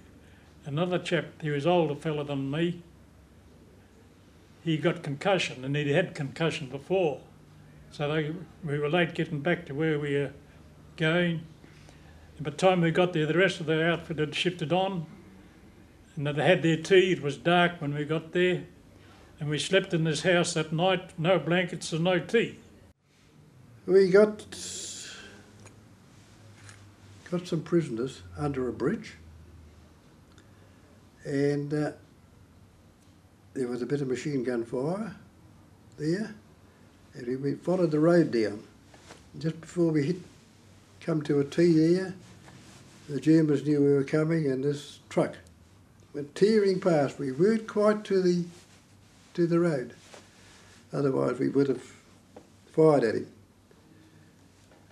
another 0.69 0.99
chap, 0.99 1.25
he 1.41 1.49
was 1.49 1.67
older 1.67 1.95
fella 1.95 2.25
than 2.25 2.51
me, 2.51 2.83
he 4.63 4.77
got 4.77 5.03
concussion 5.03 5.65
and 5.65 5.75
he'd 5.75 5.87
had 5.87 6.15
concussion 6.15 6.69
before. 6.69 7.21
So 7.91 8.13
they, 8.13 8.35
we 8.63 8.79
were 8.79 8.91
late 8.91 9.15
getting 9.15 9.41
back 9.41 9.65
to 9.67 9.75
where 9.75 9.99
we 9.99 10.15
were 10.15 10.33
going. 10.97 11.41
And 12.37 12.45
by 12.45 12.51
the 12.51 12.57
time 12.57 12.83
we 12.83 12.91
got 12.91 13.15
there, 13.15 13.25
the 13.25 13.39
rest 13.39 13.61
of 13.61 13.67
the 13.67 13.83
outfit 13.83 14.19
had 14.19 14.35
shifted 14.35 14.73
on 14.73 15.07
and 16.17 16.27
they 16.27 16.45
had 16.45 16.63
their 16.63 16.77
tea. 16.77 17.13
It 17.13 17.23
was 17.23 17.39
dark 17.39 17.81
when 17.81 17.95
we 17.95 18.05
got 18.05 18.33
there. 18.33 18.65
And 19.41 19.49
we 19.49 19.59
slept 19.59 19.95
in 19.95 20.05
this 20.05 20.23
house 20.23 20.53
that 20.53 20.71
night, 20.71 21.19
no 21.19 21.39
blankets 21.39 21.93
and 21.93 22.05
no 22.05 22.19
tea. 22.19 22.59
We 23.89 24.11
got 24.11 24.45
got 27.31 27.47
some 27.47 27.63
prisoners 27.63 28.21
under 28.37 28.69
a 28.69 28.73
bridge, 28.73 29.15
and 31.25 31.73
uh, 31.73 31.93
there 33.55 33.67
was 33.67 33.81
a 33.81 33.87
bit 33.87 34.03
of 34.03 34.09
machine 34.09 34.45
gun 34.45 34.67
fire 34.67 35.17
there, 35.97 36.35
and 37.15 37.27
we, 37.27 37.37
we 37.37 37.55
followed 37.55 37.91
the 37.91 37.99
road 37.99 38.31
down. 38.31 38.63
Just 39.39 39.59
before 39.63 39.91
we 39.91 40.05
hit, 40.05 40.17
come 41.01 41.23
to 41.23 41.41
a 41.41 41.45
T 41.45 41.73
there, 41.73 42.15
the 43.09 43.23
Germans 43.23 43.65
knew 43.65 43.81
we 43.81 43.95
were 43.95 44.05
coming, 44.05 44.51
and 44.51 44.63
this 44.63 44.99
truck 45.09 45.35
went 46.13 46.35
tearing 46.35 46.79
past. 46.79 47.19
We 47.19 47.33
weren't 47.33 47.67
quite 47.67 48.05
to 48.05 48.21
the 48.21 48.45
to 49.33 49.47
the 49.47 49.61
road, 49.61 49.95
otherwise 50.93 51.39
we 51.39 51.49
would 51.49 51.69
have 51.69 51.91
fired 52.71 53.05
at 53.05 53.15
him. 53.15 53.29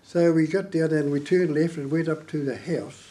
So 0.06 0.32
we 0.32 0.46
got 0.46 0.70
down 0.70 0.92
and 0.92 1.10
we 1.10 1.18
turned 1.18 1.52
left 1.52 1.78
and 1.78 1.90
went 1.90 2.08
up 2.08 2.28
to 2.28 2.44
the 2.44 2.56
house, 2.56 3.08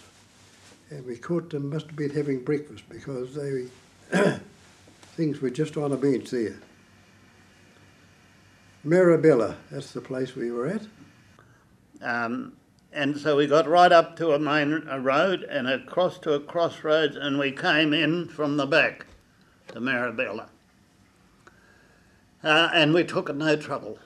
and 0.90 1.06
we 1.06 1.18
caught 1.18 1.50
them 1.50 1.70
must 1.70 1.88
have 1.88 1.98
been 1.98 2.12
having 2.12 2.42
breakfast 2.42 2.86
because 2.88 3.36
they 3.36 3.66
things 5.18 5.42
were 5.42 5.50
just 5.50 5.76
on 5.76 5.92
a 5.92 5.98
bench 5.98 6.30
there. 6.30 6.56
Marabella, 8.86 9.58
that's 9.70 9.92
the 9.92 10.00
place 10.00 10.38
we 10.38 10.52
were 10.52 10.68
at. 10.68 10.84
Um, 12.02 12.54
and 12.94 13.18
so 13.18 13.36
we 13.36 13.46
got 13.46 13.68
right 13.68 13.92
up 13.92 14.16
to 14.16 14.32
a 14.32 14.40
main 14.40 14.88
a 14.90 14.98
road 14.98 15.44
and 15.44 15.68
across 15.68 16.18
to 16.20 16.32
a 16.36 16.40
crossroads, 16.40 17.18
and 17.18 17.38
we 17.38 17.52
came 17.52 17.92
in 17.92 18.30
from 18.30 18.56
the 18.56 18.66
back 18.66 19.06
to 19.68 19.82
Marabella. 19.82 20.48
Uh, 22.42 22.70
and 22.74 22.94
we 22.94 23.04
took 23.04 23.36
no 23.36 23.58
trouble. 23.58 24.00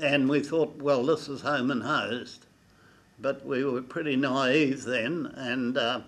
And 0.00 0.28
we 0.28 0.40
thought, 0.40 0.80
well, 0.80 1.04
this 1.04 1.28
is 1.28 1.40
home 1.40 1.70
and 1.70 1.82
host. 1.82 2.46
But 3.20 3.44
we 3.44 3.64
were 3.64 3.82
pretty 3.82 4.14
naive 4.14 4.84
then, 4.84 5.32
and 5.36 5.76
uh, 5.76 6.00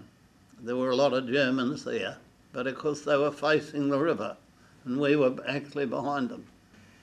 there 0.60 0.76
were 0.76 0.90
a 0.90 0.96
lot 0.96 1.12
of 1.12 1.28
Germans 1.28 1.84
there. 1.84 2.18
But 2.52 2.66
of 2.66 2.76
course, 2.76 3.02
they 3.02 3.16
were 3.16 3.32
facing 3.32 3.88
the 3.88 3.98
river, 3.98 4.36
and 4.84 5.00
we 5.00 5.16
were 5.16 5.36
actually 5.48 5.86
behind 5.86 6.28
them. 6.28 6.46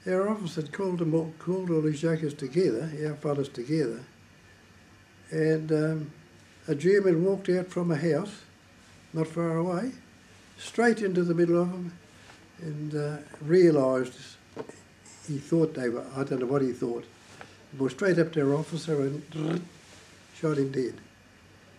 Our 0.06 0.30
officer 0.30 0.62
had 0.62 0.72
called 0.72 1.00
them 1.00 1.14
all, 1.14 1.34
called 1.40 1.70
all 1.70 1.82
these 1.82 2.02
jokers 2.02 2.34
together, 2.34 2.90
our 3.06 3.16
fellows 3.16 3.50
together, 3.50 4.06
and 5.32 5.72
um, 5.72 6.12
a 6.70 6.76
German 6.76 7.26
walked 7.26 7.50
out 7.50 7.68
from 7.68 7.92
a 7.92 7.98
house, 7.98 8.44
not 9.12 9.28
far 9.28 9.58
away, 9.58 9.92
straight 10.58 11.02
into 11.02 11.24
the 11.24 11.34
middle 11.34 11.62
of 11.62 11.72
them, 11.72 11.94
and 12.62 12.96
uh, 12.96 13.18
realised 13.42 14.37
he 15.28 15.38
thought 15.38 15.74
they 15.74 15.90
were. 15.90 16.06
I 16.16 16.24
don't 16.24 16.40
know 16.40 16.46
what 16.46 16.62
he 16.62 16.72
thought. 16.72 17.06
He 17.78 17.90
straight 17.90 18.20
up 18.20 18.32
to 18.34 18.42
our 18.42 18.56
officer 18.56 19.02
and 19.02 19.24
shot 20.36 20.58
him 20.58 20.72
dead. 20.72 20.96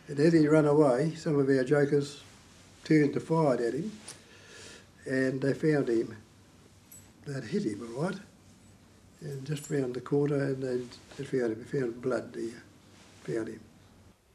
And 0.09 0.19
as 0.21 0.33
he 0.33 0.47
ran 0.47 0.67
away, 0.67 1.15
some 1.17 1.39
of 1.39 1.49
our 1.49 1.65
jokers 1.65 2.23
turned 2.85 3.15
to 3.15 3.21
fire 3.21 3.55
at 3.55 3.75
him, 3.75 3.93
and 5.07 5.41
they 5.41 5.55
found 5.55 5.89
him 5.89 6.17
they'd 7.29 7.45
hit 7.45 7.65
him, 7.65 7.87
all 7.97 8.05
right, 8.05 8.17
and 9.21 9.45
just 9.45 9.71
round 9.71 9.95
the 9.95 10.01
corner, 10.01 10.45
and 10.45 10.63
they 11.17 11.25
found 11.25 11.53
him, 11.53 11.65
found 11.65 12.01
blood 12.01 12.33
there, 12.33 12.63
found 13.23 13.49
him. 13.49 13.61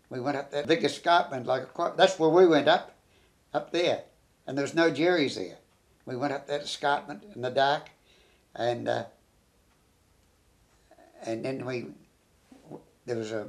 We 0.10 0.20
went 0.20 0.38
up 0.38 0.52
that 0.52 0.68
big 0.68 0.84
escarpment, 0.84 1.48
like 1.48 1.68
that's 1.98 2.20
where 2.20 2.30
we 2.30 2.46
went 2.46 2.68
up, 2.68 2.96
up 3.54 3.72
there, 3.72 4.04
and 4.46 4.58
there 4.58 4.64
was 4.64 4.76
no 4.76 4.92
Jerry's 4.92 5.36
there. 5.36 5.58
We 6.06 6.16
went 6.16 6.34
up 6.34 6.48
that 6.48 6.62
escarpment 6.62 7.24
in 7.34 7.42
the 7.42 7.50
dark, 7.50 7.90
and 8.56 8.88
uh, 8.88 9.06
and 11.26 11.44
then 11.44 11.66
we 11.66 11.88
there 13.06 13.18
was 13.18 13.32
a 13.32 13.48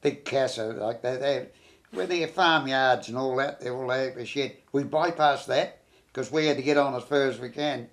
big 0.00 0.24
casa, 0.24 0.66
like 0.66 1.02
that. 1.02 1.20
they 1.20 1.48
where 1.92 2.06
their 2.06 2.26
farmyards 2.26 3.08
and 3.08 3.18
all 3.18 3.36
that, 3.36 3.60
they 3.60 3.70
all 3.70 3.90
have 3.90 4.16
a 4.16 4.24
shed. 4.24 4.56
We 4.72 4.84
bypassed 4.84 5.46
that 5.46 5.82
because 6.06 6.32
we 6.32 6.46
had 6.46 6.56
to 6.56 6.62
get 6.62 6.78
on 6.78 6.94
as 6.94 7.04
far 7.04 7.24
as 7.24 7.38
we 7.38 7.50
can, 7.50 7.88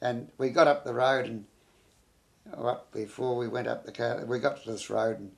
and 0.00 0.28
we 0.38 0.50
got 0.50 0.68
up 0.68 0.84
the 0.84 0.94
road 0.94 1.26
and 1.26 1.44
oh, 2.56 2.68
up 2.68 2.92
before 2.92 3.36
we 3.36 3.48
went 3.48 3.66
up 3.66 3.84
the 3.84 3.92
car, 3.92 4.24
we 4.24 4.38
got 4.38 4.62
to 4.62 4.70
this 4.70 4.88
road 4.88 5.18
and 5.18 5.32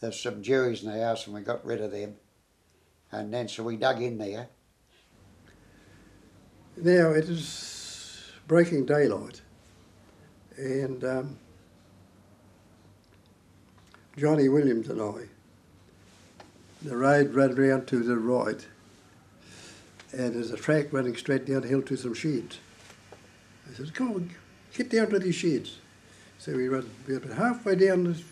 there's 0.00 0.20
some 0.20 0.42
Jews 0.42 0.82
in 0.82 0.92
the 0.92 1.04
house 1.04 1.26
and 1.26 1.34
we 1.34 1.42
got 1.42 1.64
rid 1.64 1.80
of 1.80 1.92
them, 1.92 2.16
and 3.12 3.32
then 3.32 3.48
so 3.48 3.62
we 3.62 3.76
dug 3.76 4.00
in 4.00 4.18
there. 4.18 4.48
Now 6.76 7.10
it 7.10 7.28
is 7.28 7.77
breaking 8.48 8.86
daylight, 8.86 9.42
and 10.56 11.04
um, 11.04 11.38
Johnny 14.16 14.48
Williams 14.48 14.88
and 14.88 15.00
I, 15.00 15.28
the 16.82 16.96
road 16.96 17.34
ran 17.34 17.54
round 17.54 17.86
to 17.88 18.02
the 18.02 18.16
right, 18.16 18.66
and 20.12 20.34
there's 20.34 20.50
a 20.50 20.56
track 20.56 20.92
running 20.92 21.14
straight 21.14 21.44
downhill 21.44 21.82
to 21.82 21.96
some 21.96 22.14
sheds. 22.14 22.58
I 23.70 23.74
said, 23.76 23.94
"Come 23.94 24.12
on, 24.12 24.30
get 24.74 24.88
down 24.88 25.10
to 25.10 25.18
these 25.18 25.34
sheds." 25.34 25.76
So 26.38 26.56
we 26.56 26.68
run, 26.68 26.88
were 27.06 27.20
halfway 27.34 27.74
down 27.74 28.04
this, 28.04 28.22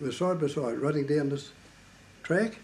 we're 0.00 0.12
side 0.12 0.40
by 0.40 0.46
side, 0.46 0.78
running 0.78 1.06
down 1.06 1.28
this 1.28 1.50
track. 2.22 2.58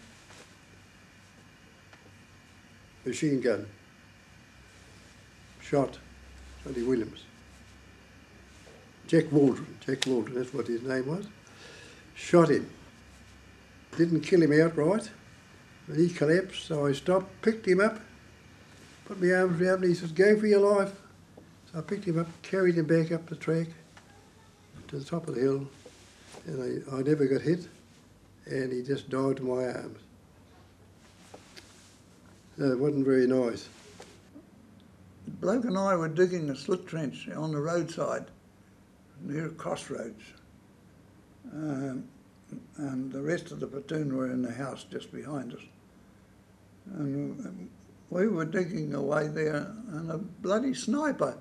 Machine 3.05 3.39
gun 3.39 3.67
shot 5.61 5.97
Johnny 6.67 6.83
Williams. 6.85 7.23
Jack 9.07 9.31
Waldron, 9.31 9.77
Jack 9.85 10.05
Waldron, 10.05 10.37
that's 10.37 10.53
what 10.53 10.67
his 10.67 10.81
name 10.81 11.07
was. 11.07 11.25
Shot 12.15 12.49
him. 12.49 12.69
Didn't 13.95 14.21
kill 14.21 14.41
him 14.41 14.61
outright, 14.61 15.09
but 15.87 15.97
he 15.97 16.09
collapsed, 16.09 16.65
so 16.65 16.85
I 16.85 16.91
stopped, 16.91 17.41
picked 17.41 17.65
him 17.65 17.79
up, 17.79 17.99
put 19.05 19.21
my 19.21 19.31
arms 19.31 19.61
around 19.61 19.83
him, 19.83 19.89
he 19.89 19.95
says, 19.95 20.11
Go 20.11 20.37
for 20.37 20.45
your 20.45 20.59
life. 20.59 20.91
So 21.71 21.79
I 21.79 21.81
picked 21.81 22.05
him 22.05 22.19
up, 22.19 22.27
carried 22.41 22.75
him 22.75 22.85
back 22.85 23.11
up 23.11 23.27
the 23.27 23.35
track 23.35 23.67
to 24.89 24.99
the 24.99 25.05
top 25.05 25.27
of 25.27 25.35
the 25.35 25.41
hill, 25.41 25.67
and 26.45 26.83
I, 26.91 26.97
I 26.97 27.01
never 27.01 27.25
got 27.27 27.41
hit, 27.41 27.67
and 28.45 28.73
he 28.73 28.83
just 28.83 29.09
died 29.09 29.39
in 29.39 29.47
my 29.47 29.67
arms. 29.67 29.99
So 32.57 32.71
it 32.71 32.79
wasn't 32.79 33.05
very 33.05 33.27
nice. 33.27 33.69
Bloke 35.27 35.65
and 35.65 35.77
I 35.77 35.95
were 35.95 36.07
digging 36.07 36.49
a 36.49 36.55
slit 36.55 36.87
trench 36.87 37.29
on 37.29 37.51
the 37.51 37.59
roadside 37.59 38.25
near 39.21 39.47
a 39.47 39.49
crossroads. 39.49 40.23
Um, 41.51 42.05
and 42.77 43.11
the 43.11 43.21
rest 43.21 43.51
of 43.51 43.59
the 43.59 43.67
platoon 43.67 44.15
were 44.15 44.31
in 44.31 44.41
the 44.41 44.51
house 44.51 44.85
just 44.89 45.11
behind 45.11 45.53
us. 45.53 45.61
And 46.95 47.69
we 48.09 48.27
were 48.27 48.45
digging 48.45 48.93
away 48.93 49.27
there, 49.27 49.73
and 49.91 50.09
a 50.09 50.17
bloody 50.17 50.73
sniper 50.73 51.37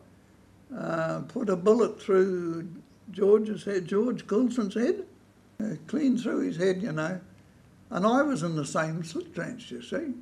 uh, 0.76 1.20
put 1.28 1.48
a 1.48 1.56
bullet 1.56 2.02
through 2.02 2.68
George's 3.12 3.64
head, 3.64 3.86
George 3.86 4.26
Coulson's 4.26 4.74
head, 4.74 5.04
uh, 5.60 5.76
clean 5.86 6.18
through 6.18 6.40
his 6.40 6.56
head, 6.56 6.82
you 6.82 6.90
know. 6.90 7.20
And 7.90 8.04
I 8.04 8.22
was 8.22 8.42
in 8.42 8.56
the 8.56 8.66
same 8.66 9.04
slit 9.04 9.32
trench, 9.32 9.70
you 9.70 9.80
see. 9.80 10.12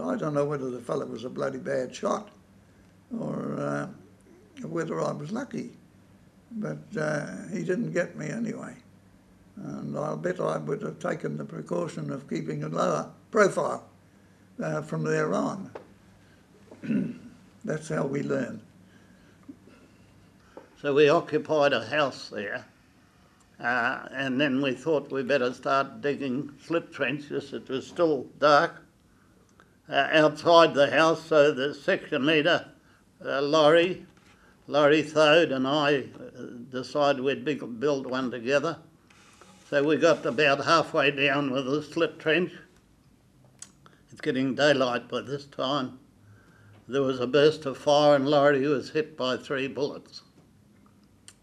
I 0.00 0.14
don't 0.14 0.34
know 0.34 0.44
whether 0.44 0.70
the 0.70 0.80
fellow 0.80 1.06
was 1.06 1.24
a 1.24 1.30
bloody 1.30 1.58
bad 1.58 1.92
shot 1.92 2.30
or 3.18 3.56
uh, 3.58 3.88
whether 4.66 5.00
I 5.00 5.12
was 5.12 5.32
lucky. 5.32 5.70
But 6.52 6.78
uh, 6.98 7.26
he 7.52 7.64
didn't 7.64 7.92
get 7.92 8.16
me 8.16 8.28
anyway. 8.28 8.74
And 9.56 9.96
I'll 9.96 10.16
bet 10.16 10.40
I 10.40 10.58
would 10.58 10.82
have 10.82 10.98
taken 10.98 11.36
the 11.36 11.44
precaution 11.44 12.10
of 12.10 12.28
keeping 12.28 12.62
a 12.62 12.68
lower 12.68 13.10
profile 13.30 13.84
uh, 14.62 14.82
from 14.82 15.02
there 15.02 15.34
on. 15.34 15.70
That's 17.64 17.88
how 17.88 18.06
we 18.06 18.22
learn. 18.22 18.60
So 20.80 20.94
we 20.94 21.08
occupied 21.08 21.72
a 21.72 21.84
house 21.86 22.28
there, 22.28 22.66
uh, 23.58 24.08
and 24.12 24.38
then 24.40 24.60
we 24.60 24.72
thought 24.72 25.10
we 25.10 25.22
better 25.22 25.52
start 25.54 26.02
digging 26.02 26.52
slit 26.64 26.92
trenches. 26.92 27.52
It 27.54 27.68
was 27.68 27.86
still 27.86 28.26
dark 28.38 28.82
uh, 29.88 30.08
outside 30.12 30.74
the 30.74 30.90
house, 30.90 31.24
so 31.24 31.50
the 31.52 31.74
section 31.74 32.26
leader, 32.26 32.66
uh, 33.24 33.40
Laurie, 33.40 34.06
Laurie 34.66 35.02
Thode, 35.02 35.52
and 35.52 35.66
I 35.66 35.98
uh, 35.98 36.42
decided 36.70 37.22
we'd 37.22 37.44
build 37.80 38.06
one 38.06 38.30
together. 38.30 38.78
So 39.70 39.82
we 39.82 39.96
got 39.96 40.24
about 40.24 40.64
halfway 40.64 41.10
down 41.10 41.50
with 41.50 41.66
the 41.66 41.82
slit 41.82 42.18
trench. 42.18 42.52
It's 44.12 44.20
getting 44.20 44.54
daylight 44.54 45.08
by 45.08 45.22
this 45.22 45.46
time. 45.46 45.98
There 46.88 47.02
was 47.02 47.18
a 47.18 47.26
burst 47.26 47.66
of 47.66 47.76
fire, 47.76 48.14
and 48.14 48.28
Laurie 48.28 48.66
was 48.66 48.90
hit 48.90 49.16
by 49.16 49.36
three 49.36 49.66
bullets. 49.66 50.22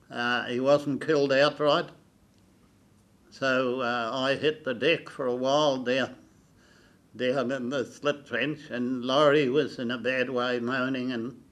Uh, 0.10 0.46
he 0.46 0.60
wasn't 0.60 1.06
killed 1.06 1.34
outright. 1.34 1.90
So 3.30 3.82
uh, 3.82 4.12
I 4.14 4.36
hit 4.36 4.64
the 4.64 4.74
deck 4.74 5.10
for 5.10 5.26
a 5.26 5.36
while 5.36 5.78
down, 5.78 6.16
down 7.16 7.52
in 7.52 7.70
the 7.70 7.84
slit 7.84 8.26
trench, 8.26 8.70
and 8.70 9.04
Laurie 9.04 9.50
was 9.50 9.80
in 9.80 9.92
a 9.92 9.98
bad 9.98 10.30
way, 10.30 10.60
moaning 10.60 11.12
and 11.12 11.43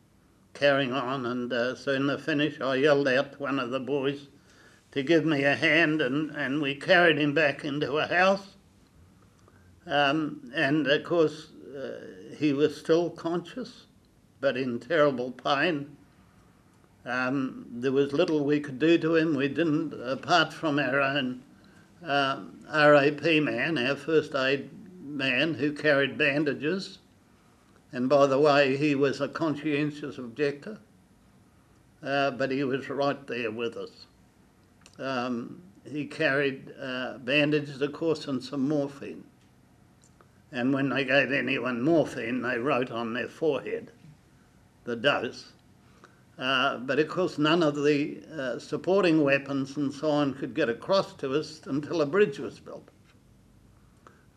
carrying 0.62 0.94
on. 0.94 1.26
And 1.26 1.52
uh, 1.52 1.76
so 1.76 1.92
in 1.92 2.06
the 2.06 2.20
finish, 2.20 2.62
I 2.62 2.76
yelled 2.76 3.08
out 3.08 3.34
to 3.34 3.40
one 3.40 3.60
of 3.60 3.72
the 3.72 3.80
boys 3.80 4.28
to 4.92 5.02
give 5.02 5.26
me 5.26 5.44
a 5.44 5.56
hand, 5.56 6.02
and, 6.02 6.30
and 6.32 6.62
we 6.62 6.76
carried 6.76 7.18
him 7.18 7.34
back 7.34 7.66
into 7.66 7.98
a 7.98 8.06
house. 8.06 8.56
Um, 9.88 10.52
and 10.54 10.86
of 10.86 11.04
course, 11.04 11.48
uh, 11.76 12.36
he 12.38 12.54
was 12.54 12.78
still 12.78 13.10
conscious, 13.10 13.86
but 14.40 14.56
in 14.56 14.80
terrible 14.80 15.32
pain. 15.32 15.98
Um, 17.06 17.66
there 17.72 17.92
was 17.92 18.14
little 18.14 18.46
we 18.46 18.60
could 18.60 18.78
do 18.78 19.00
to 19.00 19.16
him. 19.16 19.36
We 19.36 19.48
didn't, 19.48 19.94
apart 19.94 20.54
from 20.54 20.78
our 20.78 21.02
own 21.02 21.42
um, 22.06 22.60
RAP 22.72 23.24
man, 23.42 23.80
our 23.80 23.96
first 23.96 24.36
aid 24.36 24.70
man, 25.04 25.56
who 25.56 25.74
carried 25.74 26.20
bandages. 26.20 27.00
And 27.92 28.08
by 28.08 28.28
the 28.28 28.40
way, 28.40 28.78
he 28.78 28.96
was 28.96 29.20
a 29.20 29.28
conscientious 29.28 30.18
objector, 30.18 30.80
uh, 32.02 32.32
but 32.32 32.52
he 32.52 32.64
was 32.64 32.90
right 32.90 33.26
there 33.28 33.52
with 33.52 33.76
us. 33.76 34.06
Um, 34.98 35.62
he 35.90 36.06
carried 36.06 36.74
uh, 36.80 37.18
bandages, 37.20 37.82
of 37.82 37.92
course, 37.94 38.28
and 38.28 38.42
some 38.42 38.68
morphine. 38.68 39.24
And 40.52 40.74
when 40.74 40.90
they 40.90 41.06
gave 41.06 41.32
anyone 41.32 41.82
morphine, 41.82 42.42
they 42.42 42.58
wrote 42.58 42.92
on 42.92 43.14
their 43.14 43.28
forehead 43.28 43.92
the 44.84 44.96
dose. 44.96 45.52
Uh, 46.38 46.78
but 46.78 47.00
of 47.00 47.08
course, 47.08 47.38
none 47.38 47.62
of 47.62 47.76
the 47.76 48.22
uh, 48.36 48.60
supporting 48.60 49.24
weapons 49.24 49.78
and 49.78 49.94
so 49.94 50.10
on 50.10 50.34
could 50.34 50.54
get 50.54 50.70
across 50.70 51.14
to 51.16 51.34
us 51.34 51.62
until 51.66 52.02
a 52.02 52.06
bridge 52.06 52.40
was 52.40 52.60
built 52.60 52.90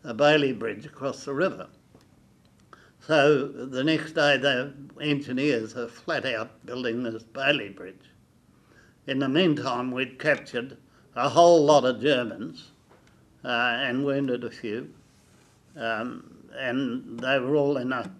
a 0.05 0.13
Bailey 0.13 0.53
Bridge 0.53 0.85
across 0.85 1.25
the 1.25 1.33
river. 1.33 1.67
So 3.05 3.47
the 3.47 3.83
next 3.83 4.13
day, 4.13 4.37
the 4.37 4.73
engineers 4.99 5.75
are 5.77 5.87
flat 5.87 6.25
out 6.25 6.65
building 6.65 7.03
this 7.03 7.21
Bailey 7.21 7.69
Bridge. 7.69 8.09
In 9.05 9.19
the 9.19 9.29
meantime, 9.29 9.91
we'd 9.91 10.17
captured 10.17 10.77
a 11.15 11.29
whole 11.29 11.63
lot 11.63 11.85
of 11.85 12.01
Germans 12.01 12.71
uh, 13.43 13.47
and 13.47 14.03
wounded 14.03 14.43
a 14.43 14.49
few, 14.49 14.89
um, 15.77 16.49
and 16.57 17.19
they 17.19 17.37
were 17.37 17.55
all 17.55 17.77
in 17.77 17.93
a 17.93 18.11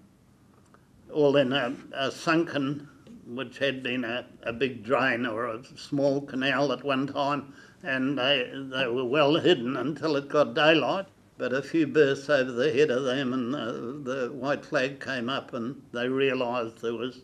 all 1.11 1.35
in 1.35 1.51
a, 1.51 1.75
a 1.93 2.11
sunken 2.11 2.87
which 3.25 3.57
had 3.57 3.81
been 3.81 4.03
a, 4.03 4.27
a 4.43 4.53
big 4.53 4.83
drain 4.83 5.25
or 5.25 5.47
a 5.47 5.63
small 5.75 6.21
canal 6.21 6.71
at 6.71 6.83
one 6.83 7.07
time, 7.07 7.55
and 7.81 8.19
they, 8.19 8.51
they 8.53 8.87
were 8.87 9.05
well 9.05 9.35
hidden 9.35 9.77
until 9.77 10.15
it 10.15 10.29
got 10.29 10.53
daylight. 10.53 11.07
But 11.37 11.51
a 11.51 11.61
few 11.61 11.85
bursts 11.85 12.29
over 12.29 12.51
the 12.51 12.71
head 12.71 12.89
of 12.89 13.03
them, 13.03 13.33
and 13.33 13.53
the, 13.53 14.11
the 14.11 14.31
white 14.31 14.65
flag 14.65 14.99
came 14.99 15.29
up, 15.29 15.53
and 15.53 15.81
they 15.91 16.07
realised 16.07 16.81
there 16.81 16.93
was 16.93 17.21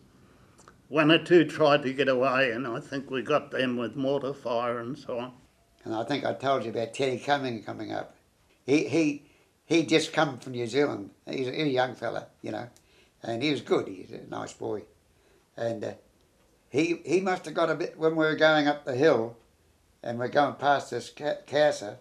one 0.88 1.10
or 1.10 1.18
two 1.18 1.46
tried 1.46 1.82
to 1.84 1.92
get 1.94 2.08
away, 2.08 2.50
and 2.50 2.66
I 2.66 2.78
think 2.78 3.10
we 3.10 3.22
got 3.22 3.50
them 3.50 3.78
with 3.78 3.96
mortar 3.96 4.34
fire 4.34 4.78
and 4.78 4.98
so 4.98 5.18
on. 5.18 5.32
And 5.84 5.94
I 5.94 6.04
think 6.04 6.24
I 6.24 6.34
told 6.34 6.64
you 6.64 6.70
about 6.70 6.92
Teddy 6.92 7.18
Cumming 7.18 7.62
coming 7.62 7.92
up. 7.92 8.14
He 8.66 8.84
he 8.88 9.22
he 9.64 9.84
just 9.84 10.12
come 10.12 10.38
from 10.38 10.52
New 10.52 10.66
Zealand. 10.66 11.10
He's 11.26 11.48
a, 11.48 11.66
young 11.66 11.94
fella, 11.94 12.26
you 12.42 12.52
know, 12.52 12.68
and 13.22 13.42
he 13.42 13.50
was 13.50 13.62
good. 13.62 13.88
He's 13.88 14.12
a 14.12 14.28
nice 14.28 14.52
boy, 14.52 14.82
and 15.56 15.82
uh, 15.82 15.92
he 16.68 17.00
he 17.06 17.20
must 17.20 17.46
have 17.46 17.54
got 17.54 17.70
a 17.70 17.74
bit 17.74 17.98
when 17.98 18.14
we 18.14 18.26
were 18.26 18.36
going 18.36 18.68
up 18.68 18.84
the 18.84 18.94
hill, 18.94 19.36
and 20.02 20.18
we're 20.18 20.28
going 20.28 20.56
past 20.56 20.90
this 20.90 21.10
ca- 21.10 21.40
casa. 21.46 21.98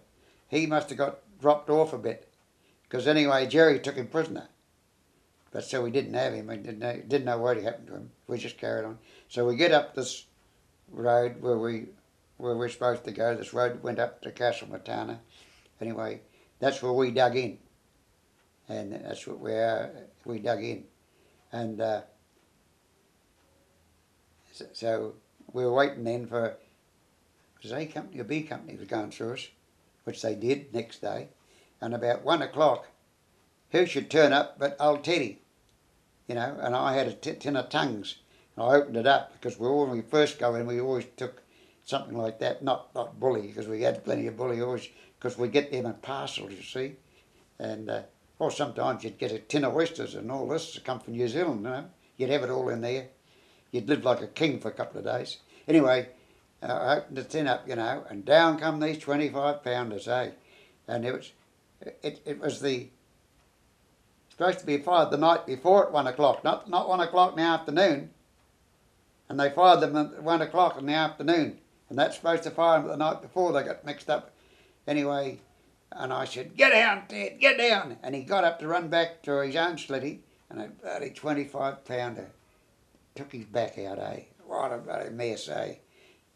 He 0.49 0.67
must 0.67 0.89
have 0.89 0.97
got 0.97 1.19
dropped 1.41 1.69
off 1.69 1.93
a 1.93 1.97
bit, 1.97 2.31
because 2.83 3.07
anyway 3.07 3.47
Jerry 3.47 3.79
took 3.79 3.95
him 3.95 4.07
prisoner. 4.07 4.47
But 5.51 5.65
so 5.65 5.81
we 5.81 5.91
didn't 5.91 6.13
have 6.13 6.33
him. 6.33 6.47
We 6.47 6.55
didn't 6.55 6.79
know, 6.79 7.01
didn't 7.05 7.25
know 7.25 7.37
what 7.37 7.57
happened 7.57 7.87
to 7.87 7.95
him. 7.95 8.11
We 8.27 8.37
just 8.37 8.57
carried 8.57 8.85
on. 8.85 8.99
So 9.27 9.45
we 9.45 9.57
get 9.57 9.73
up 9.73 9.93
this 9.93 10.25
road 10.89 11.41
where 11.41 11.57
we 11.57 11.87
where 12.37 12.55
we're 12.55 12.69
supposed 12.69 13.03
to 13.03 13.11
go. 13.11 13.35
This 13.35 13.53
road 13.53 13.83
went 13.83 13.99
up 13.99 14.21
to 14.21 14.31
Castle 14.31 14.69
Matana, 14.69 15.19
Anyway, 15.81 16.21
that's 16.59 16.83
where 16.83 16.93
we 16.93 17.09
dug 17.09 17.35
in, 17.35 17.57
and 18.69 18.93
that's 18.93 19.25
what 19.25 19.39
where 19.39 20.07
we 20.25 20.37
dug 20.37 20.63
in, 20.63 20.83
and 21.51 21.81
uh, 21.81 22.01
so, 24.53 24.65
so 24.71 25.13
we 25.51 25.65
were 25.65 25.73
waiting 25.73 26.03
then 26.03 26.27
for 26.27 26.55
was 27.63 27.71
A 27.73 27.85
company 27.87 28.19
or 28.19 28.23
B 28.23 28.43
company 28.43 28.77
was 28.77 28.87
going 28.87 29.09
through 29.09 29.33
us, 29.33 29.47
which 30.03 30.21
they 30.21 30.35
did 30.35 30.73
next 30.73 31.01
day, 31.01 31.29
and 31.79 31.93
about 31.93 32.23
one 32.23 32.41
o'clock, 32.41 32.87
who 33.71 33.85
should 33.85 34.09
turn 34.09 34.33
up 34.33 34.59
but 34.59 34.75
old 34.79 35.03
Teddy, 35.03 35.41
you 36.27 36.35
know, 36.35 36.57
and 36.61 36.75
I 36.75 36.93
had 36.93 37.07
a 37.07 37.13
t- 37.13 37.33
tin 37.33 37.55
of 37.55 37.69
tongues. 37.69 38.17
And 38.55 38.65
I 38.65 38.75
opened 38.75 38.97
it 38.97 39.07
up 39.07 39.33
because 39.33 39.59
we 39.59 39.69
when 39.69 39.91
we 39.91 40.01
first 40.01 40.39
go 40.39 40.55
in, 40.55 40.67
we 40.67 40.81
always 40.81 41.05
took 41.15 41.41
something 41.83 42.17
like 42.17 42.39
that, 42.39 42.63
not 42.63 42.93
not 42.93 43.19
bully 43.19 43.47
because 43.47 43.67
we 43.67 43.81
had 43.81 44.03
plenty 44.03 44.27
of 44.27 44.37
bully 44.37 44.61
always 44.61 44.87
because 45.17 45.37
we 45.37 45.47
get 45.47 45.71
them 45.71 45.85
in 45.85 45.93
parcels, 45.93 46.51
you 46.51 46.63
see, 46.63 46.95
and 47.59 47.89
uh, 47.89 48.01
or 48.39 48.49
sometimes 48.49 49.03
you'd 49.03 49.19
get 49.19 49.31
a 49.31 49.39
tin 49.39 49.63
of 49.63 49.75
oysters 49.75 50.15
and 50.15 50.31
all 50.31 50.47
this 50.47 50.73
to 50.73 50.81
come 50.81 50.99
from 50.99 51.13
New 51.13 51.27
Zealand, 51.27 51.61
you 51.61 51.69
know, 51.69 51.85
you'd 52.17 52.29
have 52.31 52.43
it 52.43 52.49
all 52.49 52.69
in 52.69 52.81
there. 52.81 53.07
You'd 53.71 53.87
live 53.87 54.03
like 54.03 54.21
a 54.21 54.27
king 54.27 54.59
for 54.59 54.67
a 54.67 54.73
couple 54.73 54.97
of 54.97 55.05
days. 55.05 55.37
Anyway, 55.67 56.09
I 56.69 56.97
opened 56.97 57.17
the 57.17 57.23
tin 57.23 57.47
up, 57.47 57.67
you 57.67 57.75
know, 57.75 58.05
and 58.09 58.23
down 58.23 58.59
come 58.59 58.79
these 58.79 58.99
25 58.99 59.63
pounders, 59.63 60.07
eh? 60.07 60.31
And 60.87 61.05
it 61.05 61.13
was, 61.13 61.31
it, 62.03 62.21
it 62.25 62.39
was 62.39 62.61
the, 62.61 62.89
supposed 64.29 64.59
to 64.59 64.65
be 64.65 64.77
fired 64.77 65.09
the 65.09 65.17
night 65.17 65.47
before 65.47 65.87
at 65.87 65.91
one 65.91 66.07
o'clock, 66.07 66.43
not, 66.43 66.69
not 66.69 66.87
one 66.87 66.99
o'clock 66.99 67.31
in 67.31 67.37
the 67.37 67.43
afternoon. 67.43 68.11
And 69.27 69.39
they 69.39 69.49
fired 69.49 69.79
them 69.79 69.95
at 69.95 70.21
one 70.21 70.41
o'clock 70.41 70.77
in 70.77 70.85
the 70.85 70.93
afternoon. 70.93 71.57
And 71.89 71.97
that's 71.97 72.17
supposed 72.17 72.43
to 72.43 72.51
fire 72.51 72.79
them 72.79 72.89
the 72.89 72.97
night 72.97 73.21
before, 73.21 73.53
they 73.53 73.63
got 73.63 73.85
mixed 73.85 74.09
up. 74.09 74.31
Anyway, 74.87 75.39
and 75.91 76.13
I 76.13 76.25
said, 76.25 76.55
get 76.55 76.71
down, 76.71 77.03
Ted, 77.07 77.39
get 77.39 77.57
down. 77.57 77.97
And 78.03 78.13
he 78.13 78.21
got 78.21 78.43
up 78.43 78.59
to 78.59 78.67
run 78.67 78.87
back 78.89 79.23
to 79.23 79.41
his 79.41 79.55
own 79.55 79.77
slitty, 79.77 80.19
and 80.49 80.61
a 80.61 80.67
bloody 80.67 81.09
25 81.09 81.85
pounder 81.85 82.27
took 83.15 83.31
his 83.31 83.45
back 83.45 83.77
out, 83.79 83.99
eh? 83.99 84.21
What 84.45 84.71
a 84.71 84.77
bloody 84.77 85.09
mess, 85.09 85.47
eh? 85.49 85.75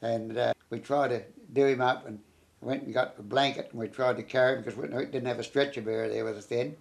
And 0.01 0.37
uh, 0.37 0.53
we 0.69 0.79
tried 0.79 1.09
to 1.09 1.23
do 1.53 1.65
him 1.65 1.81
up 1.81 2.07
and 2.07 2.19
went 2.61 2.83
and 2.83 2.93
got 2.93 3.15
a 3.17 3.23
blanket 3.23 3.69
and 3.71 3.79
we 3.79 3.87
tried 3.87 4.17
to 4.17 4.23
carry 4.23 4.57
him 4.57 4.63
because 4.63 4.77
we 4.77 4.87
didn't 4.87 5.25
have 5.25 5.39
a 5.39 5.43
stretcher 5.43 5.81
bearer 5.81 6.09
there 6.09 6.25
with 6.25 6.37
us 6.37 6.45
then. 6.45 6.75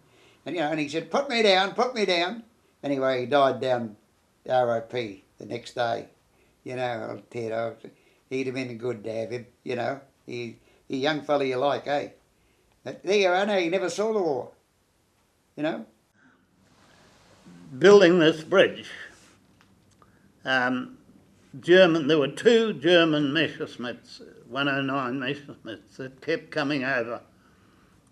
And 0.47 0.55
you 0.57 0.63
know, 0.63 0.71
and 0.71 0.81
he 0.81 0.89
said, 0.89 1.11
"Put 1.11 1.29
me 1.31 1.43
down, 1.43 1.73
put 1.75 1.95
me 1.95 2.05
down." 2.05 2.43
Anyway, 2.83 3.21
he 3.21 3.27
died 3.27 3.61
down 3.61 3.97
the 4.45 4.53
ROP 4.53 5.23
the 5.39 5.47
next 5.47 5.75
day. 5.75 6.09
You 6.65 6.77
know, 6.77 7.23
Ted, 7.31 7.77
he'd 8.31 8.47
have 8.47 8.55
been 8.55 8.71
a 8.71 8.75
good 8.75 9.05
to 9.05 9.13
have 9.13 9.31
him. 9.31 9.47
You 9.63 9.77
know, 9.77 10.01
he, 10.27 10.57
he 10.89 10.99
young 10.99 11.23
fella 11.23 11.45
you 11.45 11.57
like, 11.57 11.87
eh? 11.87 12.09
But 12.83 13.03
there 13.03 13.17
you 13.17 13.29
are, 13.29 13.47
no, 13.47 13.59
he 13.59 13.69
never 13.69 13.89
saw 13.89 14.13
the 14.13 14.21
war. 14.21 14.51
You 15.57 15.63
know. 15.63 15.87
Building 17.79 18.19
this 18.19 18.43
bridge, 18.43 18.91
um, 20.45 20.99
German. 21.61 22.09
There 22.09 22.19
were 22.19 22.29
two 22.29 22.73
German 22.73 23.33
Messerschmitts, 23.33 24.21
109 24.49 25.19
Messerschmitts, 25.19 25.97
that 25.97 26.21
kept 26.21 26.51
coming 26.51 26.85
over 26.85 27.21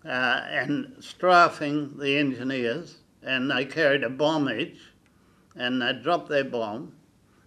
uh, 0.05 0.07
and 0.07 0.95
strafing 0.99 1.97
the 1.97 2.17
engineers, 2.17 2.97
and 3.21 3.49
they 3.49 3.65
carried 3.65 4.03
a 4.03 4.09
bomb 4.09 4.49
each, 4.49 4.79
and 5.55 5.81
they 5.81 5.93
dropped 5.93 6.29
their 6.29 6.43
bomb, 6.43 6.93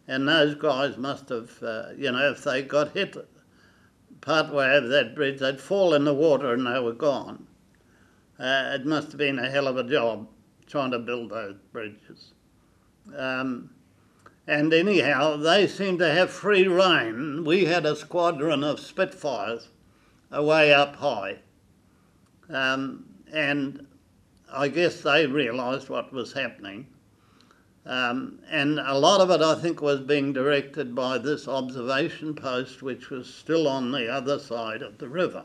and 0.08 0.28
those 0.28 0.54
guys 0.54 0.96
must 0.96 1.28
have, 1.28 1.62
uh, 1.62 1.88
you 1.96 2.10
know, 2.12 2.30
if 2.30 2.44
they 2.44 2.62
got 2.62 2.92
hit 2.92 3.16
part 4.20 4.52
way 4.52 4.70
over 4.70 4.88
that 4.88 5.14
bridge, 5.14 5.40
they'd 5.40 5.60
fall 5.60 5.94
in 5.94 6.04
the 6.04 6.14
water 6.14 6.52
and 6.52 6.66
they 6.66 6.80
were 6.80 6.92
gone. 6.92 7.46
Uh, 8.38 8.72
it 8.74 8.84
must 8.84 9.08
have 9.08 9.18
been 9.18 9.38
a 9.38 9.50
hell 9.50 9.66
of 9.66 9.76
a 9.76 9.84
job 9.84 10.28
trying 10.66 10.90
to 10.90 10.98
build 10.98 11.30
those 11.30 11.56
bridges. 11.72 12.32
Um, 13.16 13.70
and 14.46 14.72
anyhow, 14.72 15.36
they 15.36 15.66
seemed 15.66 15.98
to 15.98 16.12
have 16.12 16.30
free 16.30 16.68
rein. 16.68 17.44
We 17.44 17.64
had 17.64 17.84
a 17.84 17.96
squadron 17.96 18.62
of 18.62 18.78
Spitfires 18.78 19.68
away 20.30 20.72
up 20.72 20.96
high. 20.96 21.38
Um, 22.48 23.06
and 23.32 23.86
I 24.52 24.68
guess 24.68 25.00
they 25.00 25.26
realised 25.26 25.88
what 25.88 26.12
was 26.12 26.32
happening. 26.32 26.86
Um, 27.84 28.38
and 28.48 28.78
a 28.78 28.96
lot 28.96 29.20
of 29.20 29.30
it, 29.30 29.42
I 29.42 29.56
think, 29.56 29.82
was 29.82 30.00
being 30.00 30.32
directed 30.32 30.94
by 30.94 31.18
this 31.18 31.48
observation 31.48 32.34
post, 32.34 32.82
which 32.82 33.10
was 33.10 33.32
still 33.32 33.66
on 33.66 33.90
the 33.90 34.08
other 34.08 34.38
side 34.38 34.82
of 34.82 34.98
the 34.98 35.08
river. 35.08 35.44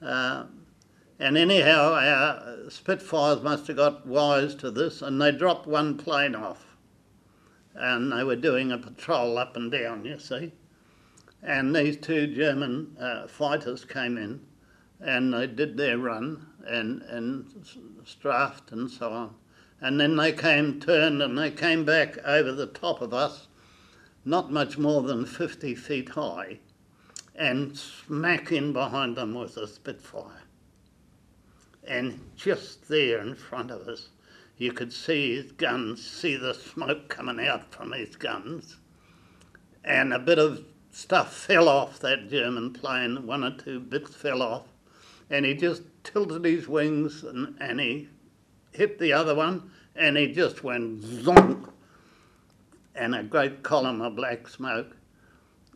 Uh, 0.00 0.44
and 1.18 1.36
anyhow, 1.36 1.94
our 1.94 2.70
Spitfires 2.70 3.42
must 3.42 3.66
have 3.66 3.76
got 3.76 4.06
wise 4.06 4.54
to 4.56 4.70
this, 4.70 5.02
and 5.02 5.20
they 5.20 5.32
dropped 5.32 5.66
one 5.66 5.96
plane 5.96 6.36
off 6.36 6.67
and 7.78 8.12
they 8.12 8.24
were 8.24 8.36
doing 8.36 8.72
a 8.72 8.78
patrol 8.78 9.38
up 9.38 9.56
and 9.56 9.70
down, 9.70 10.04
you 10.04 10.18
see. 10.18 10.52
And 11.42 11.74
these 11.74 11.96
two 11.96 12.26
German 12.26 12.96
uh, 13.00 13.28
fighters 13.28 13.84
came 13.84 14.18
in 14.18 14.40
and 15.00 15.32
they 15.32 15.46
did 15.46 15.76
their 15.76 15.96
run 15.98 16.44
and, 16.66 17.02
and 17.02 17.46
strafed 18.04 18.72
and 18.72 18.90
so 18.90 19.12
on. 19.12 19.34
And 19.80 20.00
then 20.00 20.16
they 20.16 20.32
came, 20.32 20.80
turned, 20.80 21.22
and 21.22 21.38
they 21.38 21.52
came 21.52 21.84
back 21.84 22.18
over 22.24 22.50
the 22.50 22.66
top 22.66 23.00
of 23.00 23.14
us, 23.14 23.46
not 24.24 24.50
much 24.50 24.76
more 24.76 25.02
than 25.02 25.24
50 25.24 25.76
feet 25.76 26.08
high, 26.08 26.58
and 27.36 27.76
smack 27.78 28.50
in 28.50 28.72
behind 28.72 29.16
them 29.16 29.34
was 29.34 29.56
a 29.56 29.68
Spitfire. 29.68 30.42
And 31.86 32.20
just 32.34 32.88
there 32.88 33.20
in 33.20 33.36
front 33.36 33.70
of 33.70 33.86
us, 33.86 34.08
you 34.58 34.72
could 34.72 34.92
see 34.92 35.36
his 35.36 35.52
guns, 35.52 36.04
see 36.04 36.36
the 36.36 36.52
smoke 36.52 37.08
coming 37.08 37.46
out 37.46 37.72
from 37.72 37.92
his 37.92 38.16
guns. 38.16 38.76
And 39.84 40.12
a 40.12 40.18
bit 40.18 40.38
of 40.38 40.64
stuff 40.90 41.32
fell 41.32 41.68
off 41.68 42.00
that 42.00 42.28
German 42.28 42.72
plane, 42.72 43.24
one 43.26 43.44
or 43.44 43.56
two 43.56 43.78
bits 43.78 44.14
fell 44.14 44.42
off. 44.42 44.64
And 45.30 45.46
he 45.46 45.54
just 45.54 45.82
tilted 46.02 46.44
his 46.44 46.66
wings 46.66 47.22
and, 47.22 47.56
and 47.60 47.78
he 47.78 48.08
hit 48.72 48.98
the 48.98 49.12
other 49.12 49.34
one 49.34 49.70
and 49.94 50.16
he 50.16 50.32
just 50.32 50.64
went 50.64 51.02
zonk 51.02 51.70
and 52.94 53.14
a 53.14 53.22
great 53.22 53.62
column 53.62 54.00
of 54.00 54.16
black 54.16 54.48
smoke. 54.48 54.96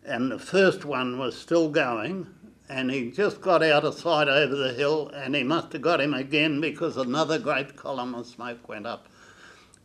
And 0.05 0.33
the 0.33 0.39
first 0.39 0.85
one 0.85 1.19
was 1.19 1.39
still 1.39 1.69
going 1.69 2.27
and 2.73 2.91
he 2.91 3.11
just 3.11 3.43
got 3.43 3.63
out 3.63 3.85
of 3.85 3.95
sight 3.95 4.29
over 4.29 4.57
the 4.57 4.73
hill 4.73 5.11
and 5.15 5.35
he 5.35 5.43
must 5.43 5.73
have 5.75 5.83
got 5.83 6.01
him 6.01 6.15
again 6.15 6.59
because 6.59 6.97
another 6.97 7.39
great 7.39 7.77
column 7.77 8.15
of 8.15 8.27
smoke 8.27 8.67
went 8.67 8.87
up. 8.87 9.09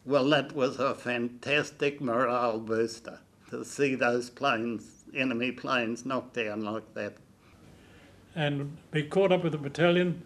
Well, 0.06 0.30
that 0.30 0.56
was 0.56 0.80
a 0.80 0.96
fantastic 0.96 2.00
morale 2.00 2.60
booster 2.60 3.20
to 3.50 3.66
see 3.66 3.96
those 3.96 4.30
planes, 4.30 5.04
enemy 5.14 5.52
planes, 5.52 6.06
knocked 6.06 6.36
down 6.36 6.62
like 6.62 6.94
that. 6.94 7.18
And 8.36 8.78
we 8.94 9.04
caught 9.04 9.34
up 9.34 9.44
with 9.44 9.52
the 9.52 9.58
battalion, 9.58 10.22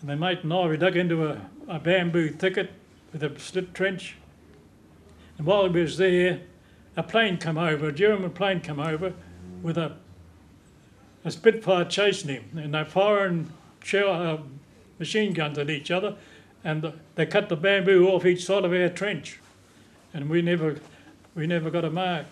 and 0.00 0.08
my 0.08 0.14
mate 0.14 0.44
and 0.44 0.52
I, 0.52 0.66
we 0.68 0.76
dug 0.76 0.96
into 0.96 1.26
a, 1.26 1.40
a 1.66 1.80
bamboo 1.80 2.28
thicket 2.30 2.70
with 3.12 3.24
a 3.24 3.36
slit 3.40 3.74
trench. 3.74 4.16
And 5.38 5.46
while 5.46 5.68
we 5.68 5.80
was 5.80 5.96
there, 5.96 6.40
a 6.96 7.02
plane 7.02 7.36
come 7.36 7.58
over, 7.58 7.88
a 7.88 7.92
German 7.92 8.30
plane 8.30 8.60
come 8.60 8.78
over 8.78 9.12
with 9.60 9.76
a 9.76 9.96
a 11.28 11.30
Spitfire 11.30 11.84
chasing 11.84 12.30
him, 12.30 12.58
and 12.58 12.72
they're 12.72 12.86
firing 12.86 13.52
shell, 13.84 14.10
uh, 14.10 14.38
machine 14.98 15.34
guns 15.34 15.58
at 15.58 15.68
each 15.68 15.90
other, 15.90 16.16
and 16.64 16.92
they 17.16 17.26
cut 17.26 17.50
the 17.50 17.56
bamboo 17.56 18.08
off 18.08 18.24
each 18.24 18.46
side 18.46 18.64
of 18.64 18.72
our 18.72 18.88
trench, 18.88 19.38
and 20.14 20.30
we 20.30 20.40
never, 20.40 20.80
we 21.34 21.46
never 21.46 21.70
got 21.70 21.84
a 21.84 21.90
mark. 21.90 22.24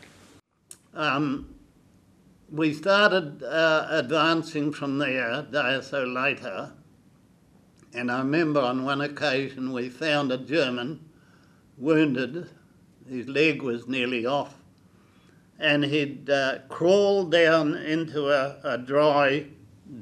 Um, 0.95 1.55
we 2.51 2.73
started 2.73 3.43
uh, 3.43 3.87
advancing 3.91 4.73
from 4.73 4.97
there 4.97 5.31
a 5.31 5.43
day 5.43 5.75
or 5.75 5.83
so 5.83 6.03
later, 6.05 6.73
and 7.93 8.11
I 8.11 8.21
remember 8.21 8.61
on 8.61 8.85
one 8.85 9.03
occasion 9.03 9.75
we 9.75 9.91
found 9.91 10.33
a 10.33 10.39
German 10.39 11.05
wounded. 11.77 12.49
His 13.07 13.29
leg 13.29 13.61
was 13.61 13.87
nearly 13.87 14.25
off, 14.25 14.55
and 15.59 15.85
he'd 15.85 16.29
uh, 16.29 16.59
crawled 16.69 17.33
down 17.33 17.75
into 17.75 18.29
a, 18.29 18.59
a, 18.63 18.79
dry 18.79 19.47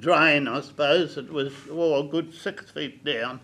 drain, 0.01 0.49
I 0.49 0.61
suppose. 0.61 1.17
It 1.17 1.33
was 1.33 1.53
oh, 1.71 2.01
a 2.01 2.09
good 2.09 2.35
six 2.35 2.71
feet 2.71 3.05
down. 3.05 3.41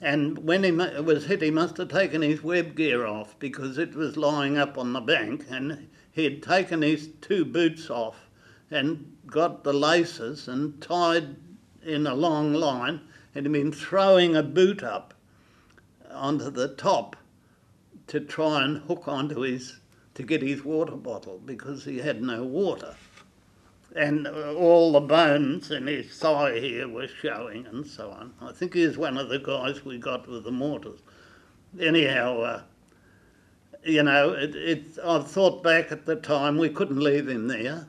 And 0.00 0.38
when 0.38 0.62
he 0.62 0.70
was 0.70 1.26
hit, 1.26 1.42
he 1.42 1.50
must 1.50 1.78
have 1.78 1.88
taken 1.88 2.22
his 2.22 2.42
web 2.42 2.76
gear 2.76 3.06
off 3.06 3.38
because 3.38 3.78
it 3.78 3.94
was 3.94 4.16
lying 4.16 4.58
up 4.58 4.76
on 4.76 4.92
the 4.92 5.00
bank, 5.00 5.46
and 5.50 5.88
he'd 6.12 6.42
taken 6.42 6.82
his 6.82 7.08
two 7.20 7.44
boots 7.44 7.90
off 7.90 8.28
and 8.70 9.16
got 9.26 9.64
the 9.64 9.72
laces 9.72 10.46
and 10.46 10.80
tied 10.80 11.36
in 11.82 12.06
a 12.06 12.14
long 12.14 12.52
line, 12.52 13.00
and 13.34 13.46
he'd 13.46 13.52
been 13.52 13.72
throwing 13.72 14.36
a 14.36 14.42
boot 14.42 14.82
up 14.82 15.14
onto 16.10 16.50
the 16.50 16.68
top 16.68 17.16
to 18.06 18.20
try 18.20 18.62
and 18.62 18.78
hook 18.82 19.08
onto 19.08 19.40
his 19.40 19.80
to 20.14 20.22
get 20.22 20.42
his 20.42 20.64
water 20.64 20.96
bottle 20.96 21.40
because 21.44 21.84
he 21.84 21.98
had 21.98 22.22
no 22.22 22.44
water. 22.44 22.94
and 23.96 24.26
all 24.26 24.92
the 24.92 25.00
bones 25.00 25.70
in 25.70 25.86
his 25.86 26.10
thigh 26.18 26.58
here 26.58 26.88
were 26.88 27.06
showing 27.06 27.66
and 27.66 27.86
so 27.86 28.10
on. 28.10 28.34
I 28.40 28.52
think 28.52 28.74
he 28.74 28.86
was 28.86 28.98
one 28.98 29.16
of 29.16 29.28
the 29.28 29.38
guys 29.38 29.84
we 29.84 29.98
got 29.98 30.28
with 30.28 30.44
the 30.44 30.50
mortars. 30.50 31.00
Anyhow, 31.80 32.40
uh, 32.40 32.62
you 33.84 34.02
know, 34.02 34.32
it, 34.32 34.54
it, 34.56 34.98
I 35.04 35.20
thought 35.20 35.62
back 35.62 35.92
at 35.92 36.06
the 36.06 36.16
time 36.16 36.58
we 36.58 36.70
couldn't 36.70 36.98
leave 36.98 37.28
him 37.28 37.46
there. 37.46 37.86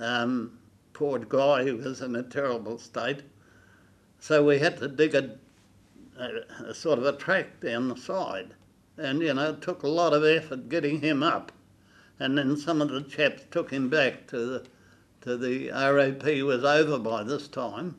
Um, 0.00 0.58
poor 0.92 1.18
guy, 1.18 1.64
he 1.64 1.72
was 1.72 2.00
in 2.00 2.16
a 2.16 2.22
terrible 2.22 2.78
state. 2.78 3.22
So 4.18 4.44
we 4.44 4.58
had 4.58 4.78
to 4.78 4.88
dig 4.88 5.14
a, 5.14 5.38
a, 6.18 6.70
a 6.70 6.74
sort 6.74 6.98
of 6.98 7.06
a 7.06 7.12
track 7.12 7.60
down 7.60 7.88
the 7.88 7.96
side. 7.96 8.54
And, 9.00 9.22
you 9.22 9.34
know, 9.34 9.50
it 9.50 9.62
took 9.62 9.82
a 9.82 9.88
lot 9.88 10.12
of 10.12 10.24
effort 10.24 10.68
getting 10.68 11.00
him 11.00 11.22
up 11.22 11.52
and 12.20 12.36
then 12.36 12.54
some 12.54 12.82
of 12.82 12.90
the 12.90 13.00
chaps 13.00 13.42
took 13.50 13.70
him 13.70 13.88
back 13.88 14.26
to 14.28 14.36
the 14.36 14.66
to 15.22 15.36
the 15.36 15.68
RAP 15.70 16.24
was 16.44 16.64
over 16.64 16.98
by 16.98 17.22
this 17.22 17.46
time, 17.46 17.94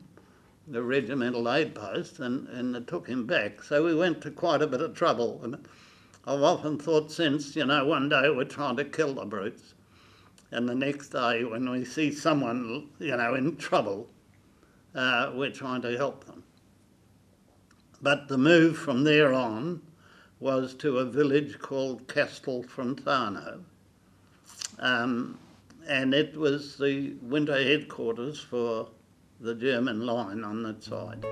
the 0.66 0.82
regimental 0.82 1.52
aid 1.52 1.72
post, 1.72 2.18
and, 2.18 2.48
and 2.48 2.74
they 2.74 2.80
took 2.80 3.06
him 3.06 3.26
back. 3.26 3.62
So 3.62 3.84
we 3.84 3.94
went 3.94 4.20
to 4.22 4.30
quite 4.32 4.60
a 4.60 4.66
bit 4.66 4.80
of 4.80 4.96
trouble. 4.96 5.38
And 5.44 5.54
I've 6.26 6.42
often 6.42 6.80
thought 6.80 7.12
since, 7.12 7.54
you 7.54 7.64
know, 7.64 7.84
one 7.84 8.08
day 8.08 8.28
we're 8.28 8.42
trying 8.42 8.74
to 8.78 8.84
kill 8.84 9.14
the 9.14 9.24
brutes, 9.24 9.74
and 10.50 10.68
the 10.68 10.74
next 10.74 11.10
day 11.10 11.44
when 11.44 11.70
we 11.70 11.84
see 11.84 12.10
someone, 12.10 12.88
you 12.98 13.16
know, 13.16 13.34
in 13.34 13.56
trouble, 13.56 14.08
uh, 14.96 15.30
we're 15.32 15.50
trying 15.50 15.82
to 15.82 15.96
help 15.96 16.24
them. 16.24 16.42
But 18.00 18.26
the 18.26 18.38
move 18.38 18.76
from 18.76 19.04
there 19.04 19.32
on 19.32 19.80
was 20.42 20.74
to 20.74 20.98
a 20.98 21.04
village 21.04 21.56
called 21.60 22.04
Castelfrentano, 22.08 23.60
um, 24.80 25.38
and 25.88 26.12
it 26.12 26.36
was 26.36 26.76
the 26.76 27.14
winter 27.22 27.62
headquarters 27.62 28.40
for 28.40 28.88
the 29.40 29.54
German 29.54 30.04
line 30.04 30.42
on 30.42 30.64
that 30.64 30.82
side. 30.82 31.24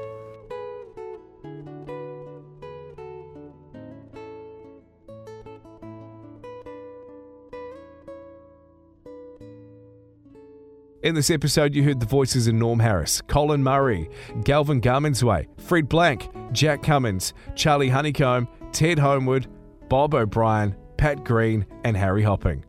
In 11.03 11.17
this 11.17 11.31
episode, 11.31 11.75
you 11.75 11.83
heard 11.83 11.99
the 11.99 12.07
voices 12.07 12.47
of 12.47 12.55
Norm 12.55 12.79
Harris, 12.79 13.21
Colin 13.23 13.65
Murray, 13.65 14.09
Galvin 14.45 14.81
Garminsway, 14.81 15.49
Fred 15.59 15.89
Blank, 15.89 16.29
Jack 16.53 16.85
Cummins, 16.85 17.35
Charlie 17.57 17.89
Honeycomb, 17.89 18.47
Ted 18.73 18.99
Homewood, 18.99 19.47
Bob 19.89 20.15
O'Brien, 20.15 20.77
Pat 20.97 21.25
Green, 21.25 21.67
and 21.85 21.97
Harry 21.97 22.23
Hopping. 22.23 22.65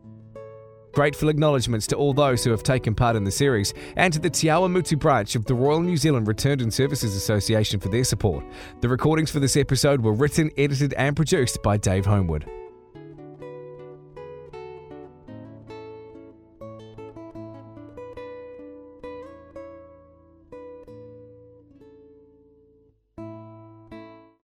Grateful 0.92 1.30
acknowledgements 1.30 1.86
to 1.86 1.96
all 1.96 2.12
those 2.12 2.44
who 2.44 2.50
have 2.50 2.62
taken 2.62 2.94
part 2.94 3.16
in 3.16 3.24
the 3.24 3.30
series 3.30 3.72
and 3.96 4.12
to 4.12 4.18
the 4.18 4.28
Te 4.28 4.48
Awamutu 4.48 4.98
branch 4.98 5.34
of 5.34 5.46
the 5.46 5.54
Royal 5.54 5.80
New 5.80 5.96
Zealand 5.96 6.28
Returned 6.28 6.60
and 6.60 6.72
Services 6.72 7.16
Association 7.16 7.80
for 7.80 7.88
their 7.88 8.04
support. 8.04 8.44
The 8.82 8.90
recordings 8.90 9.30
for 9.30 9.40
this 9.40 9.56
episode 9.56 10.02
were 10.02 10.12
written, 10.12 10.50
edited, 10.58 10.92
and 10.94 11.16
produced 11.16 11.62
by 11.62 11.78
Dave 11.78 12.04
Homewood. 12.04 12.46